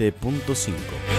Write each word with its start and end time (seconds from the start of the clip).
107.5. 0.00 1.09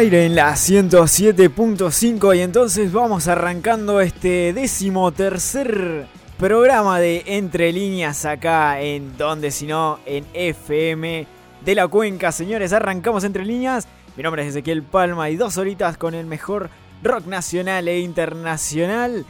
Aire 0.00 0.24
en 0.24 0.34
la 0.34 0.52
107.5 0.52 2.34
y 2.34 2.40
entonces 2.40 2.90
vamos 2.90 3.28
arrancando 3.28 4.00
este 4.00 4.54
décimo 4.54 5.12
tercer 5.12 6.06
programa 6.38 6.98
de 6.98 7.22
Entre 7.26 7.70
Líneas 7.70 8.24
acá 8.24 8.80
en 8.80 9.18
donde 9.18 9.50
si 9.50 9.66
no 9.66 9.98
en 10.06 10.24
FM 10.32 11.26
de 11.62 11.74
la 11.74 11.86
Cuenca. 11.86 12.32
Señores, 12.32 12.72
arrancamos 12.72 13.24
Entre 13.24 13.44
Líneas. 13.44 13.88
Mi 14.16 14.22
nombre 14.22 14.40
es 14.40 14.48
Ezequiel 14.48 14.82
Palma 14.84 15.28
y 15.28 15.36
dos 15.36 15.58
horitas 15.58 15.98
con 15.98 16.14
el 16.14 16.24
mejor 16.24 16.70
rock 17.02 17.26
nacional 17.26 17.86
e 17.86 18.00
internacional. 18.00 19.26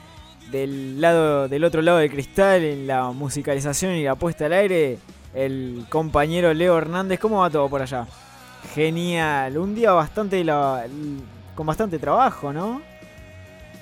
Del, 0.52 1.00
lado, 1.00 1.48
del 1.48 1.64
otro 1.64 1.82
lado 1.82 1.98
del 1.98 2.12
cristal 2.12 2.62
en 2.62 2.86
la 2.86 3.10
musicalización 3.10 3.94
y 3.94 4.04
la 4.04 4.14
puesta 4.14 4.46
al 4.46 4.52
aire, 4.52 4.98
el 5.34 5.84
compañero 5.88 6.54
Leo 6.54 6.78
Hernández. 6.78 7.18
¿Cómo 7.18 7.40
va 7.40 7.50
todo 7.50 7.68
por 7.68 7.82
allá? 7.82 8.06
Genial, 8.74 9.58
un 9.58 9.74
día 9.74 9.92
bastante 9.92 10.44
con 11.54 11.66
bastante 11.66 11.98
trabajo, 11.98 12.52
¿no? 12.52 12.82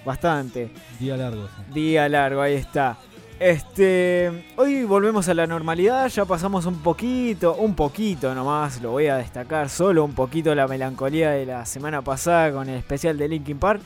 Bastante. 0.05 0.71
Día 0.99 1.16
largo. 1.16 1.49
Día 1.72 2.09
largo, 2.09 2.41
ahí 2.41 2.55
está. 2.55 2.97
Este, 3.38 4.47
hoy 4.56 4.83
volvemos 4.83 5.28
a 5.28 5.34
la 5.34 5.47
normalidad, 5.47 6.09
ya 6.09 6.25
pasamos 6.25 6.67
un 6.67 6.83
poquito, 6.83 7.55
un 7.55 7.75
poquito 7.75 8.34
nomás, 8.34 8.83
lo 8.83 8.91
voy 8.91 9.06
a 9.06 9.17
destacar, 9.17 9.69
solo 9.69 10.05
un 10.05 10.12
poquito 10.12 10.53
la 10.56 10.67
melancolía 10.67 11.31
de 11.31 11.47
la 11.47 11.65
semana 11.65 12.03
pasada 12.03 12.50
con 12.50 12.69
el 12.69 12.77
especial 12.77 13.17
de 13.17 13.28
Linkin 13.28 13.59
Park. 13.59 13.81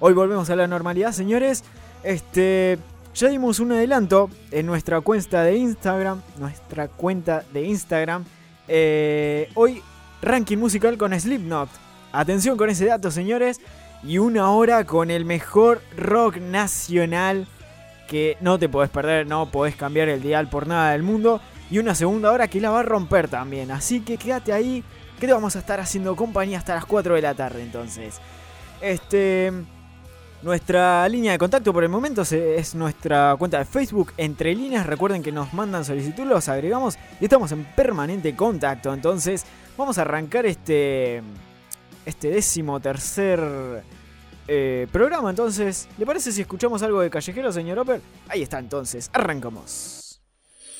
Hoy 0.00 0.12
volvemos 0.12 0.50
a 0.50 0.56
la 0.56 0.66
normalidad, 0.66 1.12
señores. 1.12 1.64
Este, 2.02 2.78
ya 3.14 3.28
dimos 3.28 3.60
un 3.60 3.72
adelanto 3.72 4.28
en 4.50 4.66
nuestra 4.66 5.00
cuenta 5.00 5.42
de 5.42 5.56
Instagram, 5.56 6.20
nuestra 6.38 6.88
cuenta 6.88 7.44
de 7.52 7.64
Instagram. 7.64 8.24
Eh, 8.68 9.48
hoy 9.54 9.82
ranking 10.22 10.58
musical 10.58 10.98
con 10.98 11.18
Slipknot. 11.18 11.68
Atención 12.12 12.56
con 12.56 12.70
ese 12.70 12.86
dato, 12.86 13.10
señores. 13.10 13.60
Y 14.02 14.18
una 14.18 14.50
hora 14.52 14.84
con 14.84 15.10
el 15.10 15.24
mejor 15.24 15.82
rock 15.96 16.36
nacional 16.36 17.46
que 18.08 18.36
no 18.40 18.58
te 18.58 18.68
podés 18.68 18.90
perder, 18.90 19.26
no 19.26 19.50
podés 19.50 19.76
cambiar 19.76 20.08
el 20.08 20.22
dial 20.22 20.48
por 20.48 20.66
nada 20.66 20.92
del 20.92 21.02
mundo. 21.02 21.40
Y 21.70 21.78
una 21.78 21.94
segunda 21.94 22.30
hora 22.32 22.48
que 22.48 22.60
la 22.60 22.70
va 22.70 22.80
a 22.80 22.84
romper 22.84 23.28
también. 23.28 23.70
Así 23.70 24.00
que 24.00 24.16
quédate 24.16 24.52
ahí, 24.52 24.84
que 25.20 25.26
te 25.26 25.32
vamos 25.32 25.56
a 25.56 25.58
estar 25.58 25.80
haciendo 25.80 26.16
compañía 26.16 26.58
hasta 26.58 26.74
las 26.74 26.86
4 26.86 27.14
de 27.14 27.22
la 27.22 27.34
tarde 27.34 27.62
entonces. 27.62 28.20
Este... 28.80 29.52
Nuestra 30.40 31.08
línea 31.08 31.32
de 31.32 31.38
contacto 31.38 31.72
por 31.72 31.82
el 31.82 31.88
momento 31.88 32.22
es 32.22 32.74
nuestra 32.76 33.34
cuenta 33.36 33.58
de 33.58 33.64
Facebook 33.64 34.12
Entre 34.16 34.54
Líneas. 34.54 34.86
Recuerden 34.86 35.20
que 35.20 35.32
nos 35.32 35.52
mandan 35.52 35.84
solicitud, 35.84 36.24
los 36.24 36.48
agregamos 36.48 36.96
y 37.20 37.24
estamos 37.24 37.50
en 37.50 37.64
permanente 37.64 38.36
contacto. 38.36 38.94
Entonces, 38.94 39.44
vamos 39.78 39.96
a 39.96 40.02
arrancar 40.02 40.44
este, 40.44 41.22
este 42.04 42.30
décimo 42.30 42.80
tercer 42.80 43.40
eh, 44.48 44.86
programa. 44.92 45.30
Entonces, 45.30 45.88
¿le 45.96 46.04
parece 46.04 46.32
si 46.32 46.42
escuchamos 46.42 46.82
algo 46.82 47.00
de 47.00 47.08
Callejero, 47.08 47.52
señor 47.52 47.78
Oper? 47.78 48.02
Ahí 48.28 48.42
está, 48.42 48.58
entonces, 48.58 49.08
arrancamos. 49.14 50.20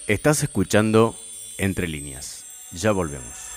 Estás 0.06 0.42
escuchando 0.42 1.14
Entre 1.58 1.86
Líneas. 1.86 2.44
Ya 2.72 2.92
volvemos. 2.92 3.48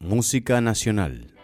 Música 0.00 0.60
Nacional. 0.60 1.39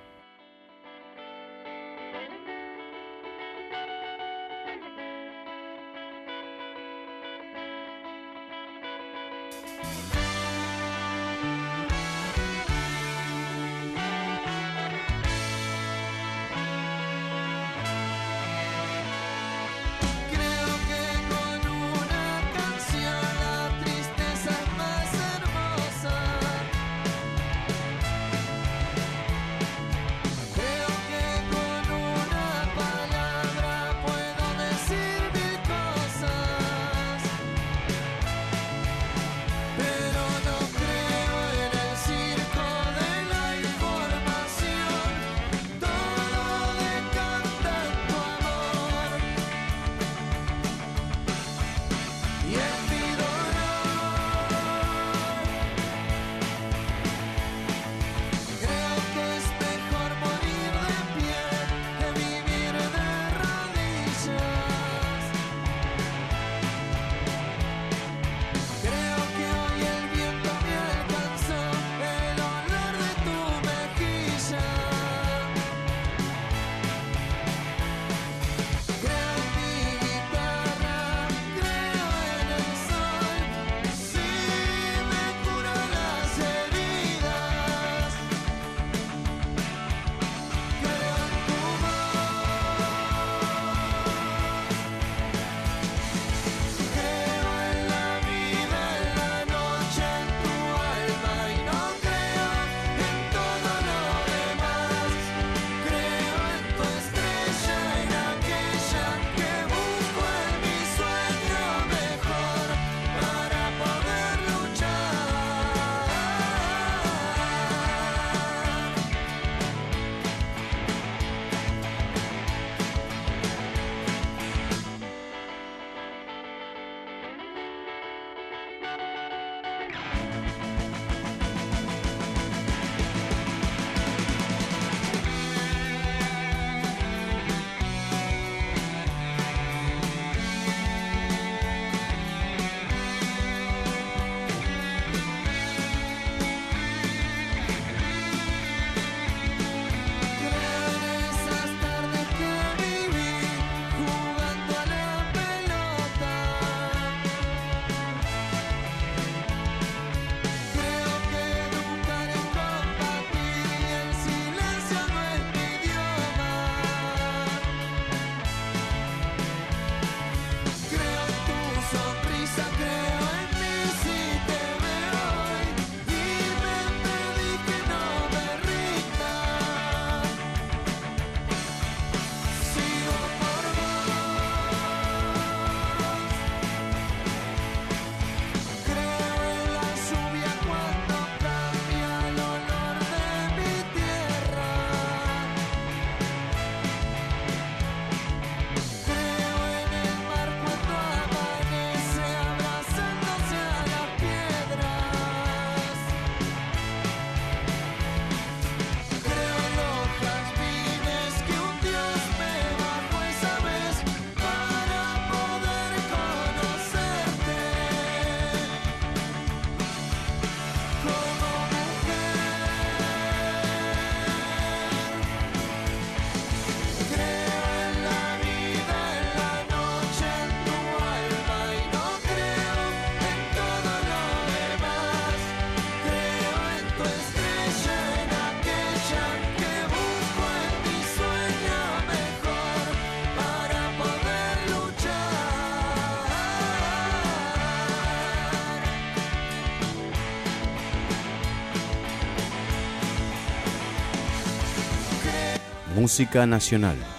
Música 256.07 256.47
nacional. 256.47 257.16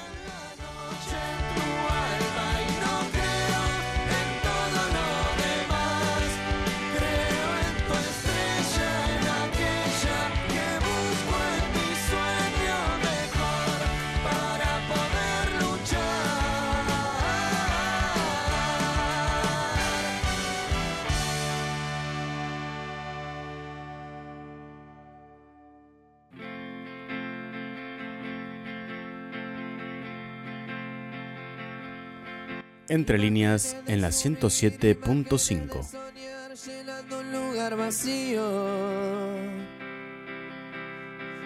Entre 32.98 33.18
líneas 33.20 33.78
en 33.86 34.02
la 34.02 34.10
107.5. 34.10 35.86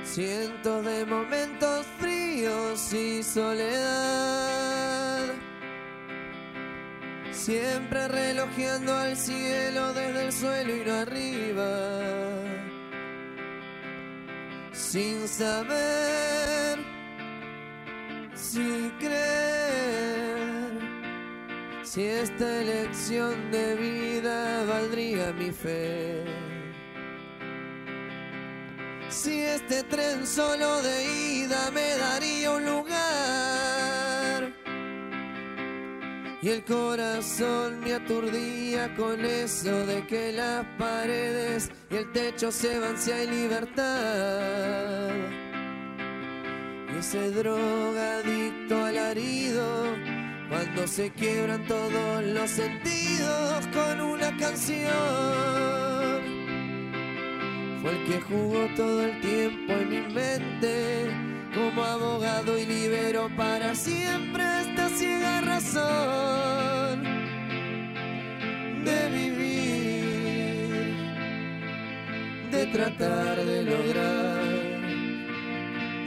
Cientos 0.06 0.86
de 0.86 1.06
momentos 1.06 1.86
fríos 2.00 2.94
y 2.94 3.22
soledad. 3.22 5.26
Siempre 7.34 8.08
relojeando 8.08 8.96
al 8.96 9.18
cielo 9.18 9.92
desde 9.92 10.28
el 10.28 10.32
suelo 10.32 10.74
y 10.74 10.86
no 10.86 10.94
arriba. 10.94 11.68
Sin 14.72 15.28
saber 15.28 16.80
si 18.36 18.90
creer 19.00 19.41
si 21.94 22.06
esta 22.06 22.62
elección 22.62 23.52
de 23.52 23.76
vida 23.76 24.64
valdría 24.64 25.34
mi 25.34 25.52
fe. 25.52 26.24
Si 29.10 29.42
este 29.42 29.84
tren 29.84 30.26
solo 30.26 30.82
de 30.84 31.04
ida 31.04 31.70
me 31.72 31.98
daría 31.98 32.52
un 32.52 32.66
lugar. 32.66 34.54
Y 36.42 36.48
el 36.48 36.64
corazón 36.64 37.82
me 37.82 37.96
aturdía 37.96 38.96
con 38.96 39.26
eso 39.26 39.86
de 39.86 40.08
que 40.08 40.32
las 40.32 40.66
paredes 40.78 41.72
y 41.90 41.98
el 41.98 42.10
techo 42.14 42.54
se 42.54 42.80
van 42.80 42.98
si 42.98 43.12
hay 43.12 43.28
libertad. 43.28 45.10
Y 46.96 47.00
ese 47.00 47.32
drogadicto 47.32 48.86
alarido 48.86 50.21
cuando 50.52 50.86
se 50.86 51.10
quiebran 51.12 51.66
todos 51.66 52.24
los 52.26 52.50
sentidos 52.52 53.66
con 53.68 54.02
una 54.02 54.36
canción. 54.36 54.92
Fue 57.82 57.92
el 57.92 58.04
que 58.06 58.20
jugó 58.20 58.68
todo 58.76 59.06
el 59.06 59.22
tiempo 59.22 59.72
en 59.72 59.90
mi 59.90 60.02
mente 60.14 61.10
como 61.56 61.82
abogado 61.86 62.58
y 62.58 62.66
libero 62.66 63.30
para 63.38 63.74
siempre 63.74 64.44
esta 64.60 64.90
ciega 64.90 65.40
razón 65.40 67.04
de 68.84 69.10
vivir, 69.10 70.96
de 72.52 72.66
tratar 72.74 73.38
de 73.38 73.64
lograr 73.64 74.42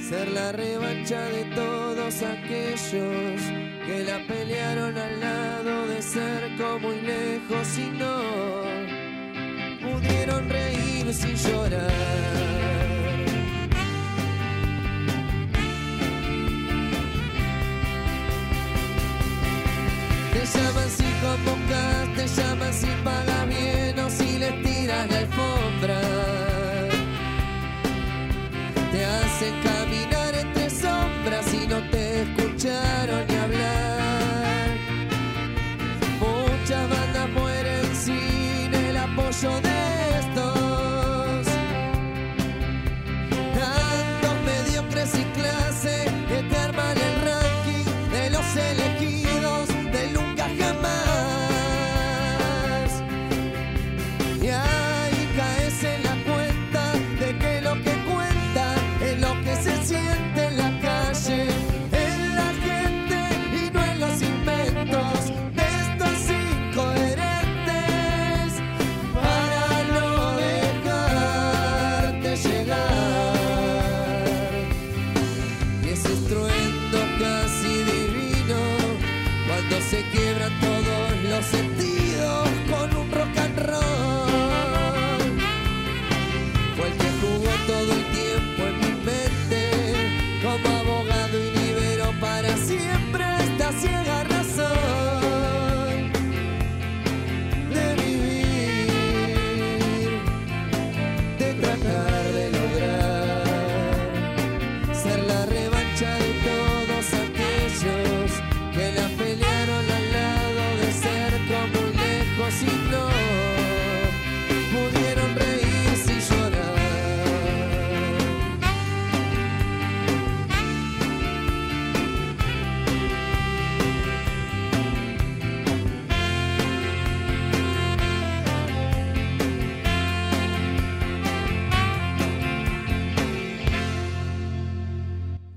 ser 0.00 0.28
la 0.32 0.52
revancha 0.52 1.22
de 1.30 1.44
todos 1.56 2.22
aquellos 2.22 3.40
que 3.86 4.02
la 4.04 4.18
pelearon 4.26 4.96
al 4.96 5.20
lado 5.20 5.86
de 5.88 6.00
cerca 6.00 6.78
muy 6.80 7.00
lejos 7.02 7.78
y 7.78 7.90
no 7.90 8.16
pudieron 9.82 10.48
reír 10.48 11.12
sin 11.12 11.36
llorar. 11.36 11.90
Te 20.32 20.42
llaman 20.46 20.90
si 20.96 21.08
convocas, 21.24 22.14
te 22.16 22.26
llaman 22.40 22.72
si 22.72 22.86
pagas 23.04 23.48
bien 23.48 23.98
o 23.98 24.08
si 24.08 24.38
les 24.38 24.62
tiras 24.62 25.10
la 25.10 25.18
alfombra. 25.18 26.00
Te 28.92 29.04
hacen 29.04 29.54
caminar 29.62 29.83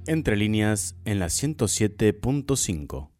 Entre 0.07 0.37
líneas 0.37 0.95
en 1.03 1.19
la 1.19 1.25
107.5. 1.25 3.16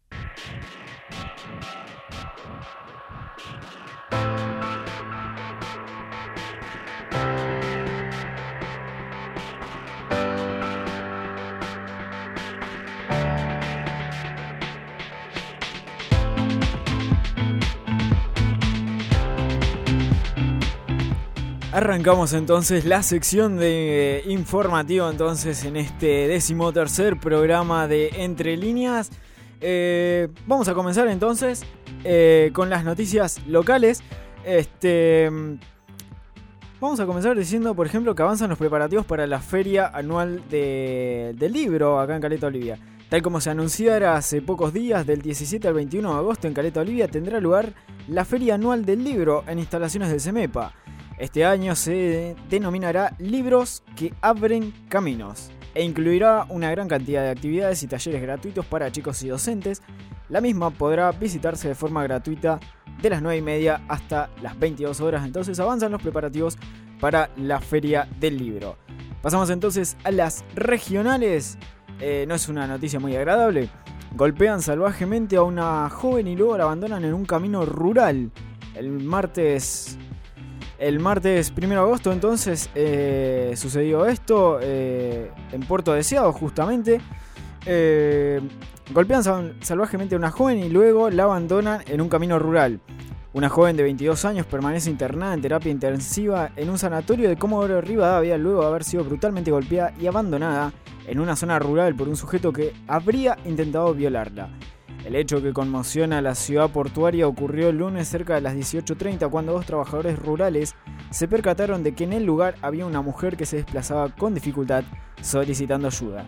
Arrancamos 22.08 22.32
entonces 22.32 22.86
la 22.86 23.02
sección 23.02 23.58
de 23.58 24.22
informativo 24.28 25.10
entonces 25.10 25.62
en 25.66 25.76
este 25.76 26.26
décimo 26.26 26.72
tercer 26.72 27.20
programa 27.20 27.86
de 27.86 28.08
Entre 28.16 28.56
Líneas. 28.56 29.10
Eh, 29.60 30.28
vamos 30.46 30.68
a 30.68 30.74
comenzar 30.74 31.06
entonces 31.08 31.64
eh, 32.04 32.48
con 32.54 32.70
las 32.70 32.82
noticias 32.82 33.42
locales. 33.46 34.00
Este, 34.42 35.30
Vamos 36.80 36.98
a 36.98 37.04
comenzar 37.04 37.36
diciendo, 37.36 37.74
por 37.74 37.86
ejemplo, 37.86 38.14
que 38.14 38.22
avanzan 38.22 38.48
los 38.48 38.58
preparativos 38.58 39.04
para 39.04 39.26
la 39.26 39.40
feria 39.40 39.86
anual 39.88 40.42
de- 40.48 41.34
del 41.36 41.52
libro 41.52 42.00
acá 42.00 42.16
en 42.16 42.22
Caleta 42.22 42.46
Olivia. 42.46 42.78
Tal 43.10 43.20
como 43.20 43.38
se 43.42 43.50
anunciara 43.50 44.16
hace 44.16 44.40
pocos 44.40 44.72
días, 44.72 45.06
del 45.06 45.20
17 45.20 45.68
al 45.68 45.74
21 45.74 46.10
de 46.14 46.18
agosto 46.20 46.46
en 46.48 46.54
Caleta 46.54 46.80
Olivia 46.80 47.06
tendrá 47.06 47.38
lugar 47.38 47.74
la 48.08 48.24
feria 48.24 48.54
anual 48.54 48.86
del 48.86 49.04
libro 49.04 49.44
en 49.46 49.58
instalaciones 49.58 50.08
del 50.08 50.22
CEMEPA. 50.22 50.72
Este 51.18 51.44
año 51.44 51.74
se 51.74 52.36
denominará 52.48 53.16
Libros 53.18 53.82
que 53.96 54.14
abren 54.20 54.72
caminos 54.88 55.50
e 55.74 55.82
incluirá 55.82 56.46
una 56.48 56.70
gran 56.70 56.86
cantidad 56.86 57.22
de 57.22 57.30
actividades 57.30 57.82
y 57.82 57.88
talleres 57.88 58.22
gratuitos 58.22 58.64
para 58.66 58.92
chicos 58.92 59.22
y 59.24 59.28
docentes. 59.28 59.82
La 60.28 60.40
misma 60.40 60.70
podrá 60.70 61.10
visitarse 61.10 61.68
de 61.68 61.74
forma 61.74 62.04
gratuita 62.04 62.60
de 63.02 63.10
las 63.10 63.20
9 63.20 63.38
y 63.38 63.42
media 63.42 63.82
hasta 63.88 64.30
las 64.42 64.56
22 64.58 65.00
horas. 65.00 65.24
Entonces 65.24 65.58
avanzan 65.58 65.90
los 65.90 66.00
preparativos 66.00 66.56
para 67.00 67.30
la 67.36 67.60
Feria 67.60 68.08
del 68.20 68.38
Libro. 68.38 68.76
Pasamos 69.20 69.50
entonces 69.50 69.96
a 70.04 70.12
las 70.12 70.44
regionales. 70.54 71.58
Eh, 72.00 72.26
no 72.28 72.36
es 72.36 72.48
una 72.48 72.68
noticia 72.68 73.00
muy 73.00 73.16
agradable. 73.16 73.68
Golpean 74.14 74.62
salvajemente 74.62 75.36
a 75.36 75.42
una 75.42 75.88
joven 75.90 76.28
y 76.28 76.36
luego 76.36 76.56
la 76.56 76.64
abandonan 76.64 77.04
en 77.04 77.12
un 77.12 77.24
camino 77.24 77.64
rural. 77.64 78.30
El 78.74 78.90
martes. 78.90 79.98
El 80.78 81.00
martes 81.00 81.52
1 81.56 81.68
de 81.68 81.74
agosto 81.76 82.12
entonces 82.12 82.70
eh, 82.74 83.52
sucedió 83.56 84.06
esto 84.06 84.58
eh, 84.62 85.30
en 85.52 85.60
Puerto 85.62 85.92
Deseado 85.92 86.32
justamente. 86.32 87.00
Eh, 87.66 88.40
golpean 88.94 89.24
sal- 89.24 89.56
salvajemente 89.60 90.14
a 90.14 90.18
una 90.18 90.30
joven 90.30 90.58
y 90.60 90.68
luego 90.68 91.10
la 91.10 91.24
abandonan 91.24 91.82
en 91.88 92.00
un 92.00 92.08
camino 92.08 92.38
rural. 92.38 92.80
Una 93.32 93.48
joven 93.48 93.76
de 93.76 93.82
22 93.82 94.24
años 94.24 94.46
permanece 94.46 94.88
internada 94.88 95.34
en 95.34 95.42
terapia 95.42 95.70
intensiva 95.70 96.50
en 96.56 96.70
un 96.70 96.78
sanatorio 96.78 97.28
de 97.28 97.36
Comodoro 97.36 97.80
Rivadavia 97.80 98.38
luego 98.38 98.62
de 98.62 98.66
haber 98.68 98.84
sido 98.84 99.04
brutalmente 99.04 99.50
golpeada 99.50 99.92
y 100.00 100.06
abandonada 100.06 100.72
en 101.06 101.20
una 101.20 101.36
zona 101.36 101.58
rural 101.58 101.94
por 101.94 102.08
un 102.08 102.16
sujeto 102.16 102.52
que 102.52 102.72
habría 102.86 103.36
intentado 103.44 103.92
violarla. 103.94 104.48
El 105.04 105.14
hecho 105.14 105.42
que 105.42 105.52
conmociona 105.52 106.18
a 106.18 106.22
la 106.22 106.34
ciudad 106.34 106.70
portuaria 106.70 107.26
ocurrió 107.26 107.68
el 107.68 107.78
lunes 107.78 108.08
cerca 108.08 108.34
de 108.34 108.40
las 108.40 108.54
18.30 108.54 109.30
cuando 109.30 109.52
dos 109.52 109.64
trabajadores 109.64 110.18
rurales 110.18 110.74
se 111.10 111.28
percataron 111.28 111.82
de 111.82 111.94
que 111.94 112.04
en 112.04 112.12
el 112.12 112.24
lugar 112.24 112.56
había 112.60 112.84
una 112.84 113.00
mujer 113.00 113.36
que 113.36 113.46
se 113.46 113.56
desplazaba 113.56 114.14
con 114.14 114.34
dificultad 114.34 114.84
solicitando 115.22 115.88
ayuda. 115.88 116.26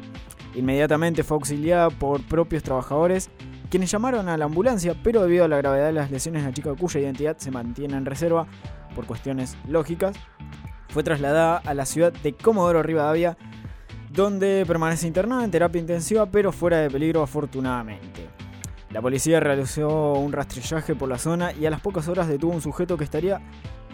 Inmediatamente 0.55 1.23
fue 1.23 1.37
auxiliada 1.37 1.91
por 1.91 2.23
propios 2.23 2.63
trabajadores 2.63 3.31
quienes 3.71 3.91
llamaron 3.91 4.29
a 4.29 4.37
la 4.37 4.47
ambulancia, 4.47 4.97
pero 5.03 5.23
debido 5.23 5.45
a 5.45 5.49
la 5.49 5.59
gravedad 5.59 5.87
de 5.87 5.93
las 5.93 6.11
lesiones, 6.11 6.43
la 6.43 6.53
chica 6.53 6.75
cuya 6.75 7.01
identidad 7.01 7.37
se 7.39 7.53
mantiene 7.53 7.97
en 7.97 8.05
reserva 8.05 8.49
por 8.97 9.07
cuestiones 9.07 9.57
lógicas, 9.69 10.17
fue 10.89 11.05
trasladada 11.05 11.59
a 11.59 11.73
la 11.73 11.87
ciudad 11.87 12.13
de 12.13 12.33
Comodoro 12.33 12.83
Rivadavia, 12.83 13.39
donde 14.13 14.65
permanece 14.67 15.07
internada 15.07 15.45
en 15.45 15.53
terapia 15.53 15.81
intensiva, 15.81 16.27
pero 16.27 16.51
fuera 16.51 16.79
de 16.79 16.91
peligro 16.91 17.23
afortunadamente. 17.23 18.10
La 18.91 19.01
policía 19.01 19.39
realizó 19.39 20.15
un 20.15 20.33
rastrillaje 20.33 20.97
por 20.97 21.09
la 21.09 21.17
zona 21.17 21.53
y 21.53 21.65
a 21.65 21.71
las 21.71 21.81
pocas 21.81 22.09
horas 22.09 22.27
detuvo 22.27 22.53
un 22.53 22.61
sujeto 22.61 22.97
que 22.97 23.05
estaría 23.05 23.41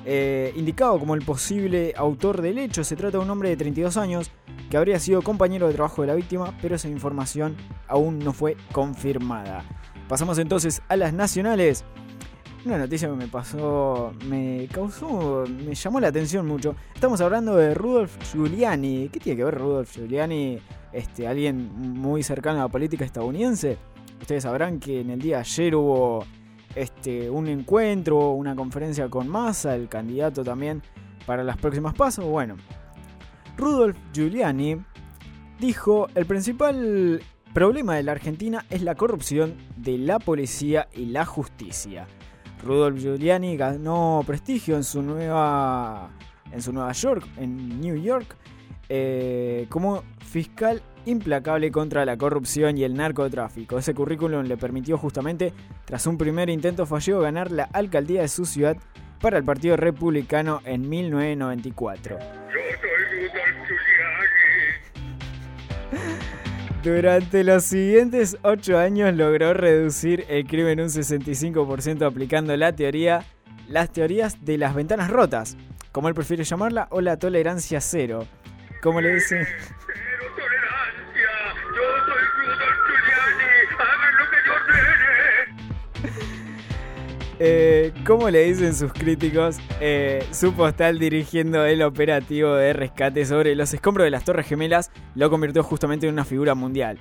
eh, 0.07 0.55
indicado 0.57 0.99
como 0.99 1.15
el 1.15 1.23
posible 1.23 1.93
autor 1.97 2.41
del 2.41 2.57
hecho. 2.57 2.83
Se 2.83 2.97
trata 2.97 3.19
de 3.19 3.25
un 3.25 3.29
hombre 3.29 3.51
de 3.51 3.57
32 3.59 3.99
años 3.99 4.31
que 4.71 4.77
habría 4.79 4.99
sido 4.99 5.21
compañero 5.21 5.69
de 5.69 5.75
trabajo 5.75 6.01
de 6.01 6.09
la 6.09 6.15
víctima, 6.15 6.55
pero 6.63 6.77
esa 6.77 6.89
información 6.89 7.57
aún 7.89 8.21
no 8.21 8.33
fue 8.33 8.57
confirmada. 8.73 9.65
Pasamos 10.09 10.39
entonces 10.39 10.81
a 10.89 10.97
las 10.97 11.13
nacionales. 11.13 11.85
Una 12.65 12.79
noticia 12.79 13.09
que 13.09 13.17
me 13.17 13.29
pasó, 13.29 14.13
me 14.27 14.67
causó, 14.73 15.45
me 15.47 15.75
llamó 15.75 16.01
la 16.01 16.09
atención 16.09 16.47
mucho. 16.47 16.75
Estamos 16.95 17.21
hablando 17.21 17.55
de 17.57 17.75
Rudolf 17.75 18.17
Giuliani. 18.33 19.11
¿Qué 19.11 19.21
tiene 19.21 19.37
que 19.37 19.45
ver 19.45 19.55
Rudolf 19.57 19.95
Giuliani? 19.95 20.59
Este, 20.91 21.29
alguien 21.29 21.71
muy 21.77 22.23
cercano 22.23 22.61
a 22.61 22.63
la 22.63 22.69
política 22.69 23.05
estadounidense. 23.05 23.77
Ustedes 24.21 24.43
sabrán 24.43 24.81
que 24.81 25.01
en 25.01 25.11
el 25.11 25.21
día 25.21 25.37
de 25.37 25.41
ayer 25.43 25.75
hubo 25.75 26.25
este, 26.75 27.31
un 27.31 27.47
encuentro, 27.49 28.31
una 28.31 28.55
conferencia 28.55 29.09
con 29.09 29.29
Massa, 29.29 29.75
el 29.75 29.89
candidato 29.89 30.45
también 30.45 30.83
para 31.27 31.45
las 31.45 31.57
próximas 31.57 31.95
pasos. 31.95 32.25
Bueno, 32.25 32.57
Rudolf 33.57 33.97
Giuliani 34.13 34.77
dijo, 35.59 36.09
el 36.15 36.27
principal 36.27 37.23
problema 37.55 37.97
de 37.97 38.03
la 38.03 38.13
Argentina 38.13 38.65
es 38.71 38.83
la 38.83 38.95
corrupción 38.95 39.55
de 39.77 39.99
la 39.99 40.19
policía 40.19 40.89
y 40.93 41.07
la 41.07 41.25
justicia. 41.25 42.07
Rudolf 42.63 43.01
Giuliani 43.01 43.57
ganó 43.57 44.23
prestigio 44.27 44.77
en 44.77 44.85
su 44.85 45.03
nueva 45.03 46.11
en 46.53 46.63
su 46.63 46.73
Nueva 46.73 46.93
York, 46.93 47.27
en 47.37 47.81
New 47.81 47.97
York, 47.97 48.37
eh, 48.89 49.67
como 49.69 50.03
fiscal 50.19 50.81
implacable 51.07 51.71
contra 51.71 52.05
la 52.05 52.19
corrupción 52.19 52.77
y 52.77 52.85
el 52.85 52.95
narcotráfico. 52.95 53.79
Ese 53.79 53.95
currículum 53.95 54.45
le 54.45 54.57
permitió 54.57 54.99
justamente, 54.99 55.53
tras 55.85 56.07
un 56.07 56.19
primer 56.19 56.51
intento 56.51 56.85
fallido, 56.85 57.21
ganar 57.21 57.51
la 57.51 57.65
alcaldía 57.65 58.23
de 58.23 58.29
su 58.29 58.45
ciudad 58.45 58.77
para 59.21 59.39
el 59.39 59.45
Partido 59.45 59.77
Republicano 59.77 60.61
en 60.65 60.89
1994. 60.89 62.19
Durante 66.83 67.43
los 67.43 67.65
siguientes 67.65 68.37
8 68.43 68.79
años 68.79 69.15
logró 69.15 69.55
reducir 69.55 70.25
el 70.29 70.47
crimen 70.47 70.81
un 70.81 70.89
65% 70.89 72.07
aplicando 72.07 72.55
la 72.57 72.77
teoría, 72.77 73.25
las 73.69 73.93
teorías 73.93 74.45
de 74.45 74.59
las 74.59 74.75
ventanas 74.75 75.11
rotas, 75.11 75.57
como 75.91 76.09
él 76.09 76.15
prefiere 76.15 76.45
llamarla, 76.45 76.87
o 76.91 77.01
la 77.01 77.17
tolerancia 77.17 77.81
cero, 77.81 78.27
como 78.83 79.01
le 79.01 79.15
dicen. 79.15 79.47
Yo 81.75 81.83
soy 82.05 82.23
Rudolf 82.37 82.79
Giuliani. 82.87 83.53
Hagan 83.79 84.15
lo 84.19 84.25
que 84.31 84.37
yo 84.47 84.53
ordene. 84.55 84.97
Eh, 87.39 87.93
como 88.07 88.31
le 88.31 88.45
dicen 88.45 88.75
sus 88.75 88.93
críticos, 88.93 89.59
eh, 89.81 90.27
su 90.31 90.55
postal 90.55 90.99
dirigiendo 90.99 91.65
el 91.65 91.83
operativo 91.83 92.55
de 92.55 92.73
rescate 92.73 93.27
sobre 93.27 93.55
los 93.55 93.75
escombros 93.75 94.05
de 94.05 94.11
las 94.11 94.25
Torres 94.25 94.47
Gemelas 94.47 94.91
lo 95.15 95.29
convirtió 95.29 95.63
justamente 95.63 96.07
en 96.07 96.15
una 96.15 96.25
figura 96.25 96.55
mundial. 96.55 96.99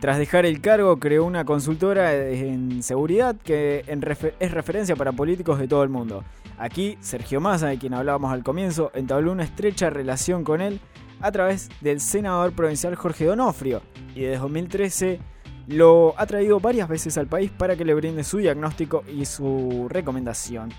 Tras 0.00 0.18
dejar 0.18 0.44
el 0.44 0.60
cargo, 0.60 0.98
creó 0.98 1.24
una 1.24 1.44
consultora 1.44 2.14
en 2.14 2.82
seguridad 2.82 3.36
que 3.36 3.84
es 3.86 4.50
referencia 4.52 4.94
para 4.94 5.12
políticos 5.12 5.58
de 5.58 5.68
todo 5.68 5.82
el 5.84 5.88
mundo. 5.88 6.22
Aquí, 6.58 6.98
Sergio 7.00 7.40
Massa, 7.40 7.68
de 7.68 7.78
quien 7.78 7.94
hablábamos 7.94 8.32
al 8.32 8.42
comienzo, 8.42 8.90
entabló 8.94 9.32
una 9.32 9.44
estrecha 9.44 9.88
relación 9.88 10.44
con 10.44 10.60
él 10.60 10.80
a 11.20 11.32
través 11.32 11.68
del 11.80 12.00
senador 12.00 12.52
provincial 12.52 12.94
Jorge 12.94 13.24
Donofrio 13.24 13.82
y 14.14 14.22
desde 14.22 14.38
2013 14.38 15.20
lo 15.68 16.14
ha 16.16 16.26
traído 16.26 16.60
varias 16.60 16.88
veces 16.88 17.18
al 17.18 17.26
país 17.26 17.50
para 17.50 17.76
que 17.76 17.84
le 17.84 17.94
brinde 17.94 18.24
su 18.24 18.38
diagnóstico 18.38 19.02
y 19.12 19.24
su 19.24 19.86
recomendación. 19.88 20.70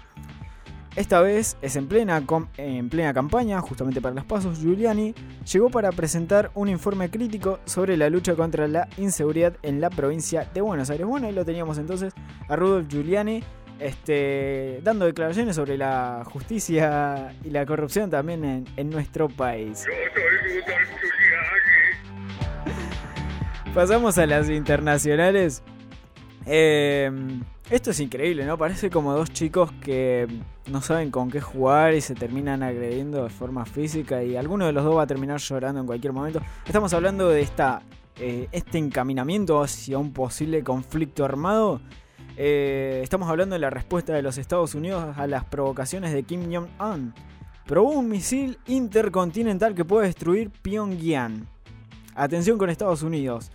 Esta 0.95 1.21
vez 1.21 1.57
es 1.61 1.75
en 1.75 1.87
plena, 1.87 2.23
en 2.57 2.89
plena 2.89 3.13
campaña, 3.13 3.61
justamente 3.61 4.01
para 4.01 4.15
los 4.15 4.25
pasos, 4.25 4.59
Giuliani 4.59 5.13
llegó 5.51 5.69
para 5.69 5.91
presentar 5.91 6.49
un 6.55 6.69
informe 6.69 7.11
crítico 7.11 7.59
sobre 7.65 7.97
la 7.97 8.09
lucha 8.09 8.33
contra 8.33 8.67
la 8.67 8.87
inseguridad 8.97 9.55
en 9.61 9.79
la 9.79 9.91
provincia 9.91 10.49
de 10.55 10.61
Buenos 10.61 10.89
Aires. 10.89 11.05
Bueno, 11.05 11.27
ahí 11.27 11.33
lo 11.33 11.45
teníamos 11.45 11.77
entonces 11.77 12.15
a 12.49 12.55
Rudolf 12.55 12.87
Giuliani 12.87 13.43
este, 13.79 14.79
dando 14.83 15.05
declaraciones 15.05 15.55
sobre 15.55 15.77
la 15.77 16.23
justicia 16.25 17.33
y 17.43 17.49
la 17.49 17.65
corrupción 17.65 18.09
también 18.09 18.43
en, 18.45 18.65
en 18.75 18.89
nuestro 18.89 19.29
país. 19.29 19.85
Pasamos 23.73 24.17
a 24.17 24.25
las 24.25 24.49
internacionales. 24.49 25.61
Eh, 26.45 27.11
esto 27.69 27.91
es 27.91 27.99
increíble, 27.99 28.45
¿no? 28.45 28.57
Parece 28.57 28.89
como 28.89 29.13
dos 29.13 29.31
chicos 29.31 29.71
que 29.83 30.25
no 30.71 30.81
saben 30.81 31.11
con 31.11 31.29
qué 31.29 31.41
jugar 31.41 31.93
y 31.93 32.01
se 32.01 32.15
terminan 32.15 32.63
agrediendo 32.63 33.23
de 33.23 33.29
forma 33.29 33.65
física 33.65 34.23
y 34.23 34.37
alguno 34.37 34.65
de 34.65 34.71
los 34.71 34.85
dos 34.85 34.95
va 34.95 35.03
a 35.03 35.07
terminar 35.07 35.39
llorando 35.39 35.81
en 35.81 35.85
cualquier 35.85 36.13
momento. 36.13 36.41
Estamos 36.65 36.93
hablando 36.93 37.27
de 37.27 37.41
esta, 37.41 37.81
eh, 38.19 38.47
este 38.53 38.77
encaminamiento 38.77 39.61
hacia 39.61 39.97
un 39.97 40.13
posible 40.13 40.63
conflicto 40.63 41.25
armado. 41.25 41.81
Eh, 42.39 42.99
estamos 43.01 43.27
hablando 43.29 43.55
de 43.55 43.59
la 43.59 43.71
respuesta 43.71 44.13
de 44.13 44.21
los 44.21 44.37
Estados 44.37 44.75
Unidos 44.75 45.17
a 45.17 45.25
las 45.25 45.43
provocaciones 45.43 46.13
de 46.13 46.21
Kim 46.21 46.53
Jong-un. 46.53 47.15
Probó 47.65 47.89
un 47.89 48.09
misil 48.09 48.59
intercontinental 48.67 49.73
que 49.73 49.83
puede 49.83 50.05
destruir 50.05 50.51
Pyongyang. 50.51 51.47
Atención 52.13 52.59
con 52.59 52.69
Estados 52.69 53.01
Unidos. 53.01 53.49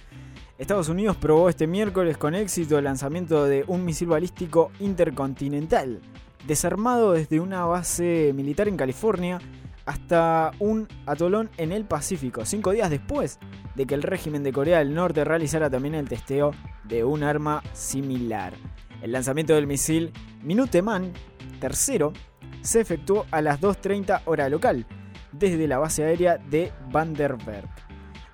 Estados 0.59 0.89
Unidos 0.89 1.17
probó 1.17 1.49
este 1.49 1.69
miércoles 1.69 2.19
con 2.19 2.35
éxito 2.35 2.77
el 2.77 2.85
lanzamiento 2.85 3.45
de 3.45 3.65
un 3.69 3.85
misil 3.85 4.09
balístico 4.09 4.73
intercontinental, 4.81 6.01
desarmado 6.47 7.13
desde 7.13 7.39
una 7.39 7.65
base 7.65 8.33
militar 8.35 8.67
en 8.67 8.77
California 8.77 9.39
hasta 9.87 10.51
un 10.59 10.89
atolón 11.07 11.51
en 11.57 11.71
el 11.71 11.85
Pacífico, 11.85 12.45
cinco 12.45 12.73
días 12.73 12.91
después 12.91 13.39
de 13.77 13.87
que 13.87 13.95
el 13.95 14.03
régimen 14.03 14.43
de 14.43 14.53
Corea 14.53 14.79
del 14.79 14.93
Norte 14.93 15.25
realizara 15.25 15.71
también 15.71 15.95
el 15.95 16.09
testeo 16.09 16.51
de 16.85 17.05
un 17.05 17.23
arma 17.23 17.63
similar. 17.73 18.55
El 19.03 19.13
lanzamiento 19.13 19.55
del 19.55 19.67
misil 19.67 20.13
Minuteman 20.43 21.13
III 21.61 22.07
se 22.63 22.81
efectuó 22.81 23.27
a 23.33 23.43
las 23.43 23.61
2.30 23.61 24.23
hora 24.25 24.49
local, 24.49 24.87
desde 25.33 25.67
la 25.67 25.79
base 25.79 26.05
aérea 26.05 26.39
de 26.39 26.73
Vandenberg, 26.91 27.69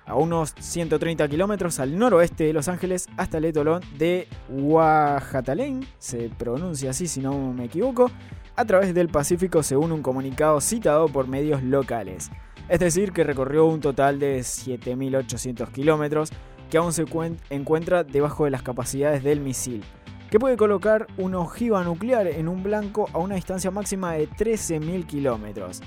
a 0.05 0.15
unos 0.15 0.53
130 0.59 1.27
kilómetros 1.27 1.79
al 1.79 1.97
noroeste 1.97 2.43
de 2.43 2.53
Los 2.53 2.67
Ángeles 2.67 3.07
hasta 3.17 3.39
el 3.39 3.45
etolón 3.45 3.81
de 3.97 4.27
Huajatalen, 4.49 5.85
se 5.97 6.29
pronuncia 6.29 6.91
así 6.91 7.07
si 7.07 7.19
no 7.19 7.53
me 7.53 7.65
equivoco, 7.65 8.11
a 8.55 8.65
través 8.65 8.93
del 8.93 9.07
Pacífico 9.07 9.63
según 9.63 9.91
un 9.91 10.03
comunicado 10.03 10.61
citado 10.61 11.07
por 11.07 11.27
medios 11.27 11.63
locales. 11.63 12.29
Es 12.67 12.79
decir, 12.79 13.11
que 13.11 13.23
recorrió 13.23 13.65
un 13.65 13.79
total 13.79 14.19
de 14.19 14.39
7.800 14.39 15.71
kilómetros, 15.71 16.31
que 16.69 16.77
aún 16.77 16.93
se 16.93 17.05
encuentra 17.49 18.03
debajo 18.03 18.45
de 18.45 18.51
las 18.51 18.61
capacidades 18.61 19.23
del 19.23 19.39
misil, 19.39 19.83
que 20.29 20.39
puede 20.39 20.57
colocar 20.57 21.07
una 21.17 21.39
ojiva 21.39 21.83
nuclear 21.83 22.27
en 22.27 22.47
un 22.47 22.61
blanco 22.63 23.09
a 23.13 23.17
una 23.17 23.35
distancia 23.35 23.71
máxima 23.71 24.13
de 24.13 24.29
13.000 24.29 25.05
kilómetros. 25.05 25.81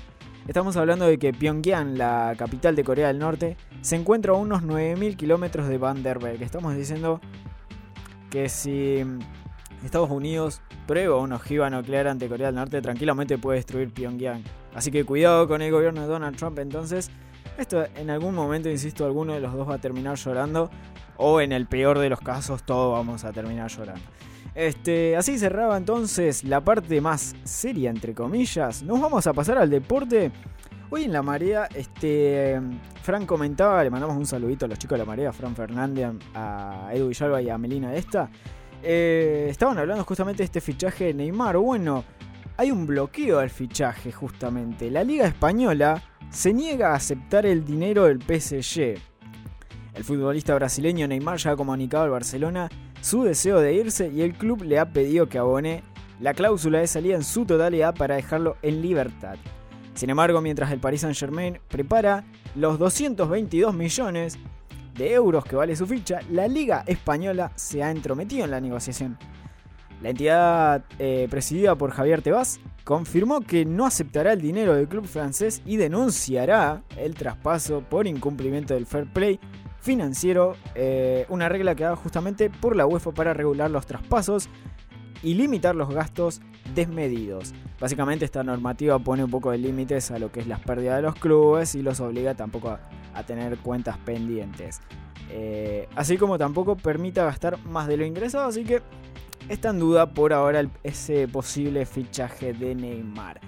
Estamos 0.47 0.75
hablando 0.75 1.05
de 1.05 1.17
que 1.17 1.31
Pyongyang, 1.31 1.97
la 1.97 2.35
capital 2.37 2.75
de 2.75 2.83
Corea 2.83 3.07
del 3.07 3.19
Norte, 3.19 3.55
se 3.81 3.95
encuentra 3.95 4.33
a 4.33 4.35
unos 4.35 4.61
9.000 4.63 5.15
kilómetros 5.15 5.69
de 5.69 5.77
Vandenberg. 5.77 6.41
Estamos 6.41 6.75
diciendo 6.75 7.21
que 8.29 8.49
si 8.49 9.01
Estados 9.85 10.09
Unidos 10.09 10.61
prueba 10.85 11.17
una 11.17 11.37
ojiva 11.37 11.69
nuclear 11.69 12.07
ante 12.07 12.27
Corea 12.27 12.47
del 12.47 12.55
Norte, 12.55 12.81
tranquilamente 12.81 13.37
puede 13.37 13.59
destruir 13.59 13.93
Pyongyang. 13.93 14.43
Así 14.75 14.91
que 14.91 15.05
cuidado 15.05 15.47
con 15.47 15.61
el 15.61 15.71
gobierno 15.71 16.01
de 16.01 16.07
Donald 16.07 16.35
Trump 16.35 16.59
entonces. 16.59 17.09
Esto 17.57 17.85
en 17.95 18.09
algún 18.09 18.35
momento, 18.35 18.69
insisto, 18.69 19.05
alguno 19.05 19.33
de 19.33 19.39
los 19.39 19.53
dos 19.53 19.69
va 19.69 19.75
a 19.75 19.77
terminar 19.77 20.17
llorando. 20.17 20.69
O 21.15 21.39
en 21.39 21.51
el 21.51 21.67
peor 21.67 21.99
de 21.99 22.09
los 22.09 22.19
casos, 22.19 22.63
todos 22.63 22.91
vamos 22.97 23.23
a 23.23 23.31
terminar 23.31 23.69
llorando. 23.69 24.03
Este, 24.55 25.15
así 25.15 25.39
cerraba 25.39 25.77
entonces 25.77 26.43
la 26.43 26.61
parte 26.61 27.01
más 27.01 27.35
seria, 27.43 27.89
entre 27.89 28.13
comillas. 28.13 28.83
Nos 28.83 29.01
vamos 29.01 29.25
a 29.25 29.33
pasar 29.33 29.57
al 29.57 29.69
deporte. 29.69 30.31
Hoy 30.89 31.05
en 31.05 31.13
la 31.13 31.23
marea, 31.23 31.67
este, 31.73 32.61
Fran 33.01 33.25
comentaba, 33.25 33.83
le 33.83 33.89
mandamos 33.89 34.15
un 34.15 34.27
saludito 34.27 34.65
a 34.65 34.67
los 34.67 34.77
chicos 34.77 34.95
de 34.95 34.99
la 34.99 35.05
marea, 35.05 35.29
a 35.29 35.33
Fran 35.33 35.55
Fernández, 35.55 36.09
a 36.35 36.91
Edu 36.93 37.07
Villalba 37.07 37.41
y 37.41 37.49
a 37.49 37.57
Melina 37.57 37.95
Esta. 37.95 38.29
Eh, 38.83 39.47
estaban 39.49 39.77
hablando 39.79 40.03
justamente 40.03 40.39
de 40.39 40.45
este 40.45 40.61
fichaje 40.61 41.05
de 41.05 41.13
Neymar. 41.15 41.57
Bueno, 41.57 42.03
hay 42.57 42.69
un 42.69 42.85
bloqueo 42.85 43.39
al 43.39 43.49
fichaje 43.49 44.11
justamente. 44.11 44.91
La 44.91 45.03
Liga 45.03 45.25
Española 45.25 46.03
se 46.29 46.53
niega 46.53 46.91
a 46.91 46.95
aceptar 46.95 47.47
el 47.47 47.65
dinero 47.65 48.03
del 48.03 48.19
PSG. 48.21 48.95
El 49.95 50.03
futbolista 50.03 50.53
brasileño 50.53 51.07
Neymar 51.07 51.37
ya 51.37 51.51
ha 51.51 51.55
comunicado 51.55 52.03
al 52.03 52.11
Barcelona 52.11 52.69
su 53.03 53.23
deseo 53.23 53.59
de 53.59 53.73
irse 53.73 54.07
y 54.07 54.21
el 54.21 54.33
club 54.33 54.63
le 54.63 54.79
ha 54.79 54.93
pedido 54.93 55.27
que 55.27 55.37
abone 55.37 55.83
la 56.21 56.33
cláusula 56.33 56.79
de 56.79 56.87
salida 56.87 57.15
en 57.15 57.25
su 57.25 57.45
totalidad 57.45 57.93
para 57.93 58.15
dejarlo 58.15 58.55
en 58.61 58.81
libertad. 58.81 59.35
Sin 59.93 60.09
embargo, 60.09 60.39
mientras 60.39 60.71
el 60.71 60.79
Paris 60.79 61.01
Saint-Germain 61.01 61.59
prepara 61.67 62.23
los 62.55 62.79
222 62.79 63.73
millones 63.73 64.39
de 64.95 65.11
euros 65.11 65.43
que 65.43 65.57
vale 65.57 65.75
su 65.75 65.85
ficha, 65.85 66.21
la 66.31 66.47
Liga 66.47 66.85
Española 66.87 67.51
se 67.55 67.83
ha 67.83 67.91
entrometido 67.91 68.45
en 68.45 68.51
la 68.51 68.61
negociación. 68.61 69.17
La 70.01 70.11
entidad 70.11 70.85
eh, 70.97 71.27
presidida 71.29 71.75
por 71.75 71.91
Javier 71.91 72.21
Tebas 72.21 72.61
confirmó 72.85 73.41
que 73.41 73.65
no 73.65 73.85
aceptará 73.85 74.31
el 74.31 74.41
dinero 74.41 74.75
del 74.75 74.87
club 74.87 75.07
francés 75.07 75.61
y 75.65 75.75
denunciará 75.75 76.83
el 76.97 77.15
traspaso 77.15 77.81
por 77.81 78.07
incumplimiento 78.07 78.73
del 78.73 78.85
fair 78.85 79.11
play 79.11 79.41
financiero, 79.83 80.55
eh, 80.75 81.25
una 81.27 81.49
regla 81.49 81.75
que 81.75 81.83
da 81.83 81.95
justamente 81.95 82.49
por 82.49 82.75
la 82.75 82.85
UEFA 82.85 83.11
para 83.11 83.33
regular 83.33 83.69
los 83.69 83.85
traspasos 83.85 84.47
y 85.21 85.33
limitar 85.33 85.75
los 85.75 85.93
gastos 85.93 86.41
desmedidos. 86.73 87.53
Básicamente 87.81 88.23
esta 88.23 88.43
normativa 88.43 88.97
pone 88.99 89.25
un 89.25 89.29
poco 89.29 89.51
de 89.51 89.57
límites 89.57 90.09
a 90.11 90.19
lo 90.19 90.31
que 90.31 90.39
es 90.39 90.47
las 90.47 90.61
pérdidas 90.61 90.95
de 90.95 91.01
los 91.01 91.15
clubes 91.15 91.75
y 91.75 91.81
los 91.81 91.99
obliga 91.99 92.33
tampoco 92.33 92.69
a, 93.13 93.23
tener 93.23 93.57
cuentas 93.57 93.97
pendientes. 93.99 94.79
Eh, 95.29 95.89
así 95.95 96.17
como 96.17 96.37
tampoco 96.37 96.77
permita 96.77 97.25
gastar 97.25 97.57
más 97.65 97.87
de 97.87 97.97
lo 97.97 98.05
ingresado, 98.05 98.47
así 98.47 98.63
que 98.63 98.81
está 99.49 99.69
en 99.69 99.79
duda 99.79 100.13
por 100.13 100.31
ahora 100.31 100.65
ese 100.83 101.27
posible 101.27 101.85
fichaje 101.85 102.53
de 102.53 102.73
Neymar. 102.73 103.41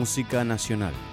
Música 0.09 0.43
nacional. 0.43 1.08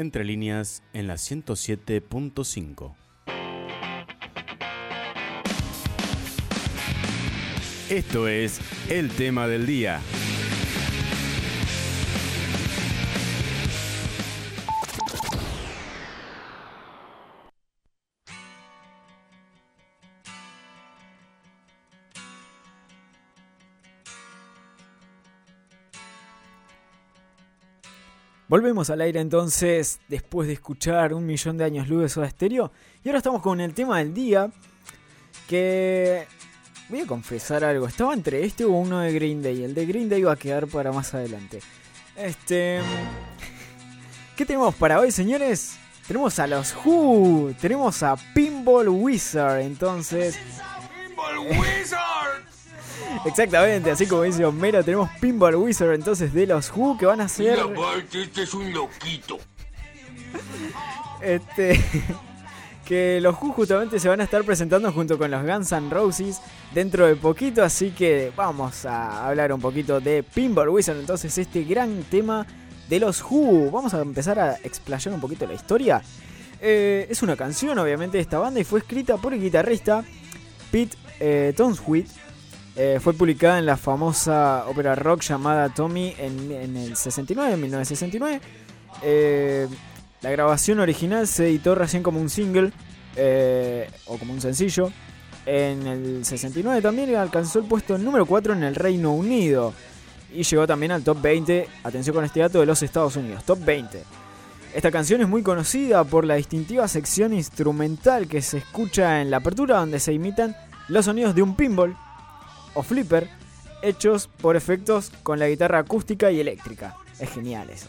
Entre 0.00 0.24
líneas 0.24 0.82
en 0.94 1.08
la 1.08 1.16
107.5. 1.16 2.94
Esto 7.90 8.26
es 8.26 8.62
el 8.88 9.10
tema 9.10 9.46
del 9.46 9.66
día. 9.66 10.00
Volvemos 28.50 28.90
al 28.90 29.00
aire 29.00 29.20
entonces, 29.20 30.00
después 30.08 30.48
de 30.48 30.54
escuchar 30.54 31.14
un 31.14 31.24
millón 31.24 31.56
de 31.56 31.62
años 31.62 31.86
luz 31.86 32.02
de 32.02 32.08
Soda 32.08 32.28
Stereo. 32.28 32.72
Y 33.04 33.08
ahora 33.08 33.18
estamos 33.18 33.42
con 33.42 33.60
el 33.60 33.74
tema 33.74 33.98
del 33.98 34.12
día. 34.12 34.50
Que. 35.48 36.26
Voy 36.88 37.02
a 37.02 37.06
confesar 37.06 37.62
algo. 37.62 37.86
Estaba 37.86 38.12
entre 38.12 38.44
este 38.44 38.64
o 38.64 38.72
uno 38.72 38.98
de 38.98 39.12
Green 39.12 39.40
Day. 39.40 39.62
El 39.62 39.72
de 39.72 39.86
Green 39.86 40.08
Day 40.08 40.22
va 40.24 40.32
a 40.32 40.36
quedar 40.36 40.66
para 40.66 40.90
más 40.90 41.14
adelante. 41.14 41.60
Este. 42.16 42.80
¿Qué 44.34 44.44
tenemos 44.44 44.74
para 44.74 44.98
hoy, 44.98 45.12
señores? 45.12 45.76
Tenemos 46.08 46.36
a 46.40 46.48
los 46.48 46.74
Who. 46.84 47.52
Tenemos 47.60 48.02
a 48.02 48.16
Pinball 48.34 48.88
Wizard. 48.88 49.60
Entonces. 49.60 50.36
Exactamente, 53.24 53.90
así 53.90 54.06
como 54.06 54.22
dice 54.22 54.44
Homero, 54.44 54.82
tenemos 54.84 55.10
Pinball 55.20 55.56
Wizard 55.56 55.94
entonces 55.94 56.32
de 56.32 56.46
los 56.46 56.70
Who 56.74 56.96
que 56.98 57.06
van 57.06 57.20
a 57.20 57.28
ser. 57.28 57.60
aparte, 57.60 58.22
este 58.22 58.42
es 58.42 58.54
un 58.54 58.72
loquito. 58.72 59.38
Este. 61.22 61.78
Que 62.84 63.20
los 63.20 63.40
Who 63.40 63.52
justamente 63.52 64.00
se 64.00 64.08
van 64.08 64.20
a 64.20 64.24
estar 64.24 64.42
presentando 64.42 64.92
junto 64.92 65.16
con 65.16 65.30
los 65.30 65.46
Guns 65.46 65.70
N' 65.70 65.90
Roses 65.90 66.40
dentro 66.74 67.06
de 67.06 67.14
poquito, 67.14 67.62
así 67.62 67.90
que 67.90 68.32
vamos 68.34 68.84
a 68.84 69.28
hablar 69.28 69.52
un 69.52 69.60
poquito 69.60 70.00
de 70.00 70.24
Pinball 70.24 70.70
Wizard, 70.70 70.98
entonces 70.98 71.38
este 71.38 71.62
gran 71.62 72.02
tema 72.10 72.44
de 72.88 72.98
los 72.98 73.22
Who. 73.22 73.70
Vamos 73.70 73.94
a 73.94 74.00
empezar 74.00 74.40
a 74.40 74.54
explayar 74.64 75.14
un 75.14 75.20
poquito 75.20 75.46
la 75.46 75.54
historia. 75.54 76.02
Eh, 76.60 77.06
es 77.08 77.22
una 77.22 77.36
canción, 77.36 77.78
obviamente, 77.78 78.18
de 78.18 78.22
esta 78.22 78.40
banda 78.40 78.58
y 78.58 78.64
fue 78.64 78.80
escrita 78.80 79.16
por 79.18 79.34
el 79.34 79.40
guitarrista 79.40 80.04
Pete 80.72 80.96
eh. 81.20 81.54
Eh, 82.76 82.98
fue 83.00 83.12
publicada 83.14 83.58
en 83.58 83.66
la 83.66 83.76
famosa 83.76 84.64
ópera 84.68 84.94
rock 84.94 85.22
llamada 85.22 85.68
Tommy 85.68 86.14
en, 86.18 86.76
el 86.76 86.96
69, 86.96 87.54
en 87.54 87.60
1969. 87.60 88.40
Eh, 89.02 89.68
la 90.22 90.30
grabación 90.30 90.80
original 90.80 91.26
se 91.26 91.48
editó 91.48 91.74
recién 91.74 92.02
como 92.02 92.20
un 92.20 92.30
single 92.30 92.72
eh, 93.16 93.90
o 94.06 94.18
como 94.18 94.32
un 94.32 94.40
sencillo. 94.40 94.92
En 95.46 95.86
el 95.86 96.24
69 96.24 96.82
también 96.82 97.14
alcanzó 97.16 97.58
el 97.58 97.64
puesto 97.64 97.98
número 97.98 98.26
4 98.26 98.52
en 98.52 98.62
el 98.62 98.74
Reino 98.74 99.12
Unido. 99.12 99.72
Y 100.32 100.44
llegó 100.44 100.66
también 100.66 100.92
al 100.92 101.02
top 101.02 101.20
20, 101.20 101.68
atención 101.82 102.14
con 102.14 102.24
este 102.24 102.40
dato, 102.40 102.60
de 102.60 102.66
los 102.66 102.82
Estados 102.82 103.16
Unidos. 103.16 103.42
Top 103.44 103.58
20. 103.64 104.04
Esta 104.72 104.92
canción 104.92 105.20
es 105.20 105.28
muy 105.28 105.42
conocida 105.42 106.04
por 106.04 106.24
la 106.24 106.36
distintiva 106.36 106.86
sección 106.86 107.32
instrumental 107.34 108.28
que 108.28 108.40
se 108.40 108.58
escucha 108.58 109.20
en 109.20 109.30
la 109.30 109.38
apertura 109.38 109.78
donde 109.78 109.98
se 109.98 110.12
imitan 110.12 110.54
los 110.86 111.06
sonidos 111.06 111.34
de 111.34 111.42
un 111.42 111.56
pinball 111.56 111.96
o 112.74 112.82
flipper 112.82 113.28
hechos 113.82 114.28
por 114.40 114.56
efectos 114.56 115.10
con 115.22 115.38
la 115.38 115.48
guitarra 115.48 115.78
acústica 115.78 116.30
y 116.30 116.40
eléctrica. 116.40 116.96
Es 117.18 117.30
genial 117.30 117.70
eso. 117.70 117.88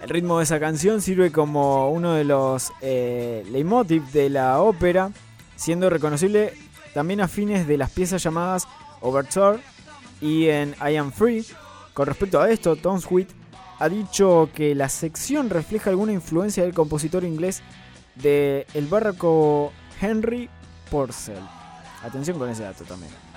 El 0.00 0.08
ritmo 0.10 0.38
de 0.38 0.44
esa 0.44 0.60
canción 0.60 1.02
sirve 1.02 1.32
como 1.32 1.90
uno 1.90 2.14
de 2.14 2.24
los 2.24 2.72
eh, 2.80 3.44
leitmotiv 3.50 4.04
de 4.12 4.30
la 4.30 4.60
ópera, 4.60 5.10
siendo 5.56 5.90
reconocible 5.90 6.52
también 6.94 7.20
a 7.20 7.28
fines 7.28 7.66
de 7.66 7.76
las 7.76 7.90
piezas 7.90 8.22
llamadas 8.22 8.68
Overture 9.00 9.58
y 10.20 10.46
en 10.48 10.74
I 10.80 10.96
Am 10.96 11.12
Free. 11.12 11.44
Con 11.94 12.06
respecto 12.06 12.40
a 12.40 12.48
esto, 12.50 12.76
Tom 12.76 13.00
Sweet 13.00 13.28
ha 13.80 13.88
dicho 13.88 14.50
que 14.54 14.74
la 14.74 14.88
sección 14.88 15.50
refleja 15.50 15.90
alguna 15.90 16.12
influencia 16.12 16.62
del 16.62 16.74
compositor 16.74 17.24
inglés 17.24 17.62
de 18.14 18.66
el 18.74 18.86
barroco 18.86 19.72
Henry 20.00 20.48
Purcell. 20.90 21.42
Atención 22.04 22.38
con 22.38 22.48
ese 22.48 22.62
dato 22.62 22.84
también. 22.84 23.27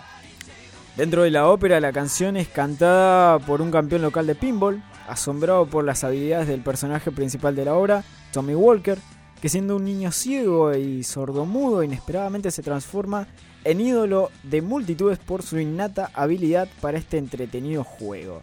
Dentro 0.98 1.24
de 1.24 1.32
la 1.32 1.48
ópera, 1.48 1.80
la 1.80 1.94
canción 1.94 2.36
es 2.36 2.50
cantada 2.50 3.40
por 3.40 3.62
un 3.62 3.72
campeón 3.72 4.02
local 4.02 4.28
de 4.28 4.36
pinball, 4.36 4.84
asombrado 5.08 5.66
por 5.66 5.86
las 5.86 6.04
habilidades 6.04 6.50
del 6.50 6.62
personaje 6.62 7.12
principal 7.12 7.56
de 7.56 7.64
la 7.64 7.76
obra, 7.76 8.04
Tommy 8.34 8.56
Walker, 8.56 8.98
que 9.42 9.48
siendo 9.48 9.78
un 9.78 9.86
niño 9.86 10.12
ciego 10.12 10.76
y 10.76 11.04
sordomudo 11.04 11.82
inesperadamente 11.82 12.52
se 12.52 12.62
transforma 12.62 13.28
en 13.64 13.80
ídolo 13.80 14.32
de 14.44 14.62
multitudes 14.62 15.18
por 15.18 15.44
su 15.44 15.60
innata 15.60 16.12
habilidad 16.14 16.68
para 16.82 16.98
este 16.98 17.18
entretenido 17.18 17.86
juego. 17.86 18.42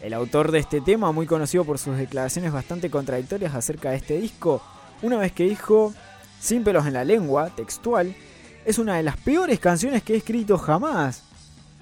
El 0.00 0.14
autor 0.14 0.52
de 0.52 0.60
este 0.60 0.80
tema, 0.80 1.12
muy 1.12 1.26
conocido 1.26 1.64
por 1.64 1.78
sus 1.78 1.98
declaraciones 1.98 2.52
bastante 2.52 2.90
contradictorias 2.90 3.54
acerca 3.54 3.90
de 3.90 3.96
este 3.96 4.18
disco, 4.18 4.62
una 5.02 5.18
vez 5.18 5.32
que 5.32 5.44
dijo, 5.44 5.92
sin 6.40 6.64
pelos 6.64 6.86
en 6.86 6.94
la 6.94 7.04
lengua, 7.04 7.50
textual, 7.50 8.14
es 8.64 8.78
una 8.78 8.96
de 8.96 9.02
las 9.02 9.18
peores 9.18 9.60
canciones 9.60 10.02
que 10.02 10.14
he 10.14 10.16
escrito 10.16 10.56
jamás. 10.56 11.33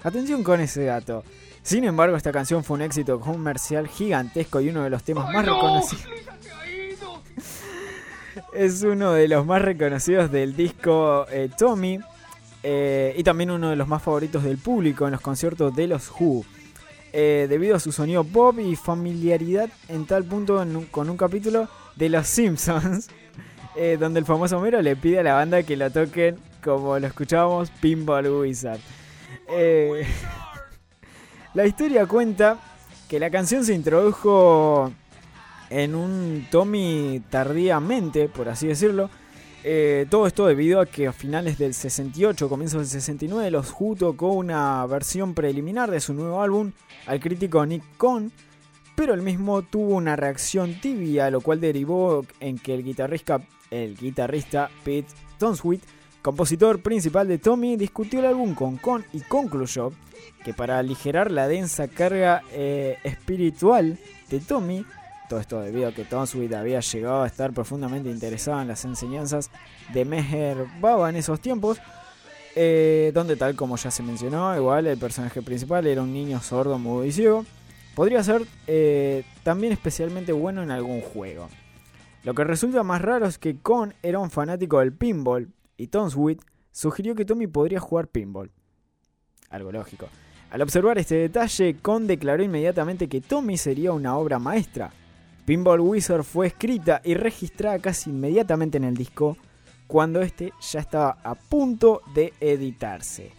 Atención 0.03 0.43
con 0.43 0.59
ese 0.61 0.85
dato. 0.85 1.23
Sin 1.61 1.83
embargo, 1.85 2.17
esta 2.17 2.31
canción 2.31 2.63
fue 2.63 2.75
un 2.75 2.81
éxito 2.81 3.19
comercial 3.19 3.87
gigantesco 3.87 4.59
y 4.59 4.69
uno 4.69 4.83
de 4.83 4.89
los 4.89 5.03
temas 5.03 5.31
más 5.31 5.45
reconocidos. 5.45 6.03
es 8.53 8.83
uno 8.83 9.13
de 9.13 9.27
los 9.27 9.45
más 9.45 9.61
reconocidos 9.61 10.31
del 10.31 10.55
disco 10.55 11.25
eh, 11.31 11.49
Tommy 11.57 11.99
eh, 12.63 13.13
y 13.17 13.23
también 13.23 13.51
uno 13.51 13.69
de 13.69 13.75
los 13.75 13.87
más 13.87 14.01
favoritos 14.01 14.43
del 14.43 14.57
público 14.57 15.05
en 15.05 15.11
los 15.13 15.21
conciertos 15.21 15.75
de 15.75 15.87
los 15.87 16.11
Who. 16.19 16.45
Eh, 17.15 17.45
debido 17.47 17.75
a 17.75 17.79
su 17.79 17.91
sonido 17.91 18.23
pop 18.23 18.57
y 18.59 18.75
familiaridad 18.75 19.69
en 19.87 20.05
tal 20.05 20.23
punto 20.23 20.61
en 20.63 20.75
un- 20.75 20.85
con 20.85 21.09
un 21.09 21.17
capítulo 21.17 21.67
de 21.95 22.09
Los 22.09 22.27
Simpsons, 22.27 23.07
donde 23.99 24.19
el 24.19 24.25
famoso 24.25 24.57
Homero 24.57 24.81
le 24.81 24.95
pide 24.95 25.19
a 25.19 25.23
la 25.23 25.33
banda 25.35 25.61
que 25.63 25.77
lo 25.77 25.91
toquen, 25.91 26.37
como 26.63 26.97
lo 26.97 27.05
escuchábamos, 27.07 27.69
Pinball 27.81 28.27
Wizard. 28.27 28.79
Eh, 29.49 30.05
la 31.53 31.65
historia 31.65 32.05
cuenta 32.05 32.59
que 33.07 33.19
la 33.19 33.29
canción 33.29 33.65
se 33.65 33.73
introdujo 33.73 34.91
en 35.69 35.95
un 35.95 36.47
Tommy 36.51 37.21
tardíamente, 37.29 38.29
por 38.29 38.49
así 38.49 38.67
decirlo. 38.67 39.09
Eh, 39.65 40.05
todo 40.09 40.27
esto 40.27 40.45
debido 40.45 40.81
a 40.81 40.85
que 40.85 41.07
a 41.07 41.13
finales 41.13 41.57
del 41.57 41.73
68, 41.73 42.49
comienzos 42.49 42.81
del 42.81 42.89
69, 43.01 43.49
los 43.49 43.73
Who 43.79 43.95
tocó 43.95 44.33
una 44.33 44.85
versión 44.85 45.33
preliminar 45.33 45.89
de 45.89 46.01
su 46.01 46.13
nuevo 46.13 46.41
álbum 46.41 46.73
al 47.07 47.19
crítico 47.21 47.65
Nick 47.65 47.83
Cohn, 47.97 48.31
pero 48.95 49.13
el 49.13 49.21
mismo 49.21 49.61
tuvo 49.61 49.95
una 49.95 50.15
reacción 50.15 50.79
tibia, 50.81 51.31
lo 51.31 51.39
cual 51.41 51.61
derivó 51.61 52.25
en 52.41 52.59
que 52.59 52.73
el 52.73 52.83
guitarrista, 52.83 53.41
el 53.71 53.97
guitarrista 53.97 54.69
Pete 54.83 55.13
Tonswit, 55.37 55.81
compositor 56.23 56.81
principal 56.81 57.27
de 57.27 57.37
Tommy, 57.37 57.75
discutió 57.75 58.21
el 58.21 58.25
álbum 58.25 58.55
con 58.55 58.77
Cohn 58.77 59.05
y 59.11 59.19
concluyó 59.19 59.91
que 60.43 60.53
para 60.53 60.79
aligerar 60.79 61.29
la 61.29 61.47
densa 61.47 61.89
carga 61.89 62.41
eh, 62.51 62.97
espiritual 63.03 63.99
de 64.29 64.39
Tommy, 64.39 64.85
todo 65.29 65.41
esto 65.41 65.61
debido 65.61 65.89
a 65.89 65.91
que 65.91 66.05
Tonswit 66.05 66.53
había 66.53 66.79
llegado 66.79 67.23
a 67.23 67.27
estar 67.27 67.51
profundamente 67.51 68.09
interesado 68.09 68.61
en 68.61 68.69
las 68.69 68.85
enseñanzas 68.85 69.51
de 69.93 70.05
Meher 70.05 70.65
Baba 70.79 71.09
en 71.09 71.17
esos 71.17 71.41
tiempos, 71.41 71.79
eh, 72.55 73.11
donde 73.13 73.35
tal 73.35 73.55
como 73.55 73.75
ya 73.75 73.91
se 73.91 74.01
mencionó, 74.01 74.55
igual 74.55 74.87
el 74.87 74.97
personaje 74.97 75.41
principal 75.41 75.85
era 75.85 76.01
un 76.01 76.13
niño 76.13 76.39
sordo, 76.39 76.79
mudo 76.79 77.03
y 77.03 77.11
ciego, 77.11 77.45
podría 77.95 78.23
ser 78.23 78.43
eh, 78.67 79.25
también 79.43 79.73
especialmente 79.73 80.31
bueno 80.31 80.63
en 80.63 80.71
algún 80.71 81.01
juego. 81.01 81.49
Lo 82.23 82.33
que 82.33 82.45
resulta 82.45 82.83
más 82.83 83.01
raro 83.01 83.25
es 83.25 83.37
que 83.37 83.57
Con 83.57 83.93
era 84.01 84.19
un 84.19 84.31
fanático 84.31 84.79
del 84.79 84.93
pinball 84.93 85.49
y 85.77 85.87
Tonswit 85.87 86.41
sugirió 86.71 87.15
que 87.15 87.25
Tommy 87.25 87.47
podría 87.47 87.79
jugar 87.79 88.07
pinball. 88.07 88.51
Algo 89.49 89.71
lógico. 89.71 90.07
Al 90.49 90.61
observar 90.61 90.97
este 90.97 91.15
detalle, 91.15 91.77
Con 91.81 92.05
declaró 92.07 92.43
inmediatamente 92.43 93.07
que 93.07 93.21
Tommy 93.21 93.57
sería 93.57 93.91
una 93.91 94.17
obra 94.17 94.39
maestra. 94.39 94.91
Pinball 95.45 95.79
Wizard 95.79 96.23
fue 96.23 96.47
escrita 96.47 97.01
y 97.03 97.15
registrada 97.15 97.79
casi 97.79 98.11
inmediatamente 98.11 98.77
en 98.77 98.85
el 98.85 98.95
disco 98.95 99.37
cuando 99.87 100.21
este 100.21 100.53
ya 100.61 100.79
estaba 100.79 101.17
a 101.23 101.35
punto 101.35 102.01
de 102.13 102.33
editarse. 102.39 103.31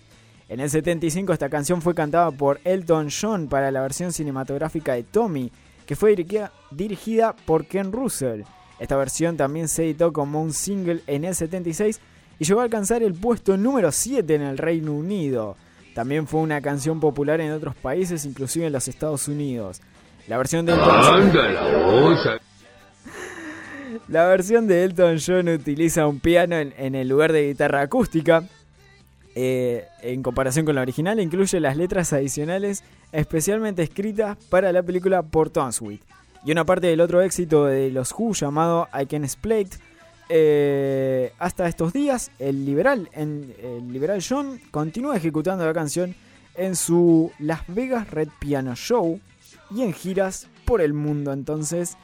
En 0.48 0.60
el 0.60 0.68
75 0.68 1.32
esta 1.32 1.48
canción 1.48 1.80
fue 1.80 1.94
cantada 1.94 2.30
por 2.30 2.60
Elton 2.64 3.08
John 3.10 3.48
para 3.48 3.70
la 3.70 3.80
versión 3.80 4.12
cinematográfica 4.12 4.92
de 4.92 5.02
Tommy, 5.02 5.50
que 5.86 5.96
fue 5.96 6.10
dirigida, 6.10 6.52
dirigida 6.70 7.34
por 7.34 7.66
Ken 7.66 7.92
Russell. 7.92 8.42
Esta 8.78 8.96
versión 8.96 9.36
también 9.36 9.68
se 9.68 9.84
editó 9.84 10.12
como 10.12 10.42
un 10.42 10.52
single 10.52 11.00
en 11.06 11.24
el 11.24 11.34
76 11.34 12.00
y 12.38 12.44
llegó 12.44 12.60
a 12.60 12.64
alcanzar 12.64 13.02
el 13.02 13.14
puesto 13.14 13.56
número 13.56 13.92
7 13.92 14.34
en 14.34 14.42
el 14.42 14.58
Reino 14.58 14.92
Unido. 14.92 15.56
También 15.94 16.26
fue 16.26 16.40
una 16.40 16.60
canción 16.60 17.00
popular 17.00 17.40
en 17.40 17.52
otros 17.52 17.74
países, 17.76 18.24
inclusive 18.24 18.66
en 18.66 18.72
los 18.72 18.88
Estados 18.88 19.28
Unidos. 19.28 19.80
La 20.26 20.38
versión 20.38 20.66
de 20.66 20.72
Elton 20.72 21.30
John, 21.32 22.40
la 24.08 24.26
versión 24.26 24.66
de 24.66 24.84
Elton 24.84 25.18
John 25.24 25.48
utiliza 25.48 26.06
un 26.06 26.18
piano 26.18 26.56
en, 26.56 26.74
en 26.76 26.94
el 26.94 27.08
lugar 27.08 27.32
de 27.32 27.48
guitarra 27.48 27.82
acústica. 27.82 28.42
Eh, 29.36 29.84
en 30.02 30.22
comparación 30.22 30.64
con 30.64 30.76
la 30.76 30.82
original, 30.82 31.18
incluye 31.18 31.58
las 31.58 31.76
letras 31.76 32.12
adicionales 32.12 32.84
especialmente 33.10 33.82
escritas 33.82 34.36
para 34.48 34.72
la 34.72 34.82
película 34.82 35.22
por 35.22 35.50
Tonswit. 35.50 36.02
Y 36.44 36.52
una 36.52 36.64
parte 36.64 36.86
del 36.86 37.00
otro 37.00 37.22
éxito 37.22 37.64
de 37.64 37.90
los 37.90 38.12
Who 38.12 38.32
llamado 38.34 38.88
I 38.98 39.06
Can 39.06 39.24
Explain. 39.24 39.68
Eh, 40.28 41.32
hasta 41.38 41.68
estos 41.68 41.92
días, 41.92 42.30
el 42.38 42.64
liberal, 42.64 43.08
en, 43.12 43.54
el 43.62 43.92
liberal 43.92 44.24
John 44.26 44.60
continúa 44.70 45.16
ejecutando 45.16 45.66
la 45.66 45.74
canción 45.74 46.14
en 46.54 46.76
su 46.76 47.32
Las 47.38 47.62
Vegas 47.68 48.10
Red 48.10 48.28
Piano 48.38 48.74
Show 48.74 49.20
y 49.70 49.82
en 49.82 49.92
giras 49.92 50.46
por 50.64 50.80
el 50.80 50.94
mundo. 50.94 51.32
Entonces, 51.32 51.96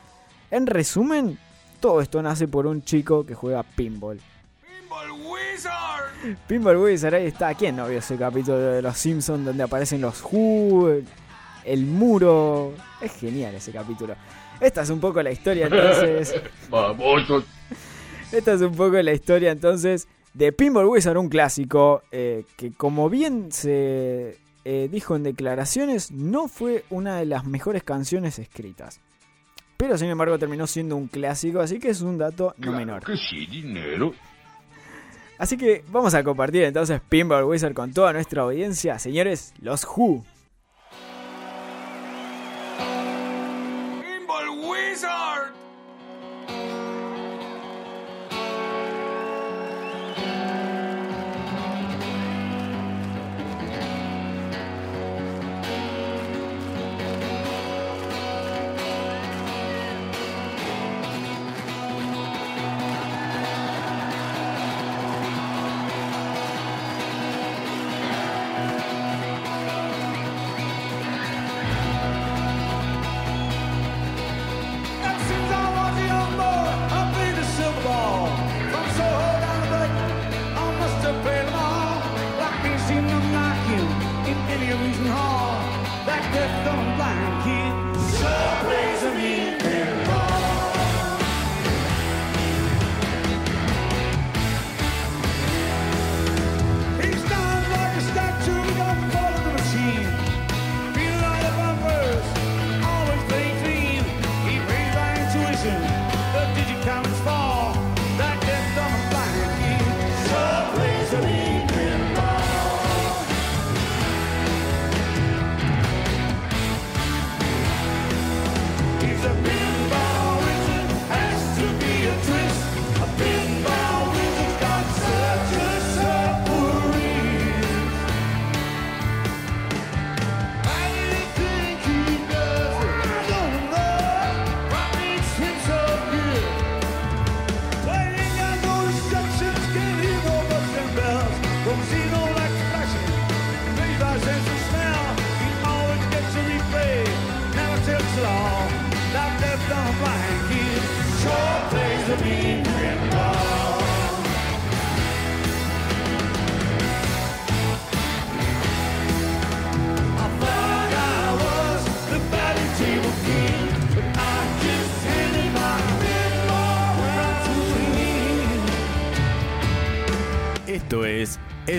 en 0.50 0.66
resumen, 0.66 1.38
todo 1.80 2.00
esto 2.00 2.22
nace 2.22 2.48
por 2.48 2.66
un 2.66 2.83
chico 2.83 3.24
que 3.24 3.35
juega 3.35 3.62
pinball. 3.62 4.20
Pinball 4.62 5.11
Wizard. 5.12 6.37
Pinball 6.46 6.76
Wizard, 6.76 7.14
ahí 7.14 7.26
está. 7.26 7.54
¿Quién 7.54 7.76
no 7.76 7.88
vio 7.88 7.98
ese 7.98 8.16
capítulo 8.16 8.59
de 8.59 8.83
los 8.83 8.96
Simpsons 8.96 9.44
donde 9.44 9.62
aparecen 9.62 10.00
los 10.00 10.22
Who, 10.22 11.00
el, 11.64 11.87
muro? 11.87 12.74
Es 13.00 13.12
genial 13.12 13.54
ese 13.54 13.72
capítulo. 13.72 14.14
Esta 14.61 14.83
es 14.83 14.90
un 14.90 15.00
poco 15.00 15.22
la 15.22 15.30
historia 15.30 15.66
entonces. 15.66 16.35
Babosos. 16.68 17.44
Esta 18.33 18.53
es 18.53 18.61
un 18.61 18.77
poco 18.77 18.93
la 19.03 19.12
historia 19.12 19.51
entonces 19.51 20.07
de 20.35 20.53
Pinball 20.53 20.87
Wizard, 20.87 21.16
un 21.16 21.29
clásico 21.29 22.03
eh, 22.12 22.45
que 22.57 22.71
como 22.71 23.11
bien 23.11 23.51
se 23.51 24.38
eh, 24.64 24.88
dijo 24.90 25.16
en 25.16 25.25
declaraciones, 25.25 26.12
no 26.12 26.47
fue 26.47 26.85
una 26.90 27.16
de 27.16 27.27
las 27.27 27.45
mejores 27.45 27.83
canciones 27.83 28.38
escritas. 28.38 29.01
Pero 29.77 29.99
sin 29.99 30.11
embargo 30.11 30.38
terminó 30.38 30.69
siendo 30.69 30.95
un 30.95 31.09
clásico, 31.09 31.59
así 31.59 31.81
que 31.81 31.88
es 31.88 32.03
un 32.03 32.19
dato 32.19 32.55
no 32.59 32.71
menor. 32.71 33.03
Que 33.05 33.16
sí, 33.16 33.47
dinero. 33.47 34.14
Así 35.37 35.57
que 35.57 35.83
vamos 35.88 36.14
a 36.14 36.23
compartir 36.23 36.62
entonces 36.62 37.01
Pinball 37.01 37.45
Wizard 37.45 37.75
con 37.75 37.93
toda 37.93 38.12
nuestra 38.12 38.43
audiencia. 38.43 38.99
Señores, 39.01 39.55
los 39.61 39.85
Who. 39.85 40.25
Pinball 44.01 44.51
Wizard. 44.51 45.60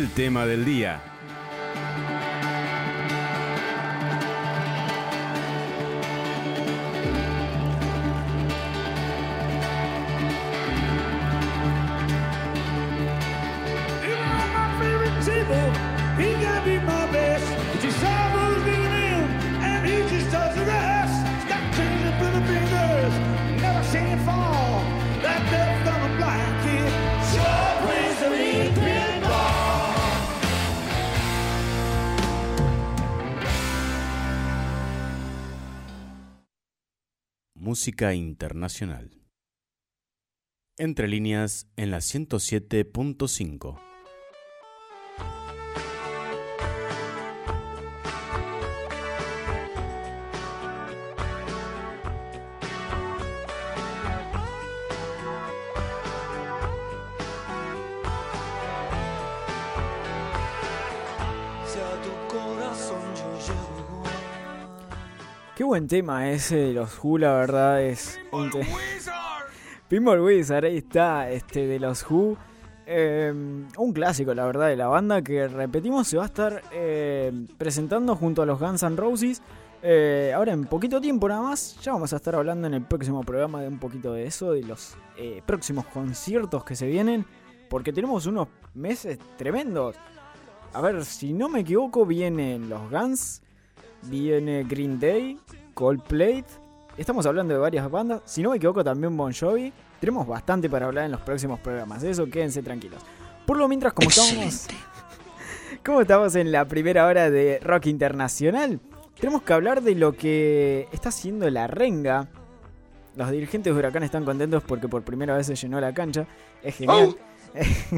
El 0.02 0.10
tema 0.10 0.48
del 0.48 0.66
día. 0.66 1.11
Música 37.82 38.14
internacional. 38.14 39.10
Entre 40.78 41.08
líneas 41.08 41.68
en 41.78 41.90
la 41.90 41.98
107.5. 41.98 43.91
buen 65.82 65.88
tema 65.88 66.30
ese 66.30 66.58
de 66.58 66.74
los 66.74 67.04
Who, 67.04 67.18
la 67.18 67.34
verdad 67.34 67.82
es. 67.82 68.20
un 68.32 68.52
te- 68.52 68.68
Pinball 69.88 70.22
Wizard, 70.22 70.66
ahí 70.66 70.78
está, 70.78 71.28
este 71.32 71.66
de 71.66 71.80
los 71.80 72.06
Who. 72.08 72.38
Eh, 72.86 73.34
un 73.78 73.92
clásico, 73.92 74.32
la 74.36 74.46
verdad, 74.46 74.68
de 74.68 74.76
la 74.76 74.86
banda 74.88 75.24
que 75.24 75.48
repetimos 75.48 76.08
se 76.08 76.18
va 76.18 76.24
a 76.24 76.26
estar 76.28 76.62
eh, 76.72 77.32
presentando 77.58 78.16
junto 78.16 78.44
a 78.44 78.46
los 78.46 78.60
Guns 78.60 78.84
N' 78.84 78.96
Roses. 78.96 79.42
Eh, 79.82 80.32
ahora 80.36 80.54
en 80.54 80.66
poquito 80.66 81.02
tiempo 81.02 81.28
nada 81.28 81.42
más, 81.42 81.80
ya 81.82 81.94
vamos 81.94 82.14
a 82.14 82.18
estar 82.18 82.36
hablando 82.36 82.68
en 82.68 82.76
el 82.76 82.84
próximo 82.84 83.24
programa 83.24 83.64
de 83.64 83.68
un 83.68 83.80
poquito 83.80 84.14
de 84.14 84.28
eso, 84.28 84.52
de 84.52 84.62
los 84.62 84.96
eh, 85.18 85.42
próximos 85.48 85.86
conciertos 85.88 86.64
que 86.64 86.76
se 86.76 86.86
vienen, 86.86 87.26
porque 87.72 87.92
tenemos 87.92 88.28
unos 88.28 88.50
meses 88.76 89.18
tremendos. 89.36 89.96
A 90.74 90.82
ver, 90.82 91.04
si 91.06 91.34
no 91.34 91.50
me 91.50 91.62
equivoco, 91.62 92.06
vienen 92.06 92.70
los 92.70 92.88
Guns, 92.92 93.42
viene 94.04 94.64
Green 94.64 95.00
Day, 95.00 95.40
Coldplay. 95.74 96.44
Estamos 96.98 97.26
hablando 97.26 97.54
de 97.54 97.60
varias 97.60 97.90
bandas. 97.90 98.22
Si 98.26 98.42
no 98.44 98.52
me 98.52 98.58
equivoco, 98.58 98.84
también 98.84 99.16
Bon 99.16 99.34
Jovi. 99.34 99.72
Tenemos 100.00 100.28
bastante 100.28 100.70
para 100.70 100.88
hablar 100.88 101.06
en 101.06 101.12
los 101.12 101.22
próximos 101.22 101.60
programas. 101.60 102.04
Eso 102.04 102.26
quédense 102.28 102.62
tranquilos. 102.64 103.02
Por 103.46 103.58
lo 103.58 103.68
mientras, 103.68 103.94
como 103.94 104.10
estamos. 104.10 104.68
Como 105.86 106.02
estamos 106.02 106.36
en 106.36 106.52
la 106.52 106.66
primera 106.66 107.06
hora 107.06 107.30
de 107.30 107.60
rock 107.64 107.88
internacional, 107.88 108.80
tenemos 109.20 109.42
que 109.44 109.54
hablar 109.54 109.82
de 109.82 109.96
lo 109.96 110.14
que 110.14 110.88
está 110.92 111.10
haciendo 111.10 111.50
la 111.50 111.68
renga. 111.68 112.28
Los 113.16 113.30
dirigentes 113.32 113.74
de 113.74 113.78
Huracán 113.80 114.04
están 114.04 114.26
contentos 114.26 114.64
porque 114.64 114.88
por 114.88 115.04
primera 115.04 115.36
vez 115.36 115.48
se 115.48 115.56
llenó 115.56 115.80
la 115.82 115.94
cancha. 115.94 116.26
Es 116.64 116.76
genial. 116.76 117.16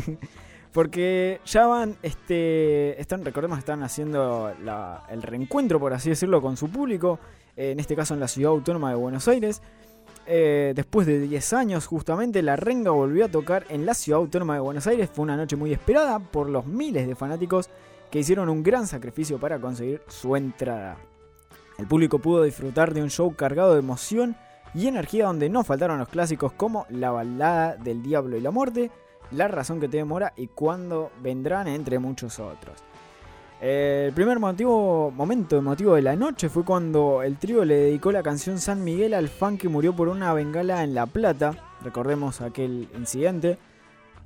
Porque 0.71 1.39
ya 1.45 1.67
van, 1.67 1.95
este, 2.01 2.99
están, 2.99 3.23
recordemos, 3.23 3.59
están 3.59 3.83
haciendo 3.83 4.51
la- 4.63 5.03
el 5.09 5.21
reencuentro, 5.21 5.79
por 5.79 5.93
así 5.93 6.09
decirlo, 6.09 6.41
con 6.41 6.57
su 6.57 6.67
público, 6.69 7.19
en 7.55 7.79
este 7.79 7.95
caso 7.95 8.13
en 8.13 8.19
la 8.19 8.27
ciudad 8.27 8.51
autónoma 8.51 8.89
de 8.89 8.95
Buenos 8.95 9.27
Aires. 9.27 9.61
Eh, 10.25 10.73
después 10.75 11.05
de 11.05 11.19
10 11.19 11.53
años, 11.53 11.85
justamente, 11.85 12.41
la 12.41 12.55
renga 12.55 12.91
volvió 12.91 13.25
a 13.25 13.29
tocar 13.29 13.65
en 13.69 13.85
la 13.85 13.93
ciudad 13.93 14.19
autónoma 14.19 14.55
de 14.55 14.61
Buenos 14.61 14.87
Aires. 14.87 15.09
Fue 15.13 15.23
una 15.23 15.37
noche 15.37 15.55
muy 15.55 15.73
esperada 15.73 16.19
por 16.19 16.49
los 16.49 16.65
miles 16.65 17.07
de 17.07 17.15
fanáticos 17.15 17.69
que 18.09 18.19
hicieron 18.19 18.49
un 18.49 18.63
gran 18.63 18.87
sacrificio 18.87 19.39
para 19.39 19.59
conseguir 19.59 20.01
su 20.07 20.35
entrada. 20.35 20.97
El 21.77 21.87
público 21.87 22.19
pudo 22.19 22.43
disfrutar 22.43 22.93
de 22.93 23.01
un 23.01 23.09
show 23.09 23.35
cargado 23.35 23.73
de 23.73 23.79
emoción 23.79 24.35
y 24.73 24.87
energía 24.87 25.25
donde 25.25 25.49
no 25.49 25.63
faltaron 25.63 25.99
los 25.99 26.09
clásicos 26.09 26.53
como 26.53 26.85
La 26.89 27.11
balada 27.11 27.75
del 27.75 28.03
diablo 28.03 28.37
y 28.37 28.41
la 28.41 28.51
muerte, 28.51 28.91
La 29.31 29.47
razón 29.47 29.79
que 29.79 29.89
te 29.89 29.97
demora 29.97 30.33
y 30.35 30.47
Cuándo 30.47 31.11
vendrán, 31.21 31.67
entre 31.67 31.99
muchos 31.99 32.39
otros. 32.39 32.83
Eh, 33.65 34.07
El 34.07 34.13
primer 34.13 34.39
motivo, 34.39 35.09
momento 35.11 35.55
emotivo 35.55 35.95
de 35.95 36.01
la 36.01 36.17
noche 36.17 36.49
fue 36.49 36.65
cuando 36.65 37.23
el 37.23 37.37
trío 37.37 37.63
le 37.63 37.75
dedicó 37.75 38.11
la 38.11 38.21
canción 38.21 38.59
San 38.59 38.83
Miguel 38.83 39.13
al 39.13 39.29
fan 39.29 39.57
que 39.57 39.69
murió 39.69 39.95
por 39.95 40.09
una 40.09 40.33
bengala 40.33 40.83
en 40.83 40.93
La 40.93 41.05
Plata. 41.05 41.55
Recordemos 41.81 42.41
aquel 42.41 42.89
incidente. 42.97 43.57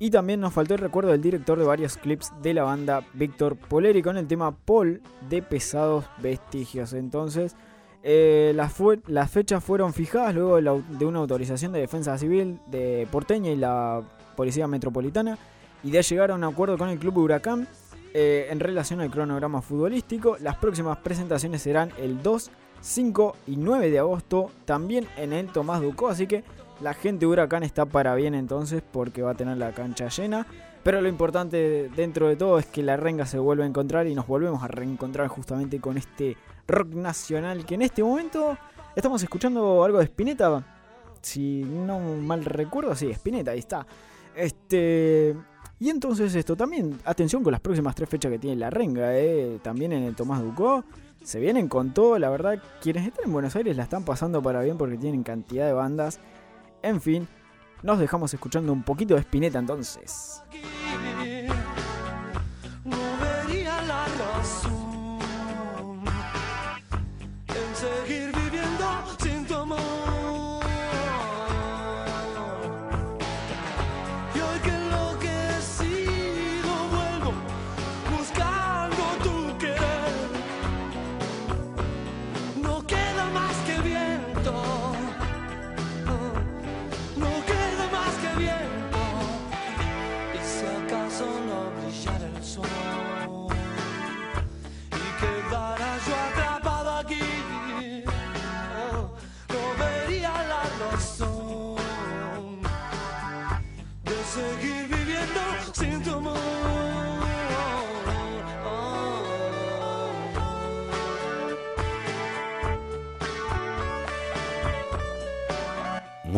Y 0.00 0.10
también 0.10 0.40
nos 0.40 0.52
faltó 0.52 0.74
el 0.74 0.80
recuerdo 0.80 1.12
del 1.12 1.22
director 1.22 1.56
de 1.56 1.64
varios 1.64 1.96
clips 1.98 2.32
de 2.42 2.52
la 2.52 2.64
banda, 2.64 3.04
Víctor 3.14 3.56
Poleri, 3.56 4.02
con 4.02 4.16
el 4.16 4.26
tema 4.26 4.56
Paul 4.56 5.02
de 5.30 5.40
Pesados 5.40 6.04
Vestigios. 6.20 6.92
Entonces, 6.92 7.54
eh, 8.02 8.52
las, 8.56 9.30
fechas 9.30 9.62
fueron 9.62 9.92
fijadas 9.92 10.34
luego 10.34 10.56
de, 10.56 10.82
de 10.98 11.06
una 11.06 11.20
autorización 11.20 11.72
de 11.72 11.78
defensa 11.78 12.18
civil 12.18 12.58
de 12.66 13.06
Porteña 13.12 13.52
y 13.52 13.56
la 13.56 14.02
Policía 14.34 14.66
Metropolitana 14.66 15.38
y 15.84 15.92
de 15.92 16.02
llegar 16.02 16.32
a 16.32 16.34
un 16.34 16.42
acuerdo 16.42 16.76
con 16.76 16.88
el 16.88 16.98
Club 16.98 17.18
Huracán 17.18 17.68
eh, 18.14 18.48
en 18.50 18.60
relación 18.60 19.00
al 19.00 19.10
cronograma 19.10 19.62
futbolístico. 19.62 20.36
Las 20.40 20.56
próximas 20.56 20.98
presentaciones 20.98 21.62
serán 21.62 21.90
el 21.98 22.22
2, 22.22 22.50
5 22.80 23.36
y 23.46 23.56
9 23.56 23.90
de 23.90 23.98
agosto, 23.98 24.50
también 24.64 25.06
en 25.16 25.32
el 25.32 25.48
Tomás 25.48 25.80
Ducó, 25.80 26.08
así 26.08 26.26
que 26.26 26.44
la 26.80 26.94
gente 26.94 27.20
de 27.20 27.26
Huracán 27.26 27.62
está 27.62 27.86
para 27.86 28.14
bien 28.14 28.34
entonces 28.34 28.82
porque 28.82 29.22
va 29.22 29.32
a 29.32 29.34
tener 29.34 29.56
la 29.56 29.72
cancha 29.72 30.08
llena. 30.08 30.46
Pero 30.82 31.00
lo 31.00 31.08
importante 31.08 31.90
dentro 31.94 32.28
de 32.28 32.36
todo 32.36 32.58
es 32.58 32.66
que 32.66 32.82
la 32.82 32.96
renga 32.96 33.26
se 33.26 33.38
vuelve 33.38 33.64
a 33.64 33.66
encontrar 33.66 34.06
y 34.06 34.14
nos 34.14 34.26
volvemos 34.26 34.62
a 34.62 34.68
reencontrar 34.68 35.28
justamente 35.28 35.80
con 35.80 35.98
este 35.98 36.36
rock 36.66 36.94
nacional 36.94 37.66
que 37.66 37.74
en 37.74 37.82
este 37.82 38.02
momento 38.02 38.56
estamos 38.94 39.22
escuchando 39.22 39.84
algo 39.84 39.98
de 39.98 40.04
Spinetta. 40.04 40.64
Si 41.20 41.62
no 41.64 41.98
mal 41.98 42.44
recuerdo, 42.44 42.94
sí, 42.94 43.10
Spinetta, 43.10 43.50
ahí 43.50 43.58
está. 43.58 43.86
Este. 44.34 45.36
Y 45.80 45.90
entonces 45.90 46.34
esto 46.34 46.56
también, 46.56 46.98
atención 47.04 47.42
con 47.42 47.52
las 47.52 47.60
próximas 47.60 47.94
tres 47.94 48.08
fechas 48.08 48.32
que 48.32 48.38
tiene 48.38 48.56
la 48.56 48.70
renga, 48.70 49.16
eh, 49.16 49.60
también 49.62 49.92
en 49.92 50.02
el 50.02 50.16
Tomás 50.16 50.42
Ducó. 50.42 50.84
Se 51.22 51.38
vienen 51.38 51.68
con 51.68 51.94
todo, 51.94 52.18
la 52.18 52.30
verdad, 52.30 52.60
quienes 52.80 53.06
están 53.06 53.26
en 53.26 53.32
Buenos 53.32 53.54
Aires 53.54 53.76
la 53.76 53.84
están 53.84 54.04
pasando 54.04 54.42
para 54.42 54.62
bien 54.62 54.78
porque 54.78 54.96
tienen 54.96 55.22
cantidad 55.22 55.66
de 55.66 55.72
bandas. 55.72 56.20
En 56.82 57.00
fin, 57.00 57.28
nos 57.82 57.98
dejamos 57.98 58.32
escuchando 58.34 58.72
un 58.72 58.82
poquito 58.82 59.14
de 59.14 59.20
Spinetta 59.20 59.58
entonces. 59.58 60.42
no 62.84 62.96
vería 63.46 63.82
la 63.82 64.06
razón 64.06 64.78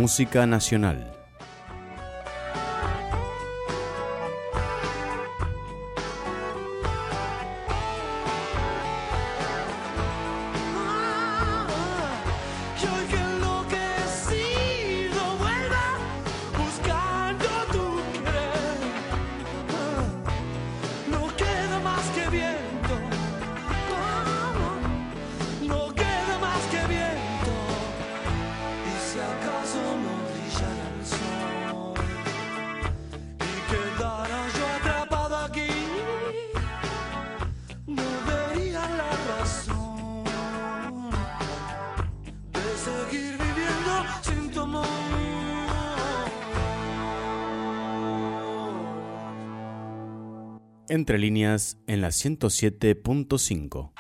Música 0.01 0.47
nacional. 0.47 1.20
Entre 50.91 51.21
líneas 51.21 51.79
en 51.87 52.01
la 52.01 52.09
107.5. 52.09 53.93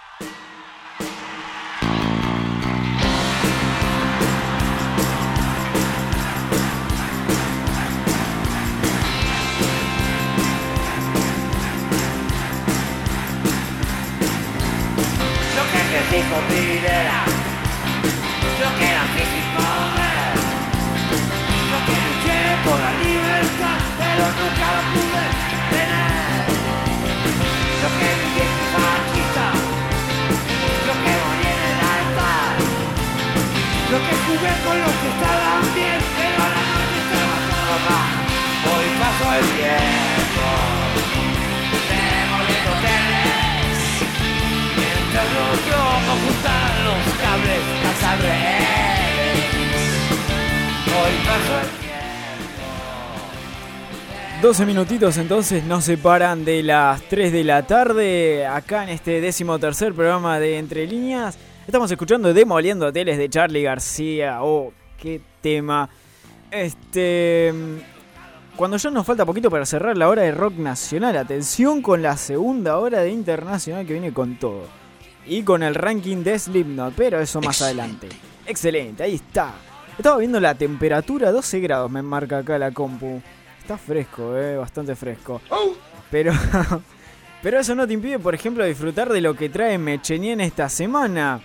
el 39.40 39.46
tiempo, 39.56 40.46
demoliendo 41.88 42.72
teles. 42.84 43.78
Mientras 44.76 45.28
los 45.34 45.56
como 45.70 46.12
juntar 46.24 46.70
los 46.84 47.02
cables, 47.22 47.62
cazar 47.82 48.16
rehenes. 48.20 49.40
Hoy 50.86 51.14
paso 51.24 51.52
el 51.60 51.68
tiempo. 51.80 52.00
12 54.42 54.66
minutitos 54.66 55.16
entonces 55.18 55.64
nos 55.64 55.84
separan 55.84 56.44
de 56.44 56.62
las 56.62 57.02
3 57.02 57.32
de 57.32 57.44
la 57.44 57.66
tarde 57.66 58.46
acá 58.46 58.84
en 58.84 58.90
este 58.90 59.20
décimo 59.20 59.58
tercer 59.58 59.94
programa 59.94 60.38
de 60.38 60.58
Entre 60.58 60.86
Líneas. 60.86 61.38
Estamos 61.66 61.90
escuchando 61.90 62.34
Demoliendo 62.34 62.86
Hoteles 62.86 63.16
de 63.16 63.28
Charlie 63.28 63.62
García. 63.62 64.42
Oh, 64.42 64.72
qué 64.98 65.20
tema. 65.40 65.88
Este. 66.50 67.54
Cuando 68.56 68.76
ya 68.76 68.90
nos 68.90 69.06
falta 69.06 69.24
poquito 69.24 69.50
para 69.50 69.64
cerrar 69.64 69.96
la 69.96 70.08
hora 70.08 70.22
de 70.22 70.32
rock 70.32 70.54
nacional, 70.54 71.16
atención 71.16 71.80
con 71.80 72.02
la 72.02 72.16
segunda 72.16 72.78
hora 72.78 73.00
de 73.00 73.10
internacional 73.10 73.86
que 73.86 73.94
viene 73.94 74.12
con 74.12 74.36
todo. 74.36 74.64
Y 75.26 75.42
con 75.42 75.62
el 75.62 75.74
ranking 75.74 76.22
de 76.22 76.38
Slipknot, 76.38 76.94
pero 76.94 77.20
eso 77.20 77.40
más 77.40 77.62
adelante. 77.62 78.08
Excelente, 78.46 79.02
ahí 79.02 79.14
está. 79.14 79.54
Estaba 79.96 80.16
viendo 80.18 80.40
la 80.40 80.54
temperatura, 80.54 81.30
12 81.30 81.60
grados 81.60 81.90
me 81.90 82.02
marca 82.02 82.38
acá 82.38 82.58
la 82.58 82.70
compu. 82.70 83.20
Está 83.60 83.76
fresco, 83.78 84.36
eh, 84.36 84.56
bastante 84.56 84.96
fresco. 84.96 85.40
Pero, 86.10 86.32
pero 87.42 87.60
eso 87.60 87.74
no 87.74 87.86
te 87.86 87.92
impide, 87.92 88.18
por 88.18 88.34
ejemplo, 88.34 88.64
disfrutar 88.64 89.10
de 89.10 89.20
lo 89.20 89.34
que 89.34 89.48
trae 89.48 89.78
Mechenien 89.78 90.40
esta 90.40 90.68
semana. 90.68 91.40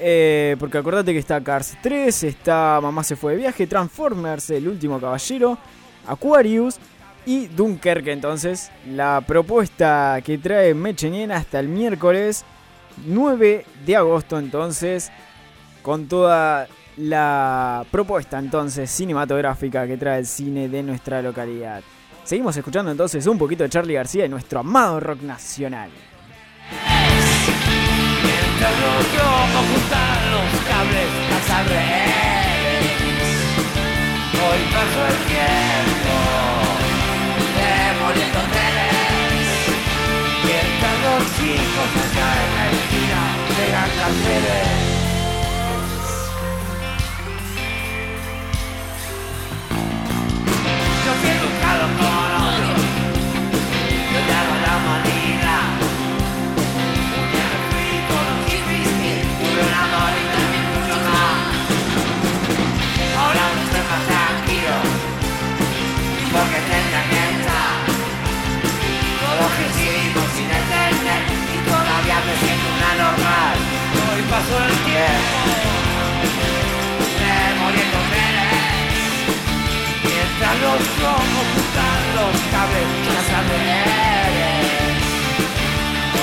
Eh, 0.00 0.56
porque 0.58 0.78
acordate 0.78 1.12
que 1.12 1.18
está 1.18 1.40
Cars 1.42 1.76
3, 1.80 2.24
está 2.24 2.80
Mamá 2.82 3.04
se 3.04 3.14
fue 3.14 3.32
de 3.32 3.38
viaje, 3.38 3.66
Transformers, 3.66 4.50
El 4.50 4.66
último 4.66 5.00
caballero, 5.00 5.56
Aquarius 6.06 6.76
y 7.26 7.48
Dunkerque. 7.48 8.12
Entonces, 8.12 8.70
la 8.88 9.22
propuesta 9.26 10.20
que 10.24 10.38
trae 10.38 10.74
Mechenien 10.74 11.32
hasta 11.32 11.60
el 11.60 11.68
miércoles 11.68 12.44
9 13.06 13.66
de 13.84 13.96
agosto. 13.96 14.38
Entonces, 14.38 15.10
con 15.82 16.06
toda 16.06 16.68
la 16.96 17.84
propuesta 17.90 18.38
entonces 18.38 18.90
cinematográfica 18.90 19.86
que 19.86 19.96
trae 19.96 20.20
el 20.20 20.26
cine 20.26 20.68
de 20.68 20.82
nuestra 20.82 21.20
localidad. 21.22 21.82
Seguimos 22.22 22.56
escuchando 22.56 22.90
entonces 22.90 23.26
un 23.26 23.36
poquito 23.36 23.64
de 23.64 23.68
Charlie 23.68 23.94
García 23.94 24.24
y 24.24 24.28
nuestro 24.28 24.60
amado 24.60 25.00
rock 25.00 25.22
nacional. 25.22 25.90
El 28.24 29.10
tiempo, 29.10 29.54
demoliendo 37.56 38.40
trenes 38.52 39.48
y 40.44 40.50
el 40.50 40.68
cae 42.16 42.40
en 42.46 42.52
la 42.56 42.64
esquina 42.70 43.20
de 43.58 43.66
las 43.72 43.90
pasó 74.44 74.64
el 74.64 74.76
tiempo, 74.84 75.38
demoliendo 77.18 77.98
trenes. 78.10 79.28
Mientras 80.04 80.54
los 80.64 80.82
ojos 81.02 81.46
juntan 81.54 82.00
los 82.16 82.34
cables, 82.52 82.88
las 83.08 83.28
arenas. 83.38 84.68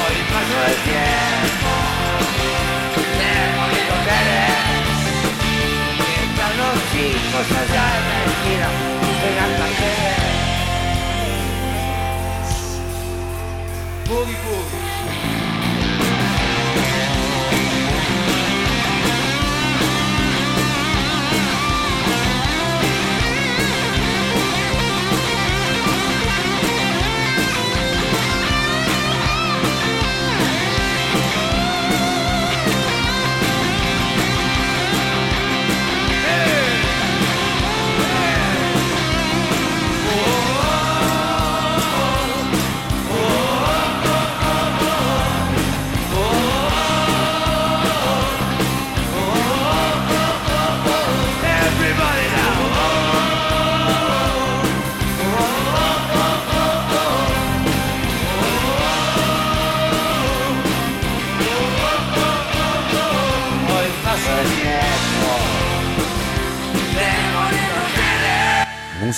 Hoy 0.01 0.17
pasó 0.31 0.57
el 0.69 0.77
tiempo, 0.89 1.71
demoliendo 3.21 3.95
trenes. 4.05 4.59
Mientras 5.97 6.51
los 6.61 6.77
chicos 6.91 7.47
allá 7.61 7.85
en 7.97 8.03
la 8.07 8.17
esquina 8.29 8.69
pegan 9.21 9.51
carteles. 9.57 10.19
Boogie 14.07 14.37
Boogie. 14.43 14.70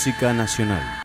Música 0.03 0.33
nacional. 0.33 1.02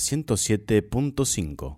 107.5. 0.00 1.76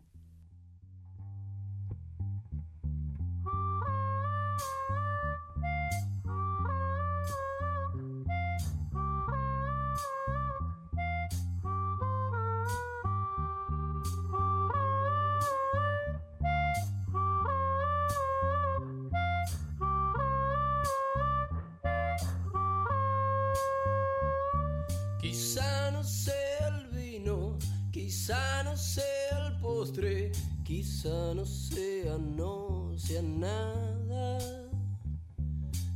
quizá 28.22 28.62
no 28.62 28.76
sea 28.76 29.48
el 29.48 29.58
postre, 29.58 30.30
quizá 30.62 31.34
no 31.34 31.44
sea, 31.44 32.16
no 32.18 32.92
sea 32.96 33.20
nada. 33.20 34.38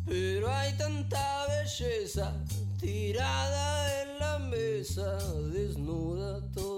Pero 0.05 0.53
hay 0.53 0.73
tanta 0.77 1.47
belleza 1.47 2.35
tirada 2.81 4.03
en 4.03 4.19
la 4.19 4.39
mesa, 4.41 5.19
desnuda, 5.53 6.41
toda 6.51 6.76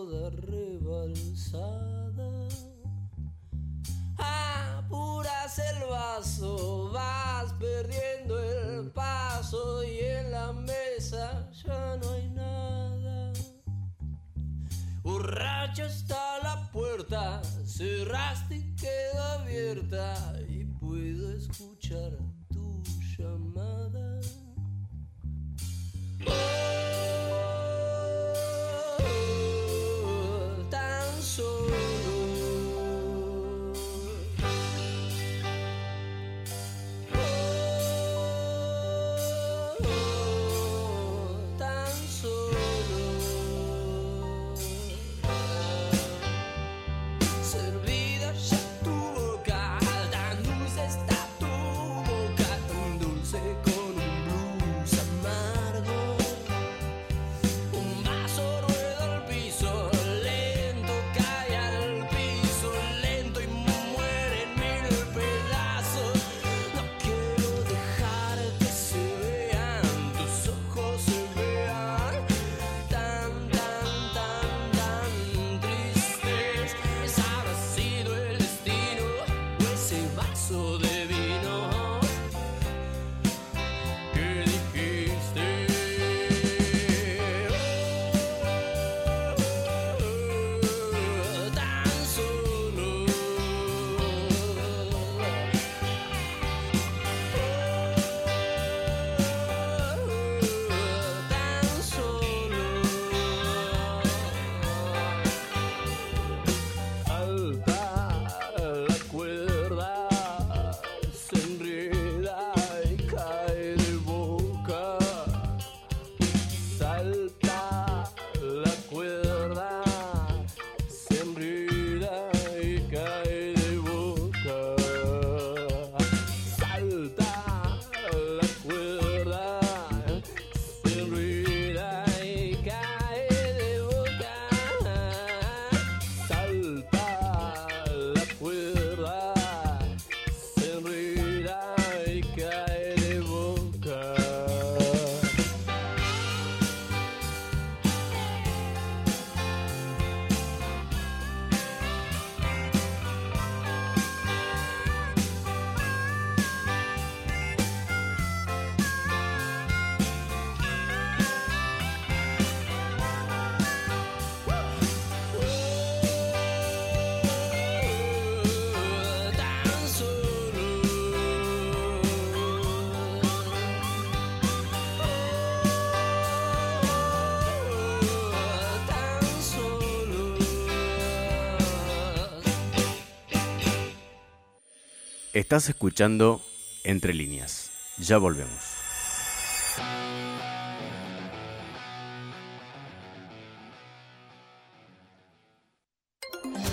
Estás 185.39 185.68
escuchando 185.68 186.43
Entre 186.82 187.14
líneas. 187.14 187.70
Ya 187.97 188.18
volvemos. 188.18 188.59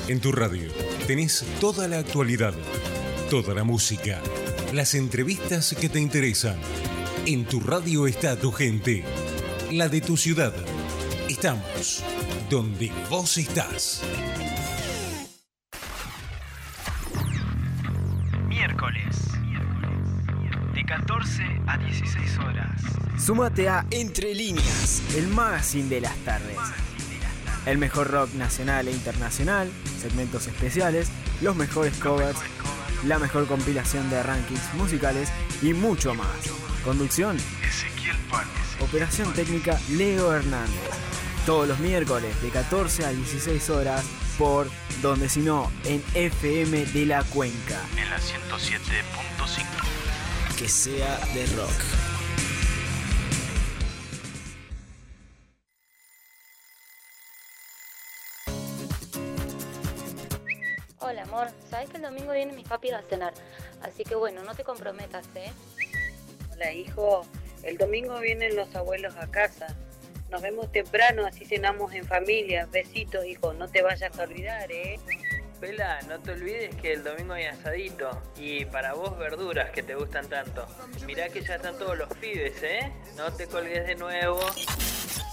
En 0.07 0.19
tu 0.19 0.31
radio 0.31 0.71
tenés 1.05 1.45
toda 1.61 1.87
la 1.87 1.99
actualidad, 1.99 2.55
toda 3.29 3.53
la 3.53 3.63
música, 3.63 4.19
las 4.73 4.95
entrevistas 4.95 5.75
que 5.79 5.87
te 5.87 5.99
interesan. 5.99 6.57
En 7.27 7.45
tu 7.45 7.59
radio 7.59 8.07
está 8.07 8.35
tu 8.35 8.51
gente, 8.51 9.03
la 9.71 9.89
de 9.89 10.01
tu 10.01 10.17
ciudad. 10.17 10.55
Estamos 11.29 12.01
donde 12.49 12.91
vos 13.11 13.37
estás. 13.37 14.01
Súmate 23.25 23.67
a 23.67 23.83
Entre 23.89 24.35
Líneas, 24.35 25.01
el 25.15 25.27
magazine 25.29 25.89
de 25.89 25.99
las 25.99 26.15
tardes. 26.17 26.59
El 27.65 27.79
mejor 27.79 28.11
rock 28.11 28.31
nacional 28.35 28.87
e 28.87 28.91
internacional, 28.91 29.71
segmentos 29.99 30.45
especiales, 30.45 31.07
los 31.41 31.55
mejores 31.55 31.97
covers, 31.97 32.37
la 33.03 33.17
mejor 33.17 33.47
compilación 33.47 34.11
de 34.11 34.21
rankings 34.21 34.71
musicales 34.75 35.29
y 35.63 35.73
mucho 35.73 36.13
más. 36.13 36.27
Conducción, 36.83 37.35
Ezequiel 37.67 38.15
Panes. 38.29 38.79
operación 38.79 39.33
técnica 39.33 39.79
Leo 39.89 40.31
Hernández. 40.31 40.91
Todos 41.47 41.67
los 41.67 41.79
miércoles 41.79 42.39
de 42.43 42.49
14 42.49 43.05
a 43.05 43.09
16 43.09 43.71
horas 43.71 44.05
por 44.37 44.67
donde 45.01 45.29
si 45.29 45.39
no 45.39 45.71
en 45.85 46.03
FM 46.13 46.85
de 46.85 47.05
la 47.07 47.23
Cuenca. 47.23 47.81
En 47.97 48.07
la 48.07 48.17
107.5. 48.17 50.59
Que 50.59 50.69
sea 50.69 51.17
de 51.33 51.47
rock. 51.55 52.04
Domingo 62.05 62.33
viene 62.33 62.53
mi 62.53 62.63
papi 62.63 62.91
a 62.91 63.01
cenar. 63.01 63.33
Así 63.81 64.03
que 64.03 64.15
bueno, 64.15 64.43
no 64.43 64.55
te 64.55 64.63
comprometas, 64.63 65.27
¿eh? 65.35 65.51
Hola, 66.53 66.71
hijo. 66.71 67.25
El 67.63 67.77
domingo 67.77 68.19
vienen 68.19 68.55
los 68.55 68.73
abuelos 68.75 69.15
a 69.17 69.29
casa. 69.29 69.67
Nos 70.29 70.41
vemos 70.41 70.71
temprano, 70.71 71.25
así 71.25 71.45
cenamos 71.45 71.93
en 71.93 72.05
familia. 72.05 72.67
Besitos, 72.71 73.25
hijo. 73.25 73.53
No 73.53 73.67
te 73.67 73.81
vayas 73.81 74.17
a 74.17 74.23
olvidar, 74.23 74.71
¿eh? 74.71 74.99
Vela, 75.59 75.99
no 76.07 76.19
te 76.19 76.31
olvides 76.31 76.75
que 76.75 76.93
el 76.93 77.03
domingo 77.03 77.33
hay 77.33 77.45
asadito. 77.45 78.21
Y 78.37 78.65
para 78.65 78.93
vos 78.93 79.17
verduras 79.17 79.71
que 79.71 79.83
te 79.83 79.95
gustan 79.95 80.27
tanto. 80.27 80.67
Mirá 81.05 81.29
que 81.29 81.41
ya 81.41 81.55
están 81.55 81.77
todos 81.77 81.97
los 81.97 82.09
pibes, 82.17 82.61
¿eh? 82.63 82.91
No 83.17 83.31
te 83.33 83.47
colgues 83.47 83.87
de 83.87 83.95
nuevo. 83.95 84.39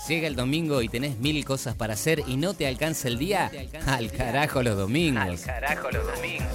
Llega 0.08 0.26
el 0.26 0.34
domingo 0.34 0.82
y 0.82 0.88
tenés 0.88 1.18
mil 1.18 1.44
cosas 1.44 1.76
para 1.76 1.94
hacer 1.94 2.24
y 2.26 2.36
no 2.36 2.54
te 2.54 2.66
alcanza 2.66 3.06
el 3.08 3.18
día. 3.18 3.50
Al 3.86 4.10
carajo 4.10 4.62
los 4.62 4.76
domingos. 4.76 5.42
Carajo 5.42 5.90
los 5.90 6.06
domingos. 6.06 6.48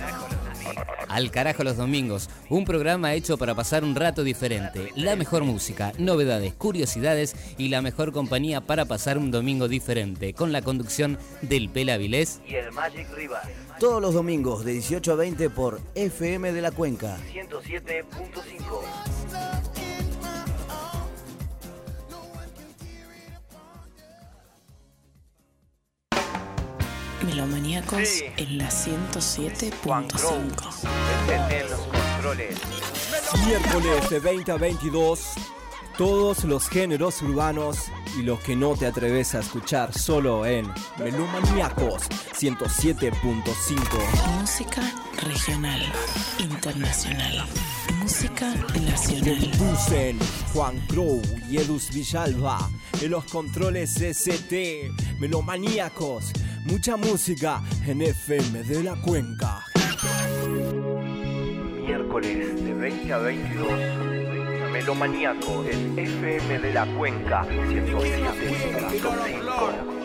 Al 1.07 1.31
carajo 1.31 1.63
los 1.63 1.77
domingos, 1.77 2.29
un 2.49 2.65
programa 2.65 3.13
hecho 3.13 3.37
para 3.37 3.55
pasar 3.55 3.85
un 3.85 3.95
rato 3.95 4.25
diferente, 4.25 4.91
la 4.95 5.15
mejor 5.15 5.45
música, 5.45 5.93
novedades, 5.97 6.53
curiosidades 6.53 7.35
y 7.57 7.69
la 7.69 7.81
mejor 7.81 8.11
compañía 8.11 8.59
para 8.59 8.83
pasar 8.83 9.17
un 9.17 9.31
domingo 9.31 9.69
diferente, 9.69 10.33
con 10.33 10.51
la 10.51 10.61
conducción 10.61 11.17
del 11.41 11.69
Pela 11.69 11.95
Vilés 11.97 12.41
Y 12.45 12.55
el 12.55 12.73
Magic 12.73 13.07
Rival. 13.15 13.43
Todos 13.79 14.01
los 14.01 14.13
domingos 14.13 14.65
de 14.65 14.73
18 14.73 15.13
a 15.13 15.15
20 15.15 15.49
por 15.49 15.79
FM 15.95 16.51
de 16.51 16.61
la 16.61 16.71
Cuenca. 16.71 17.17
107.5. 17.33 19.86
Melomaníacos 27.25 28.07
Sí. 28.07 28.25
en 28.37 28.57
la 28.59 28.69
107.5. 28.69 30.69
Encenden 31.21 31.69
los 31.71 31.79
controles. 31.81 32.55
Miércoles 33.45 34.09
de 34.09 34.19
20 34.19 34.51
a 34.51 34.57
22, 34.57 35.19
todos 35.97 36.43
los 36.43 36.69
géneros 36.69 37.21
urbanos 37.23 37.91
y 38.19 38.21
los 38.21 38.39
que 38.39 38.55
no 38.55 38.75
te 38.75 38.85
atreves 38.85 39.33
a 39.33 39.39
escuchar 39.39 39.97
solo 39.97 40.45
en 40.45 40.67
Melomaníacos 40.99 42.03
107.5. 42.37 44.39
Música 44.39 44.81
regional, 45.23 45.81
internacional. 46.37 47.45
Música 47.99 48.53
nacional. 48.79 49.51
Conducen 49.57 50.19
Juan 50.53 50.79
Crow 50.87 51.19
y 51.49 51.57
Edus 51.57 51.91
Villalba 51.91 52.69
en 53.01 53.11
los 53.11 53.25
controles 53.25 53.99
ST. 53.99 54.91
Melomaníacos, 55.19 56.31
mucha 56.65 56.95
música 56.95 57.63
en 57.87 58.03
FM 58.03 58.63
de 58.63 58.83
la 58.83 58.95
Cuenca. 59.01 59.65
Miércoles 61.85 62.63
de 62.63 62.73
20 62.73 63.13
a 63.13 63.17
22. 63.17 64.26
Melomaníaco 64.77 65.65
en 65.65 65.97
FM 65.97 66.59
de 66.59 66.71
la 66.71 66.85
Cuenca 66.85 67.43
107.5. 67.45 69.97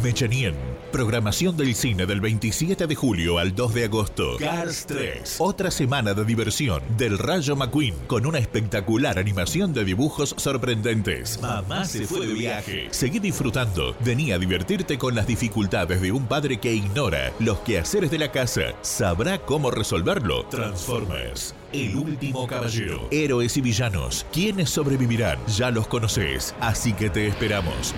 Mechanien. 0.00 0.77
Programación 0.92 1.54
del 1.56 1.74
cine 1.74 2.06
del 2.06 2.20
27 2.20 2.86
de 2.86 2.94
julio 2.94 3.38
al 3.38 3.54
2 3.54 3.74
de 3.74 3.84
agosto. 3.84 4.36
Cars 4.38 4.86
3. 4.86 5.36
Otra 5.38 5.70
semana 5.70 6.14
de 6.14 6.24
diversión 6.24 6.82
del 6.96 7.18
Rayo 7.18 7.56
McQueen 7.56 7.94
con 8.06 8.24
una 8.24 8.38
espectacular 8.38 9.18
animación 9.18 9.74
de 9.74 9.84
dibujos 9.84 10.34
sorprendentes. 10.38 11.40
Mamá 11.42 11.84
se 11.84 12.06
fue 12.06 12.26
de 12.26 12.32
viaje. 12.32 12.88
Seguí 12.90 13.18
disfrutando. 13.18 13.94
Vení 14.00 14.32
a 14.32 14.38
divertirte 14.38 14.96
con 14.96 15.14
las 15.14 15.26
dificultades 15.26 16.00
de 16.00 16.10
un 16.10 16.26
padre 16.26 16.58
que 16.58 16.72
ignora 16.72 17.32
los 17.38 17.58
quehaceres 17.58 18.10
de 18.10 18.18
la 18.18 18.32
casa. 18.32 18.72
Sabrá 18.80 19.38
cómo 19.38 19.70
resolverlo. 19.70 20.46
Transformers. 20.46 21.54
El 21.70 21.96
último 21.96 22.46
caballero. 22.46 23.08
Héroes 23.10 23.58
y 23.58 23.60
villanos. 23.60 24.24
¿Quiénes 24.32 24.70
sobrevivirán? 24.70 25.38
Ya 25.48 25.70
los 25.70 25.86
conoces. 25.86 26.54
Así 26.60 26.94
que 26.94 27.10
te 27.10 27.26
esperamos. 27.26 27.94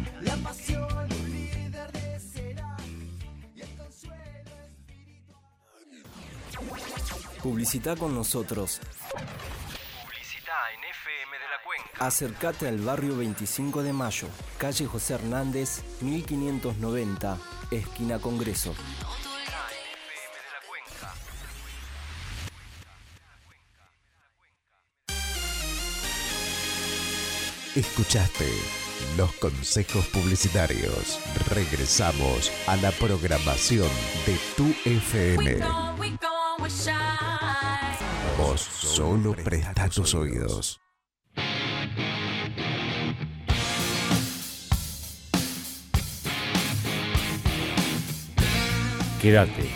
Publicita 7.42 7.96
con 7.96 8.14
nosotros. 8.14 8.82
Publicita 9.12 10.52
en 10.74 10.84
FM 10.84 11.38
de 11.38 11.50
la 11.50 11.64
Cuenca. 11.64 12.06
Acércate 12.06 12.68
al 12.68 12.80
barrio 12.80 13.16
25 13.16 13.82
de 13.82 13.94
Mayo, 13.94 14.28
calle 14.58 14.86
José 14.86 15.14
Hernández, 15.14 15.82
1590, 16.02 17.38
esquina 17.72 18.20
Congreso. 18.20 18.76
Escuchaste 27.76 28.50
los 29.16 29.32
consejos 29.34 30.06
publicitarios. 30.08 31.20
Regresamos 31.54 32.52
a 32.68 32.76
la 32.76 32.92
programación 32.92 33.88
de 34.26 34.38
tu 34.58 34.66
FM. 34.84 35.60
Vos 38.38 38.62
solo 38.62 39.34
presta 39.34 39.90
tus 39.90 40.14
oídos. 40.14 40.80
quédate. 49.22 49.70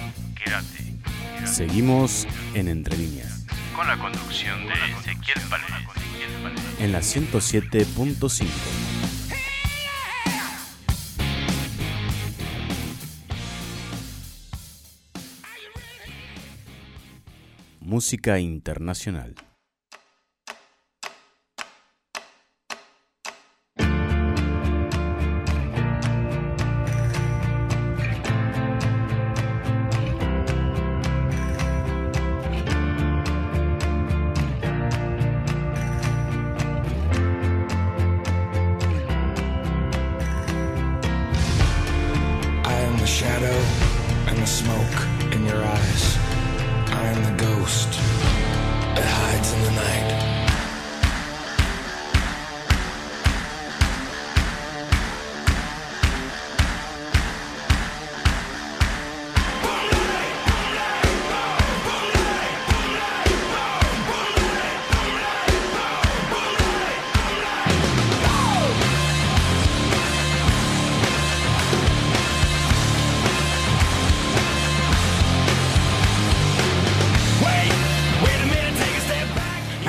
Quédate. 0.43 1.45
Seguimos 1.45 2.25
en 2.53 2.67
Entre 2.67 2.97
Líneas, 2.97 3.45
Con 3.75 3.87
la 3.87 3.97
conducción 3.97 4.65
de 4.67 4.73
Ezequiel 4.73 5.39
Palés. 5.49 5.67
en 6.79 6.91
la 6.91 6.99
107.5. 6.99 8.92
Música 17.93 18.39
internacional. 18.39 19.35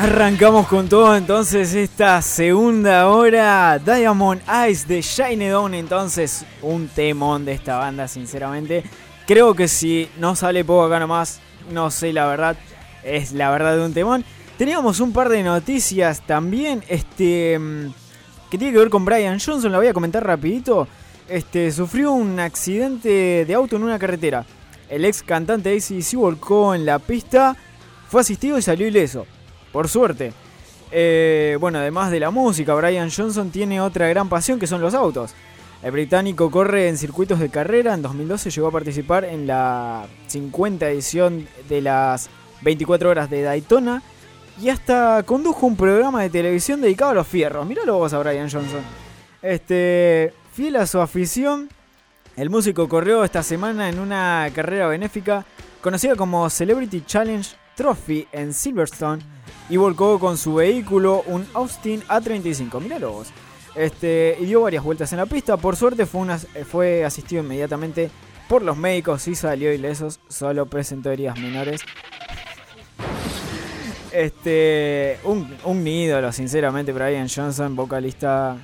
Arrancamos 0.04 0.66
con 0.66 0.86
todo 0.86 1.16
entonces 1.16 1.72
esta 1.72 2.20
segunda 2.20 3.08
hora. 3.08 3.78
Diamond 3.78 4.42
Eyes 4.46 4.86
de 4.86 5.00
Shine 5.00 5.48
Down. 5.48 5.72
Entonces, 5.72 6.44
un 6.60 6.88
temón 6.88 7.46
de 7.46 7.52
esta 7.52 7.78
banda, 7.78 8.06
sinceramente. 8.06 8.84
Creo 9.26 9.54
que 9.54 9.66
si 9.66 10.10
no 10.18 10.36
sale 10.36 10.62
poco 10.62 10.84
acá 10.84 11.00
nomás, 11.00 11.40
no 11.72 11.90
sé 11.90 12.12
la 12.12 12.26
verdad. 12.26 12.54
Es 13.02 13.32
la 13.32 13.50
verdad 13.50 13.76
de 13.76 13.82
un 13.86 13.94
temón. 13.94 14.26
Teníamos 14.58 15.00
un 15.00 15.14
par 15.14 15.30
de 15.30 15.42
noticias 15.42 16.20
también. 16.26 16.84
Este. 16.86 17.58
mm, 17.58 17.94
Que 18.50 18.58
tiene 18.58 18.74
que 18.74 18.80
ver 18.80 18.90
con 18.90 19.06
Brian 19.06 19.40
Johnson. 19.40 19.72
La 19.72 19.78
voy 19.78 19.86
a 19.86 19.94
comentar 19.94 20.22
rapidito. 20.22 20.86
Este. 21.30 21.72
Sufrió 21.72 22.12
un 22.12 22.38
accidente 22.40 23.46
de 23.46 23.54
auto 23.54 23.76
en 23.76 23.84
una 23.84 23.98
carretera. 23.98 24.44
El 24.90 25.06
ex 25.06 25.22
cantante 25.22 25.74
ACDC 25.74 26.14
volcó 26.16 26.74
en 26.74 26.84
la 26.84 26.98
pista. 26.98 27.56
Fue 28.10 28.20
asistido 28.20 28.58
y 28.58 28.62
salió 28.62 28.86
ileso. 28.86 29.24
Por 29.74 29.88
suerte. 29.88 30.32
Eh, 30.92 31.56
bueno, 31.58 31.80
además 31.80 32.12
de 32.12 32.20
la 32.20 32.30
música, 32.30 32.72
Brian 32.74 33.10
Johnson 33.10 33.50
tiene 33.50 33.80
otra 33.80 34.06
gran 34.06 34.28
pasión 34.28 34.60
que 34.60 34.68
son 34.68 34.80
los 34.80 34.94
autos. 34.94 35.34
El 35.82 35.90
británico 35.90 36.48
corre 36.48 36.88
en 36.88 36.96
circuitos 36.96 37.40
de 37.40 37.48
carrera. 37.48 37.92
En 37.92 38.00
2012 38.00 38.50
llegó 38.50 38.68
a 38.68 38.70
participar 38.70 39.24
en 39.24 39.48
la 39.48 40.06
50 40.28 40.88
edición 40.88 41.48
de 41.68 41.80
las 41.80 42.30
24 42.62 43.10
horas 43.10 43.28
de 43.28 43.42
Daytona. 43.42 44.00
Y 44.62 44.68
hasta 44.68 45.24
condujo 45.24 45.66
un 45.66 45.76
programa 45.76 46.22
de 46.22 46.30
televisión 46.30 46.80
dedicado 46.80 47.10
a 47.10 47.14
los 47.14 47.26
fierros. 47.26 47.66
Míralo 47.66 47.98
vos 47.98 48.12
a 48.12 48.20
Brian 48.20 48.48
Johnson. 48.48 48.80
Este, 49.42 50.32
fiel 50.52 50.76
a 50.76 50.86
su 50.86 51.00
afición, 51.00 51.68
el 52.36 52.48
músico 52.48 52.88
corrió 52.88 53.24
esta 53.24 53.42
semana 53.42 53.88
en 53.88 53.98
una 53.98 54.48
carrera 54.54 54.86
benéfica 54.86 55.44
conocida 55.80 56.14
como 56.14 56.48
Celebrity 56.48 57.02
Challenge 57.04 57.50
Trophy 57.74 58.28
en 58.30 58.54
Silverstone 58.54 59.33
y 59.68 59.76
volcó 59.76 60.18
con 60.18 60.36
su 60.36 60.54
vehículo 60.54 61.22
un 61.26 61.46
Austin 61.54 62.02
A35. 62.02 62.80
Míralo 62.80 63.12
vos. 63.12 63.28
Este, 63.74 64.36
y 64.40 64.44
dio 64.44 64.62
varias 64.62 64.84
vueltas 64.84 65.12
en 65.12 65.18
la 65.18 65.26
pista. 65.26 65.56
Por 65.56 65.76
suerte 65.76 66.06
fue, 66.06 66.36
fue 66.70 67.04
asistido 67.04 67.42
inmediatamente 67.42 68.10
por 68.48 68.62
los 68.62 68.76
médicos 68.76 69.26
y 69.28 69.34
salió 69.34 69.72
ilesos. 69.72 70.20
Solo 70.28 70.66
presentó 70.66 71.10
heridas 71.10 71.38
menores. 71.38 71.80
Este, 74.12 75.18
un, 75.24 75.56
un 75.64 75.86
ídolo, 75.86 76.30
sinceramente, 76.30 76.92
Brian 76.92 77.28
Johnson, 77.28 77.74
vocalista. 77.74 78.56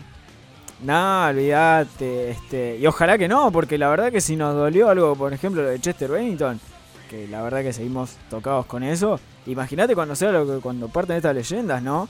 No, 0.83 1.27
olvídate. 1.27 2.31
Este, 2.31 2.79
y 2.79 2.87
ojalá 2.87 3.19
que 3.19 3.27
no, 3.27 3.51
porque 3.51 3.77
la 3.77 3.89
verdad 3.89 4.13
que 4.13 4.21
si 4.21 4.37
nos 4.37 4.55
dolió 4.55 4.89
algo, 4.89 5.17
por 5.17 5.33
ejemplo, 5.33 5.63
lo 5.63 5.71
de 5.71 5.81
Chester 5.81 6.11
Bennington, 6.11 6.61
que 7.11 7.27
la 7.27 7.43
verdad 7.43 7.63
que 7.63 7.73
seguimos 7.73 8.17
tocados 8.31 8.67
con 8.67 8.85
eso. 8.85 9.19
Imagínate 9.47 9.97
cuando 9.97 10.15
sea 10.15 10.31
lo 10.31 10.47
que, 10.47 10.61
cuando 10.61 10.89
parten 10.89 11.17
estas 11.17 11.35
leyendas, 11.35 11.83
¿no? 11.83 12.09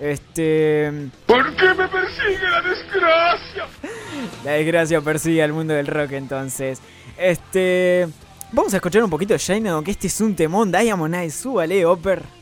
Este. 0.00 1.10
¿Por 1.26 1.54
qué 1.54 1.74
me 1.74 1.86
persigue 1.86 2.48
la 2.50 2.62
desgracia? 2.62 3.66
La 4.44 4.52
desgracia 4.52 5.00
persigue 5.00 5.42
al 5.42 5.52
mundo 5.52 5.74
del 5.74 5.86
rock 5.86 6.12
entonces. 6.12 6.80
Este. 7.18 8.08
Vamos 8.50 8.72
a 8.72 8.76
escuchar 8.76 9.04
un 9.04 9.10
poquito 9.10 9.34
de 9.34 9.38
Shine, 9.38 9.70
que 9.84 9.90
este 9.90 10.06
es 10.06 10.20
un 10.22 10.34
temón. 10.34 10.72
Diamond 10.72 11.14
Eyes, 11.14 11.34
súbale, 11.34 11.84
Oper. 11.84 12.37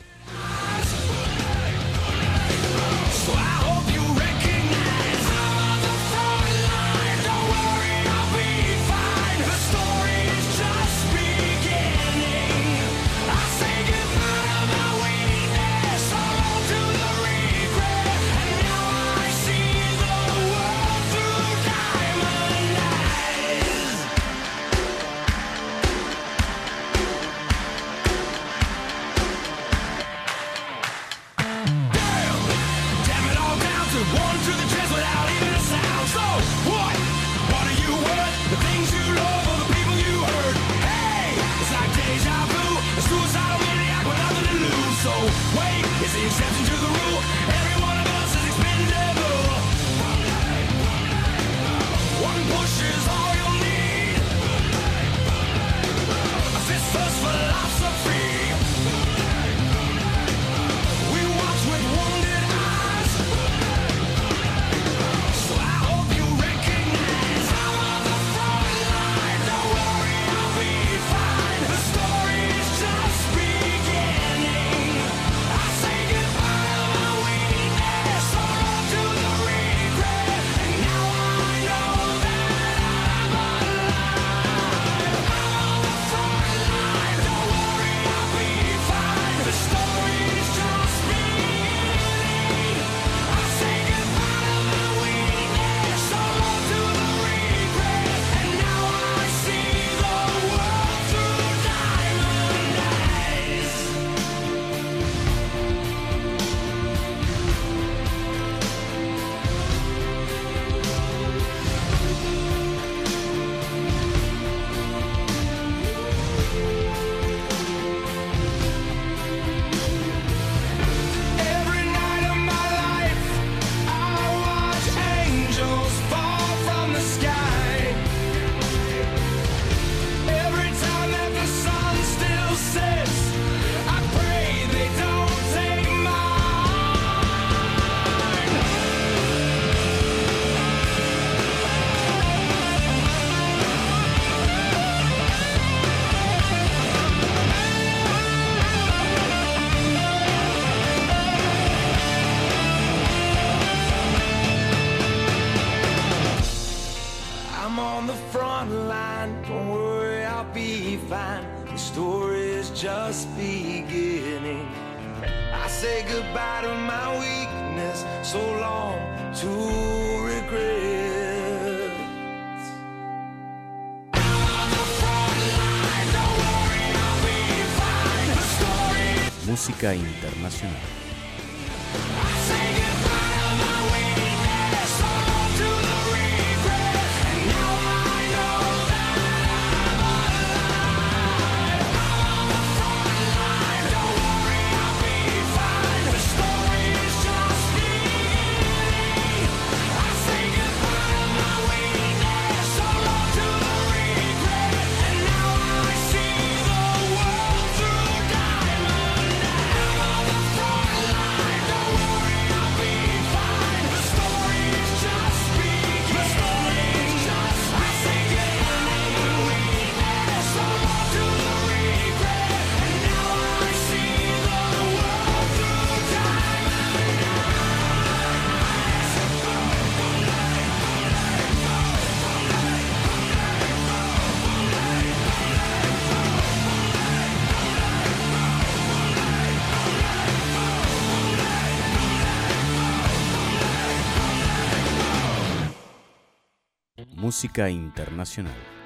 Música 247.37 247.69
internacional. 247.69 248.76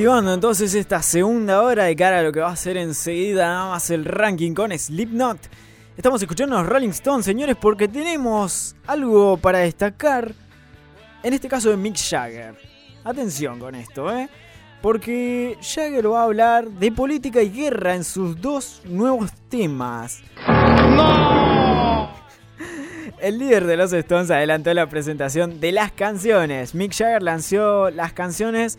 Activando 0.00 0.32
entonces 0.32 0.74
esta 0.74 1.02
segunda 1.02 1.60
hora 1.60 1.84
de 1.84 1.94
cara 1.94 2.20
a 2.20 2.22
lo 2.22 2.32
que 2.32 2.40
va 2.40 2.50
a 2.50 2.56
ser 2.56 2.78
enseguida 2.78 3.46
nada 3.46 3.68
más 3.68 3.90
el 3.90 4.06
ranking 4.06 4.54
con 4.54 4.72
Slipknot. 4.72 5.36
Estamos 5.94 6.22
escuchando 6.22 6.56
a 6.56 6.62
los 6.62 6.70
Rolling 6.70 6.88
Stones, 6.88 7.26
señores, 7.26 7.54
porque 7.60 7.86
tenemos 7.86 8.74
algo 8.86 9.36
para 9.36 9.58
destacar. 9.58 10.32
En 11.22 11.34
este 11.34 11.48
caso 11.48 11.68
de 11.68 11.76
Mick 11.76 11.98
Jagger. 11.98 12.54
Atención 13.04 13.58
con 13.58 13.74
esto, 13.74 14.10
¿eh? 14.10 14.30
Porque 14.80 15.58
Jagger 15.60 16.10
va 16.10 16.22
a 16.22 16.24
hablar 16.24 16.70
de 16.70 16.92
política 16.92 17.42
y 17.42 17.50
guerra 17.50 17.94
en 17.94 18.04
sus 18.04 18.40
dos 18.40 18.80
nuevos 18.86 19.30
temas. 19.50 20.22
El 23.20 23.38
líder 23.38 23.66
de 23.66 23.76
los 23.76 23.92
Stones 23.92 24.30
adelantó 24.30 24.72
la 24.72 24.88
presentación 24.88 25.60
de 25.60 25.72
las 25.72 25.92
canciones. 25.92 26.74
Mick 26.74 26.94
Jagger 26.94 27.22
lanzó 27.22 27.90
las 27.90 28.14
canciones 28.14 28.78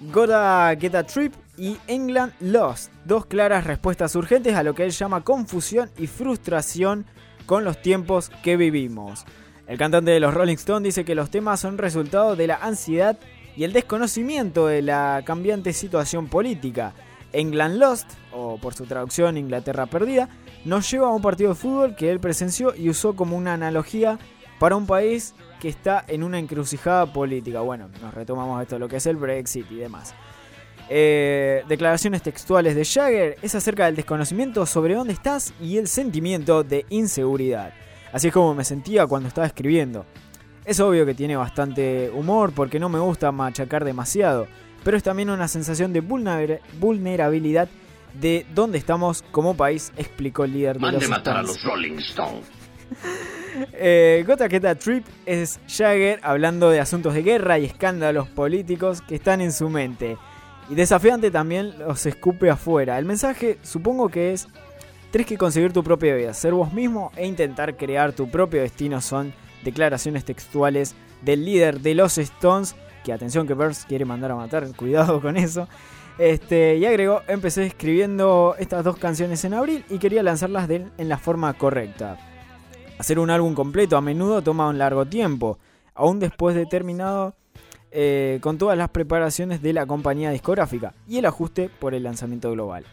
Gotta 0.00 0.76
Get 0.78 0.94
a 0.94 1.02
Trip 1.02 1.34
y 1.56 1.76
England 1.88 2.32
Lost, 2.38 2.92
dos 3.04 3.26
claras 3.26 3.64
respuestas 3.64 4.14
urgentes 4.14 4.54
a 4.54 4.62
lo 4.62 4.72
que 4.74 4.84
él 4.84 4.92
llama 4.92 5.24
confusión 5.24 5.90
y 5.98 6.06
frustración 6.06 7.04
con 7.46 7.64
los 7.64 7.82
tiempos 7.82 8.30
que 8.44 8.56
vivimos. 8.56 9.24
El 9.66 9.76
cantante 9.76 10.12
de 10.12 10.20
los 10.20 10.32
Rolling 10.32 10.54
Stones 10.54 10.84
dice 10.84 11.04
que 11.04 11.16
los 11.16 11.30
temas 11.30 11.60
son 11.60 11.78
resultado 11.78 12.36
de 12.36 12.46
la 12.46 12.56
ansiedad 12.56 13.18
y 13.56 13.64
el 13.64 13.72
desconocimiento 13.72 14.68
de 14.68 14.82
la 14.82 15.22
cambiante 15.26 15.72
situación 15.72 16.28
política. 16.28 16.94
England 17.32 17.78
Lost, 17.78 18.08
o 18.32 18.56
por 18.58 18.74
su 18.74 18.86
traducción 18.86 19.36
Inglaterra 19.36 19.86
Perdida, 19.86 20.28
nos 20.64 20.88
lleva 20.88 21.08
a 21.08 21.12
un 21.12 21.22
partido 21.22 21.50
de 21.50 21.56
fútbol 21.56 21.96
que 21.96 22.10
él 22.12 22.20
presenció 22.20 22.72
y 22.74 22.88
usó 22.88 23.16
como 23.16 23.36
una 23.36 23.54
analogía 23.54 24.18
para 24.60 24.76
un 24.76 24.86
país 24.86 25.34
que 25.60 25.68
está 25.68 26.04
en 26.08 26.22
una 26.22 26.38
encrucijada 26.38 27.12
política. 27.12 27.60
Bueno, 27.60 27.88
nos 28.00 28.14
retomamos 28.14 28.60
esto, 28.62 28.78
lo 28.78 28.88
que 28.88 28.96
es 28.96 29.06
el 29.06 29.16
Brexit 29.16 29.70
y 29.70 29.76
demás. 29.76 30.14
Eh, 30.90 31.64
declaraciones 31.68 32.22
textuales 32.22 32.74
de 32.74 32.84
Jagger 32.84 33.36
es 33.42 33.54
acerca 33.54 33.86
del 33.86 33.96
desconocimiento 33.96 34.64
sobre 34.64 34.94
dónde 34.94 35.12
estás 35.12 35.52
y 35.60 35.76
el 35.76 35.86
sentimiento 35.86 36.64
de 36.64 36.86
inseguridad. 36.88 37.74
Así 38.12 38.28
es 38.28 38.32
como 38.32 38.54
me 38.54 38.64
sentía 38.64 39.06
cuando 39.06 39.28
estaba 39.28 39.46
escribiendo. 39.46 40.06
Es 40.64 40.80
obvio 40.80 41.04
que 41.04 41.14
tiene 41.14 41.36
bastante 41.36 42.10
humor 42.10 42.52
porque 42.54 42.78
no 42.78 42.88
me 42.88 42.98
gusta 42.98 43.32
machacar 43.32 43.84
demasiado, 43.84 44.46
pero 44.84 44.96
es 44.96 45.02
también 45.02 45.28
una 45.28 45.48
sensación 45.48 45.92
de 45.92 46.02
vulner- 46.02 46.60
vulnerabilidad 46.80 47.68
de 48.18 48.46
dónde 48.54 48.78
estamos 48.78 49.22
como 49.30 49.54
país, 49.54 49.92
explicó 49.96 50.44
el 50.44 50.54
líder 50.54 50.76
de 50.76 50.80
Mande 50.80 51.00
los 51.00 51.10
matar 51.10 51.36
a 51.36 51.42
los 51.42 51.62
Rolling 51.62 51.98
Stones. 51.98 52.46
Eh, 53.72 54.24
Gotta 54.26 54.48
Get 54.48 54.64
a 54.64 54.74
Trip 54.74 55.04
es 55.26 55.58
Jagger 55.66 56.20
hablando 56.22 56.70
de 56.70 56.80
asuntos 56.80 57.14
de 57.14 57.22
guerra 57.22 57.58
y 57.58 57.64
escándalos 57.64 58.28
políticos 58.28 59.02
que 59.02 59.16
están 59.16 59.40
en 59.40 59.52
su 59.52 59.68
mente. 59.68 60.16
Y 60.68 60.74
desafiante 60.74 61.30
también 61.30 61.78
los 61.78 62.04
escupe 62.06 62.50
afuera. 62.50 62.98
El 62.98 63.04
mensaje 63.04 63.58
supongo 63.62 64.10
que 64.10 64.32
es, 64.32 64.48
tenés 65.10 65.26
que 65.26 65.38
conseguir 65.38 65.72
tu 65.72 65.82
propia 65.82 66.14
vida, 66.14 66.34
ser 66.34 66.52
vos 66.52 66.72
mismo 66.72 67.10
e 67.16 67.26
intentar 67.26 67.76
crear 67.76 68.12
tu 68.12 68.30
propio 68.30 68.60
destino. 68.60 69.00
Son 69.00 69.32
declaraciones 69.64 70.24
textuales 70.24 70.94
del 71.22 71.44
líder 71.44 71.80
de 71.80 71.94
los 71.94 72.18
Stones, 72.18 72.76
que 73.02 73.12
atención 73.12 73.46
que 73.46 73.54
Burns 73.54 73.86
quiere 73.86 74.04
mandar 74.04 74.32
a 74.32 74.36
matar, 74.36 74.66
cuidado 74.76 75.20
con 75.20 75.36
eso. 75.36 75.68
Este, 76.18 76.76
y 76.76 76.84
agregó, 76.84 77.22
empecé 77.28 77.64
escribiendo 77.64 78.56
estas 78.58 78.84
dos 78.84 78.98
canciones 78.98 79.44
en 79.44 79.54
abril 79.54 79.84
y 79.88 79.98
quería 79.98 80.22
lanzarlas 80.22 80.68
en 80.68 81.08
la 81.08 81.16
forma 81.16 81.54
correcta. 81.54 82.18
Hacer 82.98 83.18
un 83.20 83.30
álbum 83.30 83.54
completo 83.54 83.96
a 83.96 84.00
menudo 84.00 84.42
toma 84.42 84.68
un 84.68 84.78
largo 84.78 85.06
tiempo, 85.06 85.58
aún 85.94 86.18
después 86.18 86.56
de 86.56 86.66
terminado 86.66 87.34
eh, 87.92 88.38
con 88.42 88.58
todas 88.58 88.76
las 88.76 88.90
preparaciones 88.90 89.62
de 89.62 89.72
la 89.72 89.86
compañía 89.86 90.30
discográfica 90.30 90.94
y 91.06 91.18
el 91.18 91.26
ajuste 91.26 91.70
por 91.70 91.94
el 91.94 92.02
lanzamiento 92.02 92.50
global. 92.50 92.84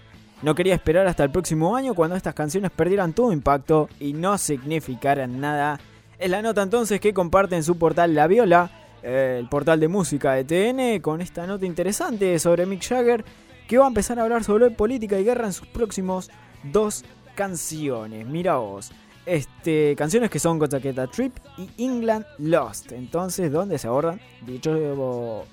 No 0.43 0.53
quería 0.53 0.75
esperar 0.75 1.07
hasta 1.07 1.23
el 1.23 1.31
próximo 1.31 1.75
año 1.75 1.95
cuando 1.95 2.15
estas 2.15 2.35
canciones 2.35 2.69
perdieran 2.69 3.13
todo 3.13 3.31
impacto 3.33 3.89
y 3.99 4.13
no 4.13 4.37
significaran 4.37 5.41
nada. 5.41 5.79
Es 6.19 6.29
la 6.29 6.43
nota 6.43 6.61
entonces 6.61 6.99
que 6.99 7.13
comparte 7.13 7.55
en 7.55 7.63
su 7.63 7.77
portal 7.79 8.13
La 8.13 8.27
Viola, 8.27 8.69
eh, 9.01 9.37
el 9.39 9.49
portal 9.49 9.79
de 9.79 9.87
música 9.87 10.33
de 10.33 10.43
TN, 10.43 11.01
con 11.01 11.19
esta 11.19 11.47
nota 11.47 11.65
interesante 11.65 12.37
sobre 12.37 12.67
Mick 12.67 12.87
Jagger, 12.87 13.25
que 13.67 13.79
va 13.79 13.85
a 13.85 13.87
empezar 13.87 14.19
a 14.19 14.23
hablar 14.23 14.43
sobre 14.43 14.69
política 14.69 15.19
y 15.19 15.23
guerra 15.23 15.47
en 15.47 15.53
sus 15.53 15.67
próximos 15.67 16.29
dos 16.63 17.03
canciones. 17.35 18.27
Mira 18.27 18.57
vos. 18.57 18.91
Este, 19.25 19.95
canciones 19.97 20.29
que 20.29 20.39
son 20.39 20.59
Gotta 20.59 20.79
Get 20.79 20.99
a 20.99 21.07
Trip 21.07 21.35
y 21.57 21.83
England 21.83 22.25
Lost. 22.39 22.91
Entonces, 22.91 23.51
donde 23.51 23.77
se 23.77 23.87
abordan, 23.87 24.19
dicho 24.45 25.45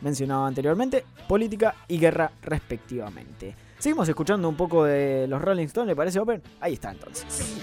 mencionado 0.00 0.44
anteriormente, 0.44 1.04
política 1.28 1.74
y 1.88 1.98
guerra 1.98 2.30
respectivamente. 2.42 3.56
Seguimos 3.78 4.08
escuchando 4.08 4.48
un 4.48 4.56
poco 4.56 4.84
de 4.84 5.26
los 5.28 5.40
Rolling 5.40 5.66
Stones, 5.66 5.88
¿le 5.88 5.96
parece 5.96 6.18
Open? 6.18 6.42
Ahí 6.60 6.74
está 6.74 6.90
entonces. 6.90 7.56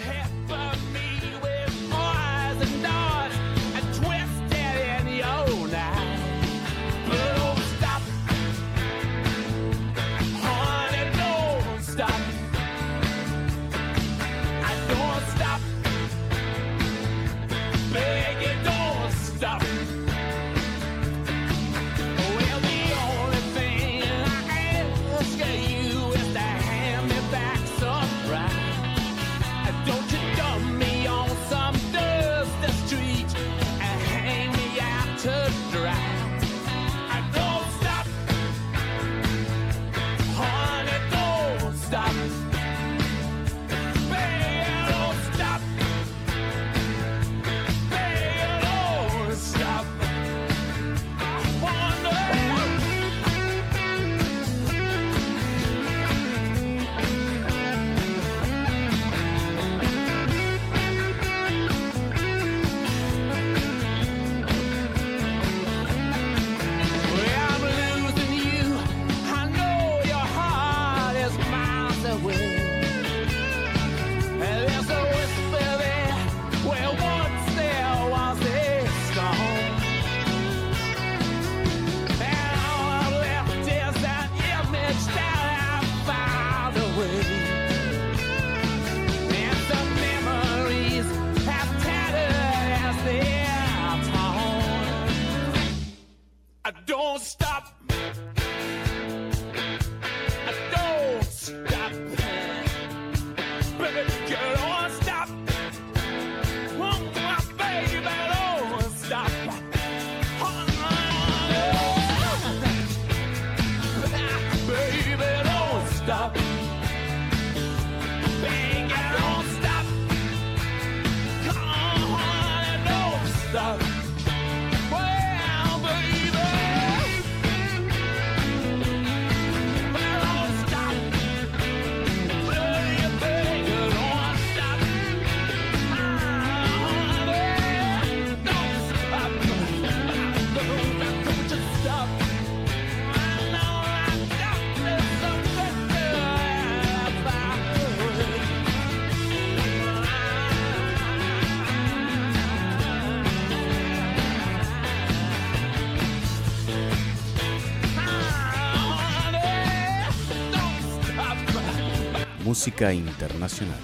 Música 162.61 162.93
internacional. 162.93 163.75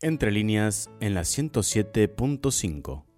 Entre 0.00 0.32
líneas 0.32 0.88
en 1.00 1.12
la 1.12 1.20
107.5. 1.20 3.11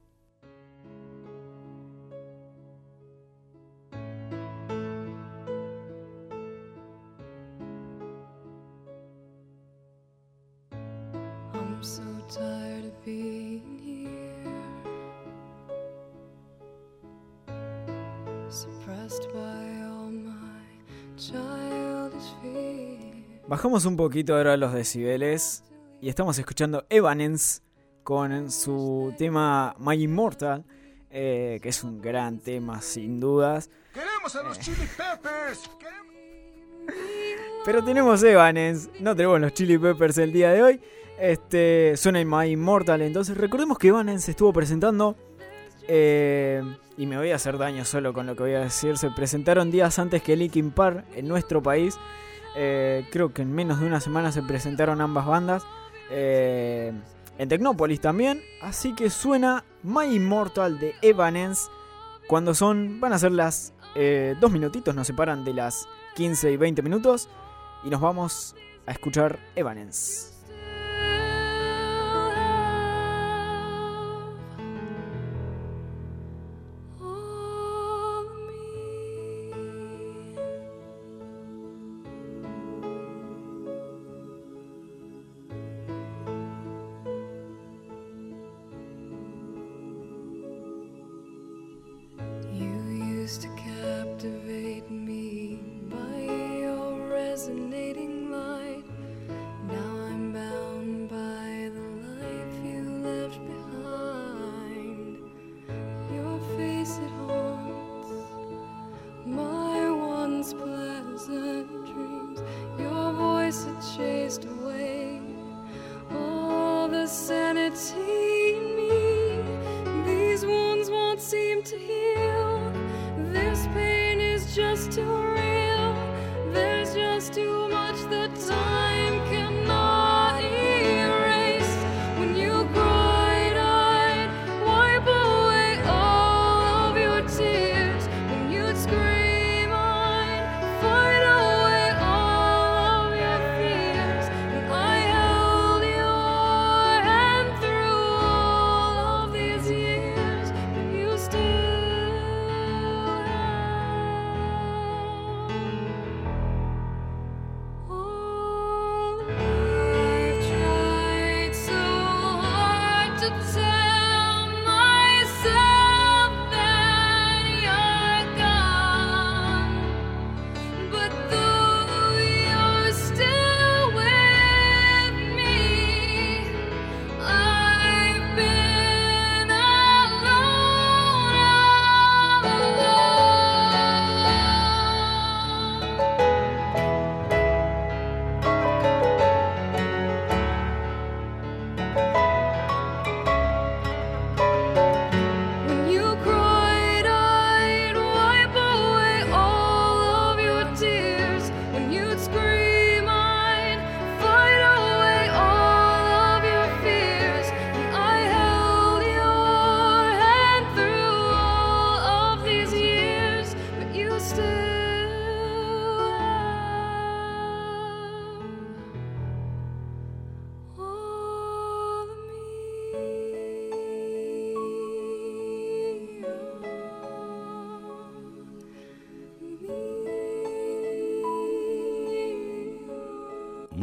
Bajamos 23.64 23.86
un 23.86 23.96
poquito 23.96 24.36
ahora 24.36 24.58
los 24.58 24.74
decibeles 24.74 25.64
y 25.98 26.10
estamos 26.10 26.38
escuchando 26.38 26.84
Evanescence 26.90 27.62
con 28.02 28.50
su 28.50 29.14
tema 29.16 29.74
My 29.78 29.94
Immortal, 30.02 30.66
eh, 31.08 31.58
que 31.62 31.70
es 31.70 31.82
un 31.82 32.02
gran 32.02 32.40
tema 32.40 32.82
sin 32.82 33.20
dudas. 33.20 33.70
¡Queremos 33.94 34.36
a 34.36 34.42
los 34.42 34.60
Chili 34.60 34.86
Peppers! 34.94 35.62
Pero 37.64 37.82
tenemos 37.82 38.22
Evanescence, 38.22 38.90
no 39.00 39.16
tenemos 39.16 39.40
los 39.40 39.54
Chili 39.54 39.78
Peppers 39.78 40.18
el 40.18 40.30
día 40.34 40.52
de 40.52 40.62
hoy. 40.62 40.80
Este, 41.18 41.94
suena 41.96 42.22
My 42.22 42.50
Immortal, 42.50 43.00
entonces 43.00 43.34
recordemos 43.34 43.78
que 43.78 43.88
Evanescence 43.88 44.32
estuvo 44.32 44.52
presentando 44.52 45.16
eh, 45.88 46.62
y 46.98 47.06
me 47.06 47.16
voy 47.16 47.30
a 47.30 47.36
hacer 47.36 47.56
daño 47.56 47.86
solo 47.86 48.12
con 48.12 48.26
lo 48.26 48.36
que 48.36 48.42
voy 48.42 48.52
a 48.52 48.60
decir. 48.60 48.98
Se 48.98 49.10
presentaron 49.10 49.70
días 49.70 49.98
antes 49.98 50.22
que 50.22 50.36
Linkin 50.36 50.70
Park 50.70 51.06
en 51.14 51.26
nuestro 51.28 51.62
país. 51.62 51.98
Eh, 52.56 53.06
creo 53.10 53.32
que 53.32 53.42
en 53.42 53.52
menos 53.52 53.80
de 53.80 53.86
una 53.86 54.00
semana 54.00 54.32
se 54.32 54.42
presentaron 54.42 55.00
ambas 55.00 55.26
bandas. 55.26 55.64
Eh, 56.10 56.92
en 57.38 57.48
Tecnópolis 57.48 58.00
también. 58.00 58.42
Así 58.62 58.94
que 58.94 59.10
suena 59.10 59.64
My 59.82 60.14
Immortal 60.14 60.78
de 60.78 60.94
Evanescence. 61.02 61.70
Cuando 62.28 62.54
son, 62.54 63.00
van 63.00 63.12
a 63.12 63.18
ser 63.18 63.32
las 63.32 63.74
eh, 63.94 64.34
dos 64.40 64.50
minutitos, 64.50 64.94
nos 64.94 65.06
separan 65.06 65.44
de 65.44 65.54
las 65.54 65.86
15 66.16 66.52
y 66.52 66.56
20 66.56 66.82
minutos. 66.82 67.28
Y 67.84 67.90
nos 67.90 68.00
vamos 68.00 68.54
a 68.86 68.92
escuchar 68.92 69.38
Evanescence. 69.56 70.33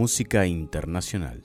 Música 0.02 0.48
internacional. 0.48 1.44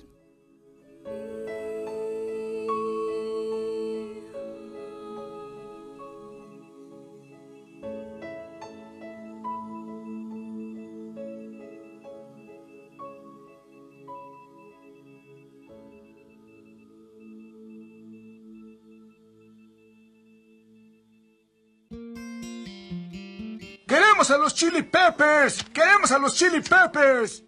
¡Queremos 23.86 24.30
a 24.30 24.38
los 24.38 24.54
Chili 24.54 24.82
Peppers! 24.82 25.62
¡Queremos 25.74 26.10
a 26.10 26.18
los 26.18 26.34
Chili 26.34 26.62
Peppers! 26.62 27.44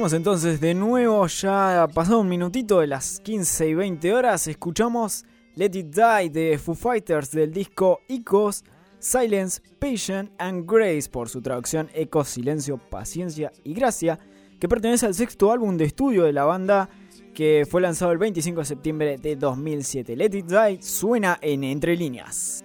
Entonces 0.00 0.62
de 0.62 0.72
nuevo, 0.72 1.26
ya 1.26 1.86
pasado 1.94 2.20
un 2.20 2.28
minutito 2.28 2.80
de 2.80 2.86
las 2.86 3.20
15 3.20 3.68
y 3.68 3.74
20 3.74 4.14
horas, 4.14 4.46
escuchamos 4.46 5.26
Let 5.54 5.72
It 5.74 5.94
Die 5.94 6.30
de 6.30 6.58
Foo 6.58 6.74
Fighters 6.74 7.30
del 7.30 7.52
disco 7.52 8.00
Icos, 8.08 8.64
Silence, 8.98 9.60
Patient 9.78 10.30
and 10.38 10.64
Grace 10.66 11.08
por 11.10 11.28
su 11.28 11.42
traducción 11.42 11.90
Eco, 11.92 12.24
Silencio, 12.24 12.78
Paciencia 12.78 13.52
y 13.62 13.74
Gracia, 13.74 14.18
que 14.58 14.68
pertenece 14.68 15.04
al 15.04 15.14
sexto 15.14 15.52
álbum 15.52 15.76
de 15.76 15.84
estudio 15.84 16.24
de 16.24 16.32
la 16.32 16.44
banda 16.44 16.88
que 17.34 17.66
fue 17.70 17.82
lanzado 17.82 18.10
el 18.10 18.18
25 18.18 18.60
de 18.60 18.64
septiembre 18.64 19.18
de 19.18 19.36
2007. 19.36 20.16
Let 20.16 20.34
It 20.34 20.46
Die 20.46 20.82
suena 20.82 21.38
en 21.42 21.62
entre 21.62 21.94
líneas. 21.94 22.64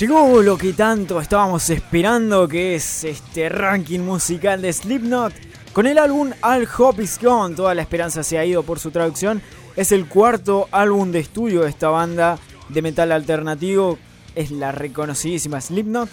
Llegó 0.00 0.42
lo 0.42 0.58
que 0.58 0.72
tanto 0.72 1.20
estábamos 1.20 1.70
esperando, 1.70 2.48
que 2.48 2.74
es 2.74 3.04
este 3.04 3.48
ranking 3.48 4.00
musical 4.00 4.60
de 4.60 4.72
Slipknot. 4.72 5.32
Con 5.72 5.86
el 5.86 5.98
álbum 5.98 6.32
All 6.42 6.66
Hope 6.76 7.04
Is 7.04 7.16
Gone, 7.22 7.54
toda 7.54 7.74
la 7.74 7.82
esperanza 7.82 8.24
se 8.24 8.36
ha 8.36 8.44
ido 8.44 8.64
por 8.64 8.80
su 8.80 8.90
traducción. 8.90 9.40
Es 9.76 9.92
el 9.92 10.08
cuarto 10.08 10.68
álbum 10.72 11.12
de 11.12 11.20
estudio 11.20 11.62
de 11.62 11.70
esta 11.70 11.90
banda 11.90 12.40
de 12.70 12.82
metal 12.82 13.12
alternativo. 13.12 13.96
Es 14.34 14.50
la 14.50 14.72
reconocidísima 14.72 15.60
Slipknot, 15.60 16.10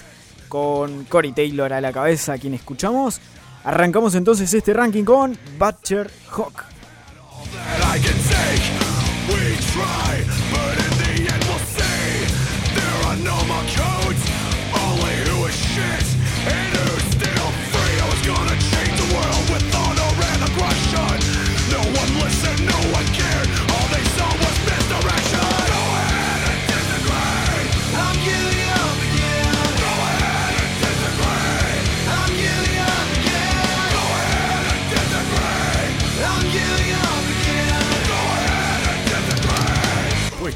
con 0.48 1.06
Cory 1.06 1.32
Taylor 1.32 1.74
a 1.74 1.82
la 1.82 1.92
cabeza, 1.92 2.34
a 2.34 2.38
quien 2.38 2.54
escuchamos. 2.54 3.20
Arrancamos 3.64 4.14
entonces 4.14 4.54
este 4.54 4.74
ranking 4.74 5.06
con 5.06 5.36
Butcher 5.58 6.12
Hawk. 6.30 6.66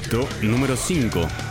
Acto 0.05 0.29
número 0.43 0.77
5. 0.77 1.44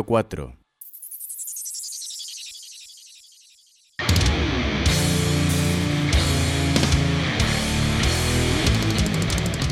4. 0.00 0.56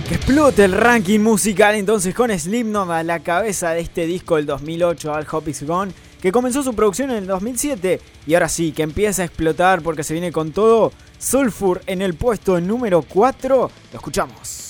Que 0.08 0.16
explote 0.16 0.64
el 0.64 0.72
ranking 0.72 1.20
musical 1.20 1.74
entonces 1.76 2.14
con 2.14 2.36
Slipknot 2.36 2.90
a 2.90 3.02
la 3.02 3.20
cabeza 3.20 3.70
de 3.70 3.80
este 3.80 4.06
disco 4.06 4.36
del 4.36 4.46
2008, 4.46 5.14
Al 5.14 5.26
Hop 5.30 5.48
Is 5.48 5.62
Gone, 5.62 5.92
que 6.20 6.32
comenzó 6.32 6.62
su 6.62 6.74
producción 6.74 7.10
en 7.10 7.18
el 7.18 7.26
2007 7.26 8.00
y 8.26 8.34
ahora 8.34 8.48
sí, 8.48 8.72
que 8.72 8.82
empieza 8.82 9.22
a 9.22 9.24
explotar 9.24 9.82
porque 9.82 10.02
se 10.02 10.12
viene 10.12 10.32
con 10.32 10.52
todo. 10.52 10.92
Sulfur 11.18 11.80
en 11.86 12.02
el 12.02 12.14
puesto 12.14 12.60
número 12.60 13.02
4, 13.02 13.70
lo 13.92 13.96
escuchamos. 13.96 14.69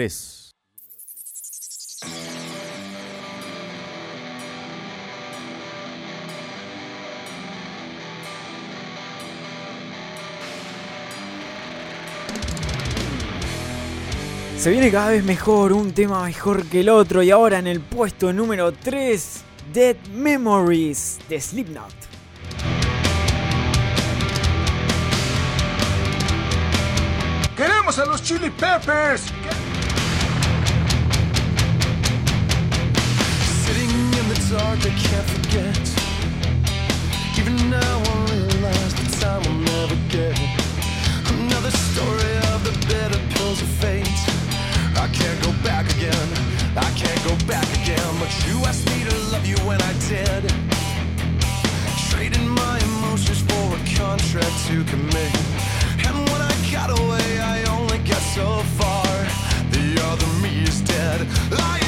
3. 0.00 0.54
Se 14.56 14.70
viene 14.70 14.90
cada 14.90 15.10
vez 15.10 15.22
mejor, 15.22 15.74
un 15.74 15.92
tema 15.92 16.24
mejor 16.24 16.64
que 16.64 16.80
el 16.80 16.88
otro. 16.88 17.22
Y 17.22 17.30
ahora 17.30 17.58
en 17.58 17.66
el 17.66 17.80
puesto 17.80 18.32
número 18.32 18.72
3, 18.72 19.42
Dead 19.74 19.96
Memories 20.14 21.18
de 21.28 21.38
Slipknot. 21.38 21.94
¡Queremos 27.54 27.98
a 27.98 28.06
los 28.06 28.22
Chili 28.22 28.48
Peppers! 28.48 29.24
In 34.50 34.56
the 34.56 34.62
dark, 34.62 34.78
I 34.80 34.90
can't 34.90 35.28
forget. 35.28 35.84
Even 37.38 37.70
now, 37.70 38.02
I 38.02 38.26
realize 38.30 38.94
the 38.94 39.06
time 39.20 39.42
will 39.42 39.60
never 39.72 39.96
get. 40.08 40.38
Another 41.30 41.70
story 41.70 42.36
of 42.52 42.64
the 42.64 42.74
bitter 42.86 43.20
pills 43.34 43.62
of 43.62 43.68
fate. 43.80 44.08
I 44.96 45.08
can't 45.12 45.40
go 45.42 45.52
back 45.62 45.86
again. 45.96 46.28
I 46.76 46.90
can't 46.96 47.22
go 47.24 47.34
back 47.46 47.68
again. 47.82 48.10
But 48.18 48.30
you 48.46 48.58
asked 48.66 48.86
me 48.90 49.04
to 49.04 49.16
love 49.32 49.46
you 49.46 49.56
when 49.66 49.80
I 49.82 49.92
did. 50.08 50.52
Trading 52.10 52.48
my 52.48 52.78
emotions 52.78 53.40
for 53.42 53.76
a 53.76 53.80
contract 53.96 54.56
to 54.68 54.84
commit. 54.84 55.32
And 56.06 56.16
when 56.30 56.42
I 56.42 56.54
got 56.72 56.90
away, 56.90 57.40
I 57.40 57.64
only 57.76 57.98
got 57.98 58.22
so 58.34 58.62
far. 58.78 59.06
The 59.70 60.00
other 60.10 60.26
me 60.42 60.62
is 60.62 60.80
dead. 60.82 61.26
I 61.52 61.79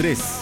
3. 0.00 0.39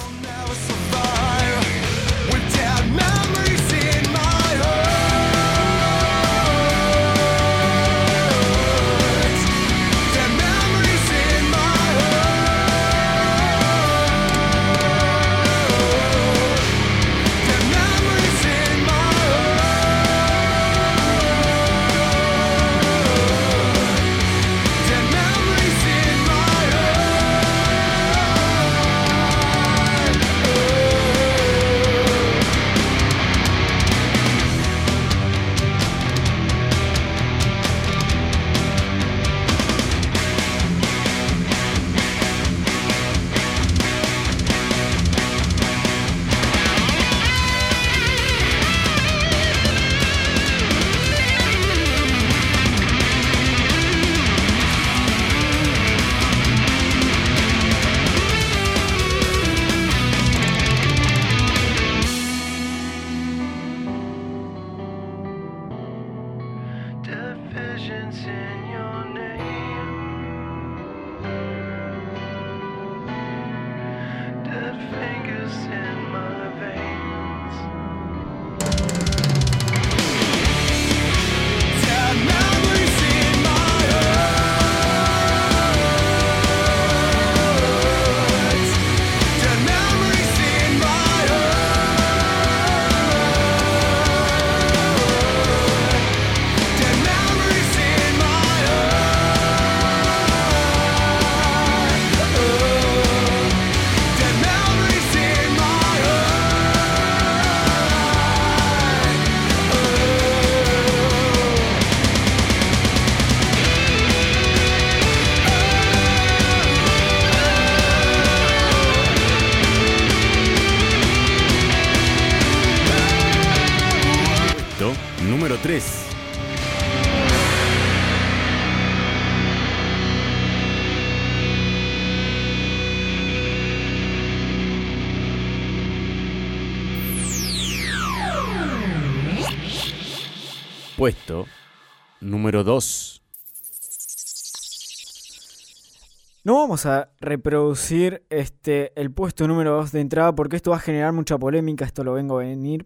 Vamos 146.69 146.85
a 146.85 147.09
reproducir 147.19 148.27
este 148.29 148.93
el 149.01 149.11
puesto 149.11 149.49
número 149.49 149.75
2 149.77 149.91
de 149.91 150.01
entrada 150.03 150.35
porque 150.35 150.57
esto 150.57 150.73
va 150.73 150.77
a 150.77 150.81
generar 150.81 151.15
mucha 151.15 151.39
polémica, 151.39 151.87
esto 151.87 152.05
lo 152.05 152.13
vengo 152.13 152.39
a 152.39 152.43
venir. 152.43 152.85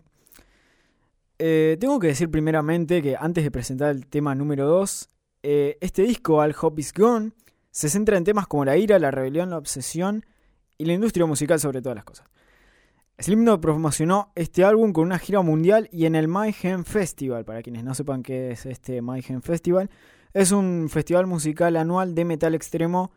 Eh, 1.40 1.76
tengo 1.80 1.98
que 1.98 2.06
decir 2.06 2.30
primeramente 2.30 3.02
que 3.02 3.16
antes 3.18 3.42
de 3.42 3.50
presentar 3.50 3.90
el 3.90 4.06
tema 4.06 4.36
número 4.36 4.68
2, 4.68 5.08
eh, 5.42 5.78
este 5.80 6.02
disco, 6.02 6.40
Al 6.40 6.54
Hope 6.60 6.80
Is 6.80 6.94
Gone, 6.94 7.32
se 7.72 7.88
centra 7.88 8.16
en 8.16 8.22
temas 8.22 8.46
como 8.46 8.64
la 8.64 8.76
ira, 8.76 9.00
la 9.00 9.10
rebelión, 9.10 9.50
la 9.50 9.58
obsesión 9.58 10.24
y 10.78 10.84
la 10.84 10.92
industria 10.92 11.26
musical 11.26 11.58
sobre 11.58 11.82
todas 11.82 11.96
las 11.96 12.04
cosas. 12.04 12.28
Slipknot 13.18 13.60
promocionó 13.60 14.30
este 14.36 14.62
álbum 14.62 14.92
con 14.92 15.06
una 15.06 15.18
gira 15.18 15.42
mundial 15.42 15.88
y 15.90 16.06
en 16.06 16.14
el 16.14 16.28
Mayhem 16.28 16.84
Festival. 16.84 17.44
Para 17.44 17.62
quienes 17.62 17.82
no 17.82 17.96
sepan 17.96 18.22
qué 18.22 18.52
es 18.52 18.64
este 18.64 19.02
Mayhem 19.02 19.42
Festival, 19.42 19.90
es 20.34 20.52
un 20.52 20.88
festival 20.88 21.26
musical 21.26 21.76
anual 21.76 22.14
de 22.14 22.24
metal 22.24 22.54
extremo 22.54 23.10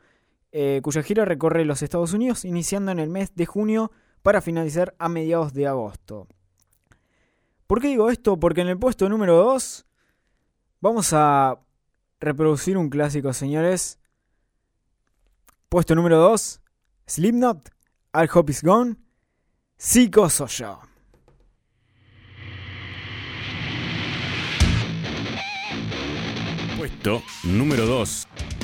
eh, 0.57 0.79
cuya 0.81 1.03
gira 1.03 1.25
recorre 1.25 1.65
los 1.65 1.81
Estados 1.81 2.13
Unidos 2.13 2.45
iniciando 2.45 2.89
en 2.89 2.99
el 2.99 3.09
mes 3.09 3.35
de 3.35 3.45
junio 3.45 3.91
para 4.21 4.39
finalizar 4.39 4.95
a 4.99 5.09
mediados 5.09 5.53
de 5.53 5.67
agosto. 5.67 6.29
¿Por 7.67 7.81
qué 7.81 7.89
digo 7.89 8.09
esto? 8.09 8.39
Porque 8.39 8.61
en 8.61 8.69
el 8.69 8.79
puesto 8.79 9.09
número 9.09 9.35
2 9.35 9.85
vamos 10.79 11.11
a 11.11 11.59
reproducir 12.21 12.77
un 12.77 12.89
clásico, 12.89 13.33
señores. 13.33 13.99
Puesto 15.67 15.93
número 15.93 16.19
2, 16.19 16.61
Slipknot, 17.05 17.69
All 18.13 18.29
Hope 18.33 18.53
Is 18.53 18.63
Gone, 18.63 18.95
Psico 19.75 20.29
soy. 20.29 20.47
Puesto 26.77 27.21
número 27.43 27.85
2. 27.85 28.54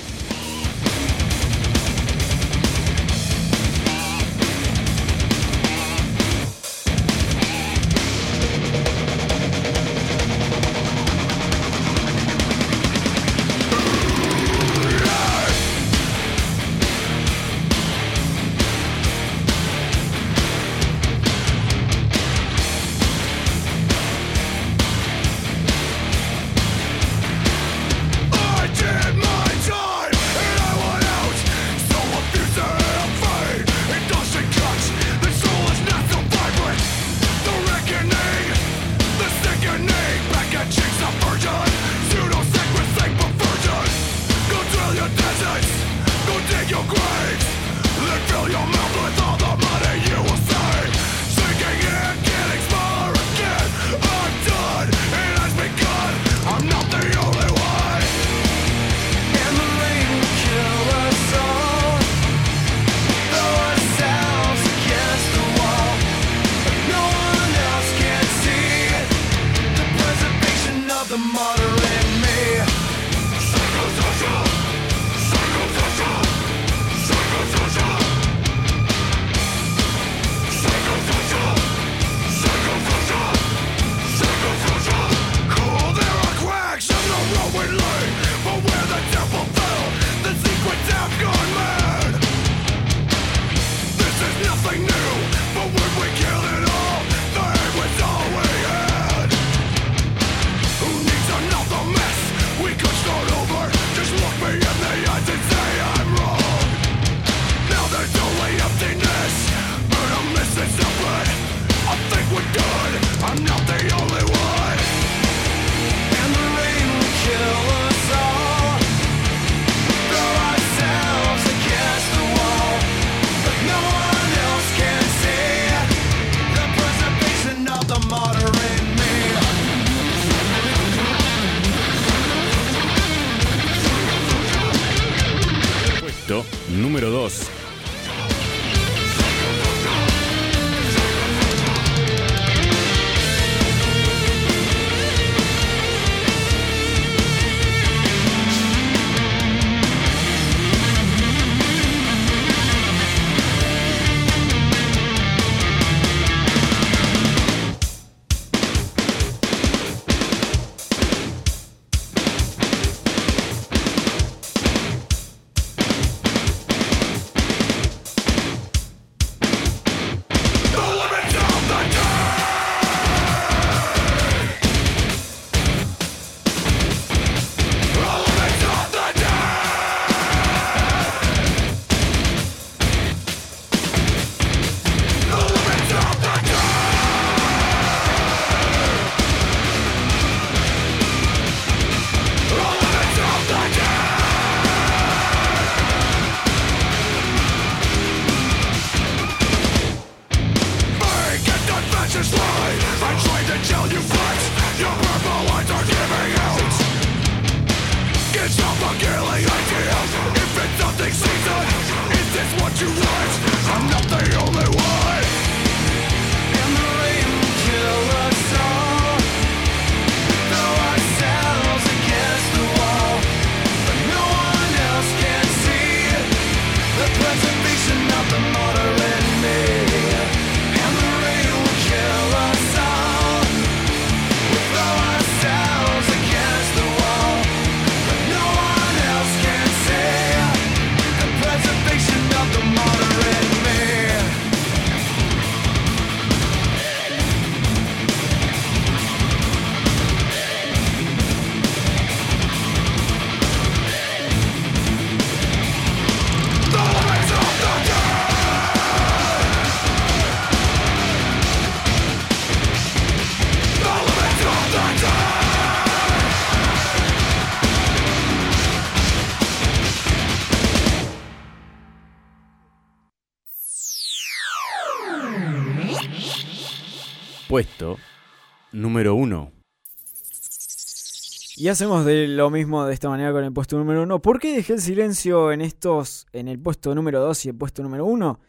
Y 281.62 281.68
hacemos 281.68 282.06
de 282.06 282.28
lo 282.28 282.50
mismo 282.50 282.88
de 282.88 282.94
esta 282.96 283.08
manera 283.08 283.32
con 283.32 283.44
el 283.44 283.54
puesto 283.54 283.78
número 283.78 284.02
uno. 284.02 284.20
¿Por 284.20 284.40
qué 284.40 284.52
dejé 284.56 284.74
el 284.74 284.82
silencio 284.82 285.52
en 285.52 285.62
estos, 285.62 286.26
en 286.34 286.48
el 286.48 286.58
puesto 286.58 286.96
número 286.96 287.20
2 287.20 287.46
y 287.46 287.50
el 287.50 287.56
puesto 287.56 287.84
número 287.84 288.04
1? 288.04 288.40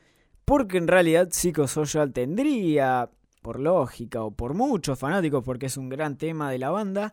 Porque 0.47 0.79
en 0.79 0.89
realidad 0.89 1.29
Psychosocial 1.31 2.11
tendría, 2.15 3.11
por 3.43 3.61
lógica 3.61 4.23
o 4.23 4.31
por 4.31 4.55
muchos 4.55 4.99
fanáticos, 4.99 5.45
porque 5.45 5.67
es 5.67 5.77
un 5.77 5.91
gran 5.91 6.17
tema 6.17 6.51
de 6.51 6.59
la 6.59 6.71
banda, 6.71 7.13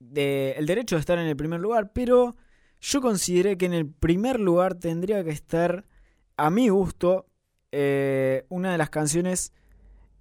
el 0.00 0.66
derecho 0.66 0.96
de 0.96 1.00
estar 1.00 1.20
en 1.20 1.28
el 1.28 1.36
primer 1.36 1.60
lugar, 1.60 1.92
pero 1.92 2.34
yo 2.80 3.00
consideré 3.00 3.56
que 3.56 3.66
en 3.66 3.74
el 3.74 3.86
primer 3.86 4.40
lugar 4.40 4.74
tendría 4.74 5.22
que 5.22 5.30
estar, 5.30 5.84
a 6.36 6.50
mi 6.50 6.68
gusto, 6.68 7.26
eh, 7.70 8.44
una 8.48 8.72
de 8.72 8.78
las 8.78 8.90
canciones, 8.90 9.52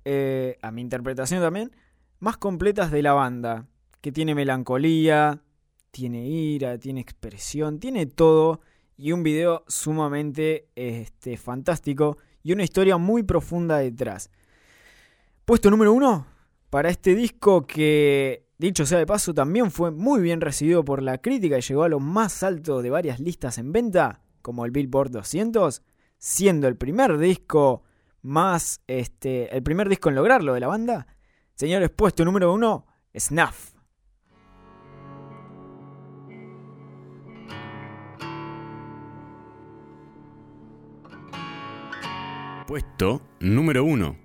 eh, 0.04 0.60
a 0.62 0.70
mi 0.70 0.82
interpretación 0.82 1.42
también, 1.42 1.76
más 2.20 2.38
completas 2.38 2.92
de 2.92 3.02
la 3.02 3.14
banda, 3.14 3.66
que 4.06 4.12
tiene 4.12 4.36
melancolía, 4.36 5.42
tiene 5.90 6.28
ira, 6.28 6.78
tiene 6.78 7.02
expresión, 7.02 7.80
tiene 7.80 8.06
todo 8.06 8.62
y 8.96 9.14
un 9.14 9.24
video 9.24 9.64
sumamente 9.68 10.70
este, 10.76 11.38
fantástico 11.38 12.20
y 12.44 12.54
una 12.54 12.62
historia 12.62 12.98
muy 12.98 13.24
profunda 13.24 13.80
detrás. 13.80 14.30
Puesto 15.44 15.72
número 15.72 15.92
uno 15.92 16.28
para 16.70 16.90
este 16.90 17.16
disco 17.16 17.66
que, 17.66 18.46
dicho 18.60 18.86
sea 18.86 19.00
de 19.00 19.08
paso, 19.08 19.34
también 19.34 19.72
fue 19.72 19.90
muy 19.90 20.22
bien 20.22 20.40
recibido 20.40 20.86
por 20.86 21.02
la 21.02 21.18
crítica 21.18 21.58
y 21.58 21.62
llegó 21.62 21.82
a 21.82 21.90
lo 21.90 22.00
más 22.00 22.44
alto 22.44 22.84
de 22.84 22.92
varias 22.92 23.20
listas 23.20 23.58
en 23.58 23.72
venta, 23.72 24.22
como 24.44 24.66
el 24.66 24.72
Billboard 24.72 25.10
200, 25.10 25.82
siendo 26.20 26.68
el 26.68 26.78
primer 26.78 27.18
disco 27.18 27.82
más, 28.22 28.82
este, 28.86 29.52
el 29.58 29.64
primer 29.64 29.90
disco 29.90 30.10
en 30.10 30.16
lograrlo 30.16 30.54
de 30.54 30.60
la 30.60 30.68
banda. 30.68 31.08
Señores, 31.56 31.90
puesto 31.90 32.24
número 32.24 32.54
uno, 32.54 32.86
Snuff. 33.18 33.75
Puesto 42.68 43.22
número 43.40 43.86
1. 43.86 44.25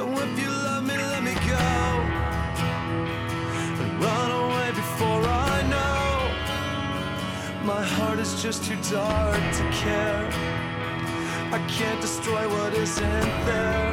So 0.00 0.08
if 0.12 0.40
you 0.40 0.48
love 0.48 0.84
me, 0.84 0.96
let 0.96 1.22
me 1.22 1.34
go. 1.34 1.66
And 3.82 4.02
run 4.02 4.30
away 4.44 4.70
before 4.70 5.22
I 5.52 5.56
know. 5.74 6.06
My 7.66 7.82
heart 7.84 8.18
is 8.18 8.42
just 8.42 8.64
too 8.64 8.78
dark 8.90 9.42
to 9.58 9.64
care. 9.82 10.26
I 11.52 11.58
can't 11.68 12.00
destroy 12.00 12.48
what 12.48 12.72
isn't 12.72 13.30
there. 13.50 13.92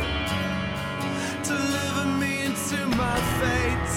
Deliver 1.44 2.06
me 2.22 2.46
into 2.46 2.78
my 3.04 3.18
fate. 3.40 3.96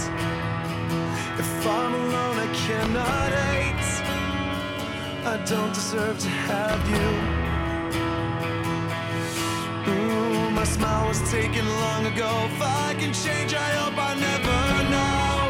If 1.38 1.50
I'm 1.64 1.94
alone, 1.94 2.36
I 2.46 2.48
cannot 2.66 3.30
hate. 3.44 3.90
I 5.32 5.36
don't 5.44 5.72
deserve 5.72 6.18
to 6.18 6.28
have 6.28 6.82
you. 6.90 7.39
Was 11.10 11.28
taken 11.32 11.66
long 11.66 12.06
ago. 12.06 12.30
If 12.44 12.62
I 12.62 12.94
can 12.96 13.12
change, 13.12 13.52
I 13.52 13.70
hope 13.80 13.98
I 13.98 14.14
never 14.14 14.58
know. 14.92 15.40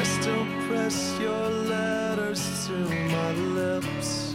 I 0.00 0.02
still 0.16 0.46
press 0.68 1.18
your 1.20 1.50
letters 1.74 2.66
to 2.66 2.72
my 3.12 3.32
lips 3.60 4.34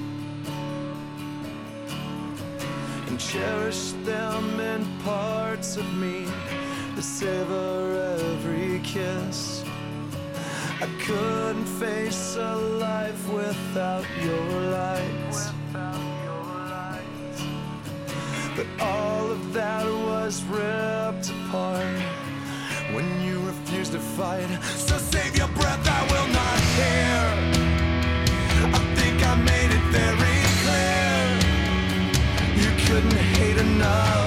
and 3.08 3.20
cherish 3.20 3.94
them 4.04 4.60
in 4.60 4.86
parts 5.04 5.78
of 5.78 5.94
me 5.96 6.28
savor 7.04 8.18
every 8.18 8.80
kiss. 8.80 9.64
I 10.80 10.88
couldn't 11.06 11.66
face 11.66 12.38
a 12.38 12.56
life 12.56 13.28
without 13.28 14.06
your 14.24 14.62
light. 14.72 15.52
But 18.56 18.68
all 18.80 19.32
of 19.32 19.54
that 19.54 19.86
was 19.86 20.44
ripped 20.46 21.30
apart 21.30 22.00
when 22.94 23.22
you 23.22 23.40
refused 23.42 23.92
to 23.92 24.00
fight. 24.00 24.48
So 24.78 24.98
save 24.98 25.36
your 25.36 25.50
breath, 25.50 25.86
I 25.86 26.02
will 26.12 26.30
not 26.40 26.60
hear. 26.78 27.20
I 28.78 28.82
think 28.96 29.22
I 29.28 29.36
made 29.52 29.72
it 29.78 29.86
very 30.00 30.40
clear. 30.64 31.20
You 32.64 32.72
couldn't 32.86 33.20
hate 33.36 33.58
enough 33.58 34.23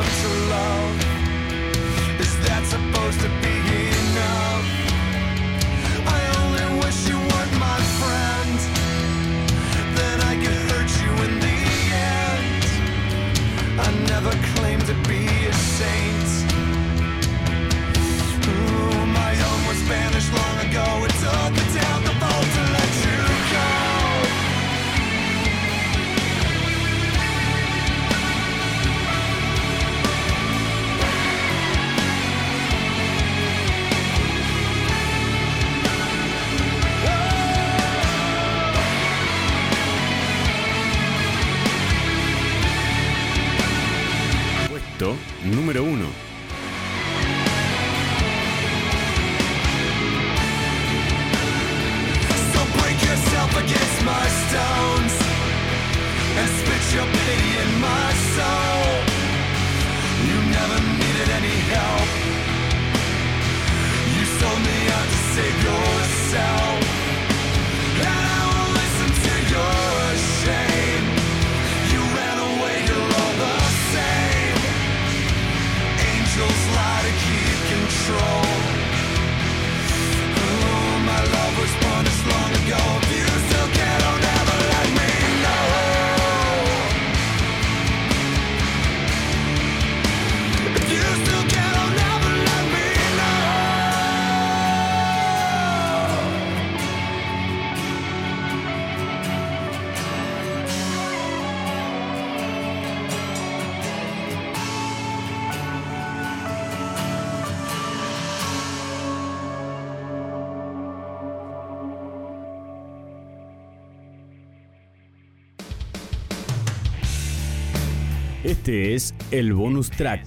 Este 118.66 118.96
es 118.96 119.14
el 119.30 119.52
bonus 119.54 119.92
track. 119.92 120.26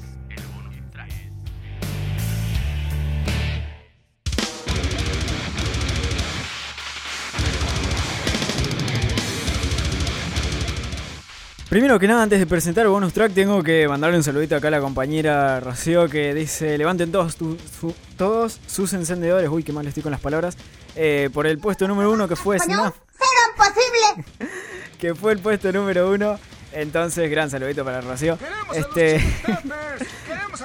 Primero 11.70 12.00
que 12.00 12.08
nada, 12.08 12.24
antes 12.24 12.40
de 12.40 12.48
presentar 12.48 12.86
el 12.86 12.90
bonus 12.90 13.14
track, 13.14 13.32
tengo 13.34 13.62
que 13.62 13.88
mandarle 13.88 14.18
un 14.18 14.24
saludito 14.24 14.56
acá 14.56 14.70
a 14.70 14.72
la 14.72 14.80
compañera 14.82 15.60
Rocío 15.60 16.10
que 16.10 16.34
dice: 16.34 16.78
Levanten 16.80 17.12
todos, 17.12 17.36
tu- 17.36 17.58
su- 17.80 17.94
todos 18.18 18.60
sus 18.66 18.92
encendedores. 18.94 19.50
Uy, 19.50 19.64
qué 19.64 19.72
mal 19.72 19.86
estoy 19.86 20.02
con 20.02 20.12
las 20.12 20.22
palabras. 20.22 20.58
eh, 20.96 21.30
por 21.32 21.46
el 21.46 21.60
puesto 21.60 21.88
número 21.88 22.12
uno 22.12 22.28
que 22.28 22.36
fue 22.36 22.58
Snaf, 22.60 22.96
¡Serán 23.12 23.56
posible! 23.56 24.50
que 25.00 25.14
fue 25.14 25.34
el 25.34 25.40
puesto 25.40 25.72
número 25.72 26.10
uno. 26.12 26.40
Entonces, 26.74 27.30
gran 27.30 27.50
saludito 27.50 27.84
para 27.84 28.02
Rocío. 28.02 28.38
Este. 28.74 29.22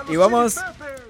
y 0.08 0.16
vamos. 0.16 0.58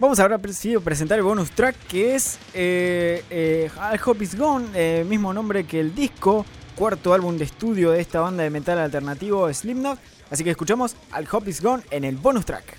Vamos 0.01 0.19
ahora 0.19 0.41
sí, 0.53 0.75
a 0.75 0.81
presentar 0.81 1.19
el 1.19 1.25
bonus 1.25 1.53
track 1.53 1.77
que 1.89 2.16
es 2.16 2.39
eh, 2.53 3.25
eh, 3.31 3.71
All 3.81 4.01
Hope 4.05 4.25
Is 4.25 4.37
Gone, 4.37 4.66
eh, 4.75 5.05
mismo 5.09 5.33
nombre 5.33 5.65
que 5.65 5.79
el 5.79 5.95
disco, 5.95 6.45
cuarto 6.75 7.15
álbum 7.15 7.39
de 7.39 7.45
estudio 7.45 7.93
de 7.93 8.01
esta 8.01 8.21
banda 8.21 8.43
de 8.43 8.51
metal 8.51 8.79
alternativo 8.79 9.53
Slipknot. 9.53 9.99
Así 10.31 10.43
que 10.43 10.51
escuchamos 10.51 10.97
Al 11.12 11.29
Hope 11.31 11.49
Is 11.49 11.62
Gone 11.62 11.85
en 11.91 12.05
el 12.05 12.16
bonus 12.16 12.45
track. 12.45 12.77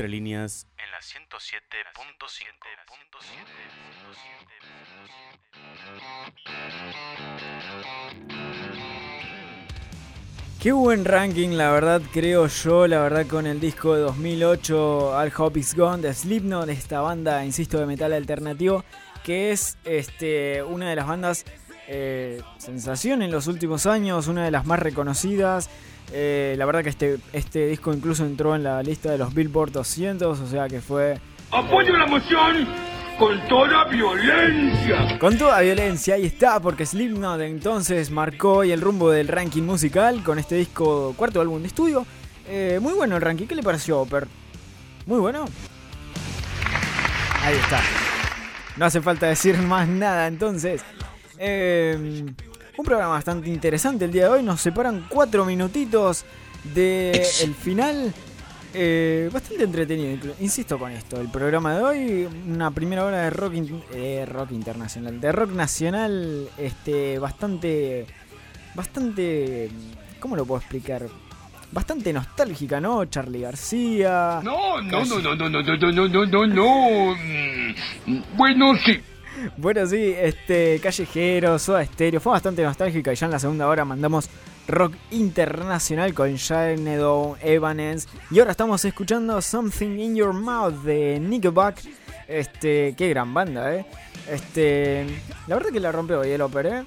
Entre 0.00 0.08
líneas. 0.08 0.66
En 0.78 0.90
la 0.92 0.98
107.5. 1.00 2.60
Qué 10.58 10.72
buen 10.72 11.04
ranking, 11.04 11.50
la 11.50 11.70
verdad, 11.70 12.00
creo 12.14 12.46
yo, 12.46 12.86
la 12.86 13.00
verdad, 13.00 13.26
con 13.26 13.46
el 13.46 13.60
disco 13.60 13.94
de 13.94 14.00
2008, 14.00 15.18
All 15.18 15.32
Hope 15.36 15.60
Is 15.60 15.74
Gone, 15.74 16.00
de 16.00 16.14
Slipknot, 16.14 16.70
esta 16.70 17.02
banda, 17.02 17.44
insisto, 17.44 17.78
de 17.78 17.84
metal 17.84 18.14
alternativo, 18.14 18.82
que 19.22 19.50
es 19.52 19.76
este, 19.84 20.62
una 20.62 20.88
de 20.88 20.96
las 20.96 21.06
bandas 21.06 21.44
eh, 21.92 22.40
sensación 22.58 23.20
en 23.20 23.32
los 23.32 23.48
últimos 23.48 23.84
años, 23.86 24.28
una 24.28 24.44
de 24.44 24.52
las 24.52 24.64
más 24.64 24.78
reconocidas. 24.78 25.68
Eh, 26.12 26.54
la 26.56 26.64
verdad 26.64 26.84
que 26.84 26.88
este, 26.88 27.18
este 27.32 27.66
disco 27.66 27.92
incluso 27.92 28.24
entró 28.24 28.54
en 28.54 28.62
la 28.62 28.80
lista 28.82 29.10
de 29.10 29.18
los 29.18 29.34
Billboard 29.34 29.72
200, 29.72 30.38
o 30.38 30.46
sea 30.46 30.68
que 30.68 30.80
fue 30.80 31.18
Apoyo 31.50 31.96
la 31.96 32.06
moción 32.06 32.68
con 33.18 33.40
toda 33.48 33.86
violencia. 33.86 35.18
Con 35.18 35.36
toda 35.36 35.60
violencia, 35.62 36.14
ahí 36.14 36.26
está, 36.26 36.60
porque 36.60 36.86
Slipknot 36.86 37.40
entonces 37.40 38.12
marcó 38.12 38.58
hoy 38.58 38.70
el 38.70 38.80
rumbo 38.80 39.10
del 39.10 39.26
ranking 39.26 39.62
musical 39.62 40.22
con 40.22 40.38
este 40.38 40.54
disco, 40.54 41.12
cuarto 41.16 41.40
álbum 41.40 41.60
de 41.60 41.66
estudio. 41.66 42.06
Eh, 42.48 42.78
muy 42.80 42.92
bueno 42.92 43.16
el 43.16 43.22
ranking, 43.22 43.46
¿qué 43.46 43.56
le 43.56 43.64
pareció, 43.64 44.00
Oper? 44.00 44.28
Muy 45.06 45.18
bueno. 45.18 45.44
Ahí 47.42 47.56
está. 47.56 47.80
No 48.76 48.84
hace 48.86 49.00
falta 49.00 49.26
decir 49.26 49.58
más 49.58 49.88
nada, 49.88 50.28
entonces. 50.28 50.82
Eh, 51.42 51.96
un 52.76 52.84
programa 52.84 53.14
bastante 53.14 53.48
interesante 53.48 54.04
el 54.04 54.12
día 54.12 54.24
de 54.24 54.28
hoy. 54.28 54.42
Nos 54.42 54.60
separan 54.60 55.06
cuatro 55.08 55.44
minutitos 55.46 56.24
del 56.74 57.54
final. 57.54 58.12
Eh, 58.72 59.28
bastante 59.32 59.64
entretenido, 59.64 60.32
insisto 60.38 60.78
con 60.78 60.92
esto. 60.92 61.20
El 61.20 61.28
programa 61.28 61.74
de 61.76 61.82
hoy, 61.82 62.28
una 62.46 62.70
primera 62.70 63.04
hora 63.04 63.22
de 63.22 63.30
rock, 63.30 63.54
in- 63.54 63.82
eh, 63.92 64.24
rock 64.30 64.52
internacional, 64.52 65.20
de 65.20 65.32
rock 65.32 65.50
nacional, 65.50 66.48
este, 66.56 67.18
bastante, 67.18 68.06
bastante, 68.76 69.70
¿cómo 70.20 70.36
lo 70.36 70.44
puedo 70.46 70.60
explicar? 70.60 71.08
Bastante 71.72 72.12
nostálgica, 72.12 72.80
¿no? 72.80 73.04
Charlie 73.06 73.40
García. 73.40 74.40
No, 74.44 74.80
no, 74.82 75.04
no, 75.04 75.18
no, 75.20 75.34
no, 75.34 75.48
no, 75.50 75.62
no, 75.62 75.76
no, 75.92 76.08
no, 76.08 76.26
no, 76.26 76.46
no. 76.46 77.14
Mm, 78.06 78.22
Bueno, 78.36 78.72
sí. 78.84 79.00
Bueno, 79.56 79.86
sí, 79.86 80.14
este, 80.16 80.80
Callejero, 80.82 81.58
Soda 81.58 81.84
Stereo, 81.84 82.20
fue 82.20 82.32
bastante 82.32 82.62
nostálgica 82.62 83.12
y 83.12 83.16
ya 83.16 83.26
en 83.26 83.32
la 83.32 83.38
segunda 83.38 83.68
hora 83.68 83.84
mandamos 83.84 84.28
rock 84.68 84.94
internacional 85.10 86.14
con 86.14 86.34
Shadow, 86.34 87.36
Evanescence 87.42 88.08
y 88.30 88.38
ahora 88.38 88.52
estamos 88.52 88.84
escuchando 88.84 89.40
Something 89.40 89.98
in 89.98 90.16
Your 90.16 90.32
Mouth 90.32 90.82
de 90.82 91.18
Nickelback. 91.20 91.82
Este, 92.28 92.94
qué 92.96 93.08
gran 93.08 93.34
banda, 93.34 93.74
eh. 93.74 93.86
Este, 94.28 95.06
la 95.48 95.56
verdad 95.56 95.70
que 95.70 95.80
la 95.80 95.90
rompió 95.90 96.20
hoy 96.20 96.30
el 96.30 96.40
Oper, 96.42 96.66
eh. 96.66 96.84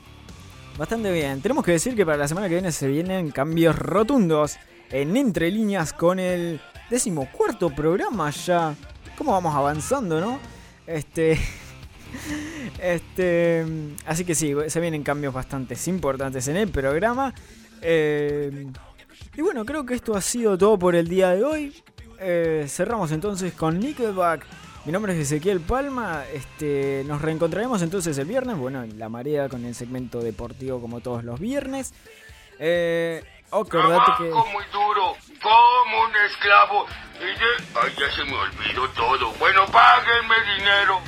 Bastante 0.77 1.11
bien. 1.11 1.41
Tenemos 1.41 1.63
que 1.63 1.71
decir 1.71 1.95
que 1.95 2.05
para 2.05 2.17
la 2.17 2.27
semana 2.27 2.47
que 2.47 2.55
viene 2.55 2.71
se 2.71 2.87
vienen 2.87 3.31
cambios 3.31 3.77
rotundos 3.77 4.57
en 4.89 5.15
Entre 5.17 5.51
Líneas 5.51 5.93
con 5.93 6.19
el 6.19 6.61
decimocuarto 6.89 7.69
programa 7.69 8.29
ya. 8.31 8.73
¿Cómo 9.17 9.33
vamos 9.33 9.53
avanzando, 9.53 10.19
no? 10.19 10.39
Este. 10.87 11.39
Este. 12.81 13.65
Así 14.05 14.25
que 14.25 14.35
sí, 14.35 14.53
se 14.67 14.79
vienen 14.79 15.03
cambios 15.03 15.33
bastante 15.33 15.75
importantes 15.87 16.47
en 16.47 16.57
el 16.57 16.69
programa. 16.69 17.33
Eh, 17.81 18.67
y 19.35 19.41
bueno, 19.41 19.65
creo 19.65 19.85
que 19.85 19.93
esto 19.93 20.15
ha 20.15 20.21
sido 20.21 20.57
todo 20.57 20.77
por 20.77 20.95
el 20.95 21.07
día 21.07 21.29
de 21.31 21.43
hoy. 21.43 21.83
Eh, 22.19 22.65
cerramos 22.69 23.11
entonces 23.11 23.53
con 23.53 23.79
Nickelback. 23.79 24.45
Mi 24.85 24.91
nombre 24.91 25.13
es 25.13 25.19
Ezequiel 25.19 25.61
Palma. 25.61 26.23
Este, 26.33 27.03
nos 27.07 27.21
reencontraremos 27.21 27.81
entonces 27.81 28.17
el 28.17 28.25
viernes. 28.25 28.57
Bueno, 28.57 28.83
en 28.83 28.99
la 28.99 29.09
marea 29.09 29.49
con 29.49 29.65
el 29.65 29.75
segmento 29.75 30.19
deportivo 30.19 30.81
como 30.81 30.99
todos 30.99 31.23
los 31.23 31.39
viernes. 31.39 31.93
Eh, 32.59 33.23
acordate 33.49 34.11
que. 34.17 34.23
Muy 34.25 34.65
duro, 34.71 35.15
como 35.41 36.03
un 36.03 36.15
esclavo. 36.29 36.85
Y 37.19 37.25
de... 37.25 37.81
Ay, 37.81 37.93
ya 37.97 38.11
se 38.11 38.23
me 38.25 38.35
olvidó 38.35 38.89
todo. 38.89 39.31
Bueno, 39.39 39.65
páguenme 39.67 40.35
dinero. 40.57 40.99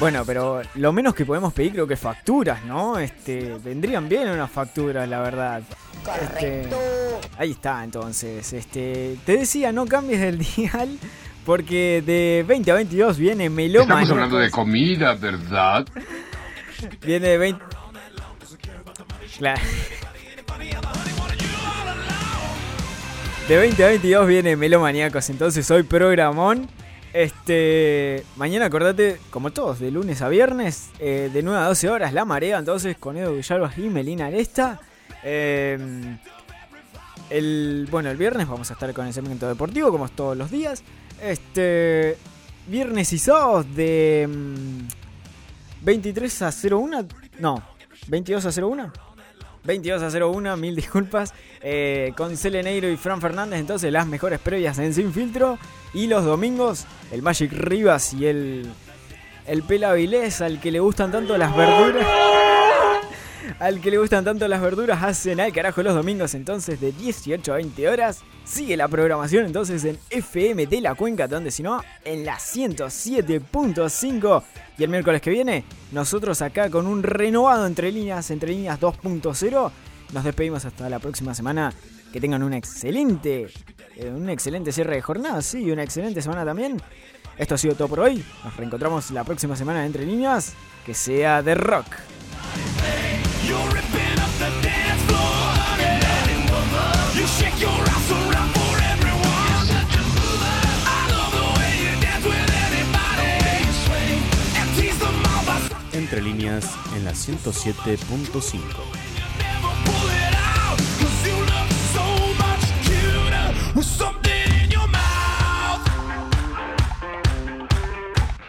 Bueno, 0.00 0.24
pero 0.24 0.62
lo 0.76 0.92
menos 0.94 1.14
que 1.14 1.26
podemos 1.26 1.52
pedir 1.52 1.72
creo 1.72 1.86
que 1.86 1.94
facturas, 1.94 2.64
¿no? 2.64 2.98
Este, 2.98 3.58
vendrían 3.62 4.08
bien 4.08 4.30
unas 4.30 4.50
facturas, 4.50 5.06
la 5.06 5.20
verdad. 5.20 5.62
Este, 6.22 6.66
ahí 7.36 7.50
está, 7.50 7.84
entonces. 7.84 8.50
Este, 8.54 9.18
te 9.26 9.36
decía, 9.36 9.72
no 9.72 9.84
cambies 9.84 10.22
el 10.22 10.38
dial 10.56 10.88
porque 11.44 12.02
de 12.04 12.46
20 12.48 12.70
a 12.70 12.74
22 12.76 13.18
viene 13.18 13.50
Melómanos. 13.50 14.04
Estamos 14.04 14.10
hablando 14.10 14.38
de 14.38 14.50
comida, 14.50 15.14
¿verdad? 15.16 15.86
Viene 17.04 17.28
de 17.28 17.38
20 17.38 17.64
Claro. 19.36 19.60
De 23.48 23.56
20 23.58 23.84
a 23.84 23.88
22 23.88 24.26
viene 24.26 24.56
Melomaniacos, 24.56 25.28
entonces 25.28 25.70
hoy 25.70 25.82
programón. 25.82 26.68
Este, 27.12 28.24
mañana 28.36 28.66
acordate, 28.66 29.18
como 29.30 29.50
todos, 29.50 29.80
de 29.80 29.90
lunes 29.90 30.22
a 30.22 30.28
viernes, 30.28 30.90
eh, 31.00 31.28
de 31.32 31.42
9 31.42 31.58
a 31.60 31.66
12 31.66 31.88
horas, 31.88 32.12
La 32.12 32.24
Marea, 32.24 32.58
entonces 32.58 32.96
con 32.96 33.16
Edo 33.16 33.34
Villalba 33.34 33.72
y 33.76 33.82
Melina 33.82 34.26
Aresta. 34.26 34.80
Eh, 35.24 35.76
el, 37.30 37.88
bueno, 37.90 38.10
el 38.10 38.16
viernes 38.16 38.48
vamos 38.48 38.70
a 38.70 38.74
estar 38.74 38.92
con 38.92 39.06
el 39.06 39.12
segmento 39.12 39.48
deportivo, 39.48 39.90
como 39.90 40.08
todos 40.08 40.36
los 40.36 40.50
días. 40.50 40.82
Este, 41.20 42.16
viernes 42.68 43.12
y 43.12 43.18
sábados 43.18 43.66
de 43.74 44.28
mm, 44.28 44.88
23 45.82 46.42
a 46.42 46.50
01, 46.50 47.06
no, 47.40 47.62
22 48.08 48.46
a 48.46 48.62
01. 48.62 48.92
22 49.62 50.02
a 50.02 50.26
01, 50.26 50.56
mil 50.56 50.74
disculpas. 50.76 51.34
eh, 51.60 52.12
con 52.16 52.36
Celeneiro 52.36 52.88
y 52.88 52.96
Fran 52.96 53.20
Fernández, 53.20 53.60
entonces 53.60 53.92
las 53.92 54.06
mejores 54.06 54.38
previas 54.38 54.78
en 54.78 54.94
Sin 54.94 55.12
Filtro. 55.12 55.58
Y 55.92 56.06
los 56.06 56.24
domingos, 56.24 56.86
el 57.10 57.22
Magic 57.22 57.52
Rivas 57.52 58.14
y 58.14 58.26
el, 58.26 58.70
el 59.46 59.64
al 60.40 60.60
que 60.60 60.70
le 60.70 60.80
gustan 60.80 61.10
tanto 61.10 61.36
las 61.36 61.56
verduras. 61.56 62.06
Al 63.58 63.80
que 63.80 63.90
le 63.90 63.98
gustan 63.98 64.24
tanto 64.24 64.46
las 64.46 64.60
verduras, 64.60 65.02
hacen 65.02 65.40
al 65.40 65.52
carajo 65.52 65.82
los 65.82 65.94
domingos, 65.94 66.34
entonces 66.34 66.80
de 66.80 66.92
18 66.92 67.52
a 67.52 67.56
20 67.56 67.88
horas. 67.88 68.20
Sigue 68.44 68.76
la 68.76 68.86
programación 68.88 69.46
entonces 69.46 69.84
en 69.84 69.98
FM 70.08 70.66
de 70.66 70.80
la 70.80 70.94
Cuenca, 70.94 71.26
donde 71.26 71.50
si 71.50 71.62
no, 71.62 71.82
en 72.04 72.24
la 72.24 72.36
107.5. 72.36 74.42
Y 74.78 74.84
el 74.84 74.90
miércoles 74.90 75.20
que 75.20 75.30
viene, 75.30 75.64
nosotros 75.92 76.40
acá 76.42 76.70
con 76.70 76.86
un 76.86 77.02
renovado 77.02 77.66
Entre 77.66 77.90
Líneas, 77.92 78.30
Entre 78.30 78.52
Líneas 78.52 78.80
2.0. 78.80 79.70
Nos 80.12 80.24
despedimos 80.24 80.64
hasta 80.64 80.88
la 80.88 80.98
próxima 80.98 81.34
semana. 81.34 81.72
Que 82.12 82.20
tengan 82.20 82.42
una 82.42 82.56
excelente, 82.56 83.48
un 84.08 84.28
excelente 84.28 84.72
cierre 84.72 84.96
de 84.96 85.02
jornada, 85.02 85.42
sí, 85.42 85.70
una 85.70 85.82
excelente 85.82 86.22
semana 86.22 86.44
también. 86.44 86.80
Esto 87.40 87.54
ha 87.54 87.58
sido 87.58 87.74
todo 87.74 87.88
por 87.88 88.00
hoy. 88.00 88.22
Nos 88.44 88.56
reencontramos 88.56 89.10
la 89.12 89.24
próxima 89.24 89.56
semana 89.56 89.86
entre 89.86 90.04
niñas. 90.04 90.52
Que 90.84 90.94
sea 90.94 91.42
de 91.42 91.54
rock. 91.54 91.86
Entre 105.92 106.22
líneas 106.22 106.64
en 106.96 107.04
la 107.04 107.12
107.5. 107.12 108.99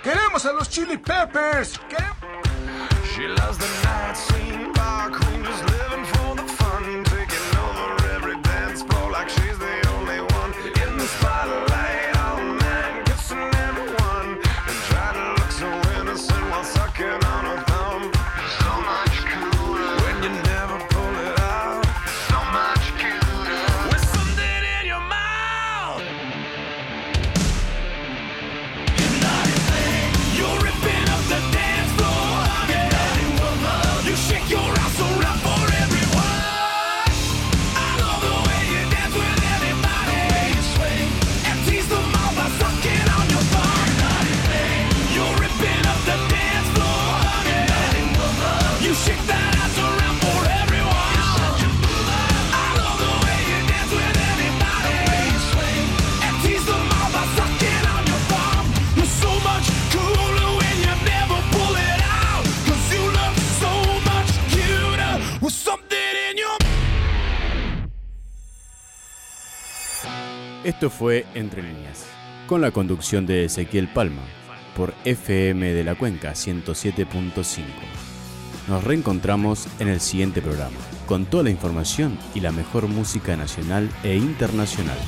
Queremos 0.04 0.46
a 0.46 0.52
los 0.52 0.68
Chili 0.70 0.98
Peppers. 0.98 1.80
She 3.16 3.28
loves 3.28 3.58
the 3.58 3.68
night 3.84 4.18
scene, 4.18 4.74
bar 4.74 5.10
queen, 5.12 5.71
Esto 70.64 70.92
fue 70.92 71.26
Entre 71.34 71.64
Líneas, 71.64 72.06
con 72.46 72.62
la 72.62 72.70
conducción 72.70 73.26
de 73.26 73.46
Ezequiel 73.46 73.88
Palma, 73.88 74.22
por 74.76 74.94
FM 75.06 75.74
de 75.74 75.84
la 75.84 75.96
Cuenca 75.96 76.34
107.5. 76.34 77.64
Nos 78.68 78.84
reencontramos 78.84 79.68
en 79.80 79.88
el 79.88 80.00
siguiente 80.00 80.40
programa, 80.40 80.78
con 81.08 81.26
toda 81.26 81.46
la 81.46 81.50
información 81.50 82.16
y 82.36 82.42
la 82.42 82.52
mejor 82.52 82.88
música 82.88 83.36
nacional 83.36 83.90
e 84.04 84.16
internacional. 84.18 85.00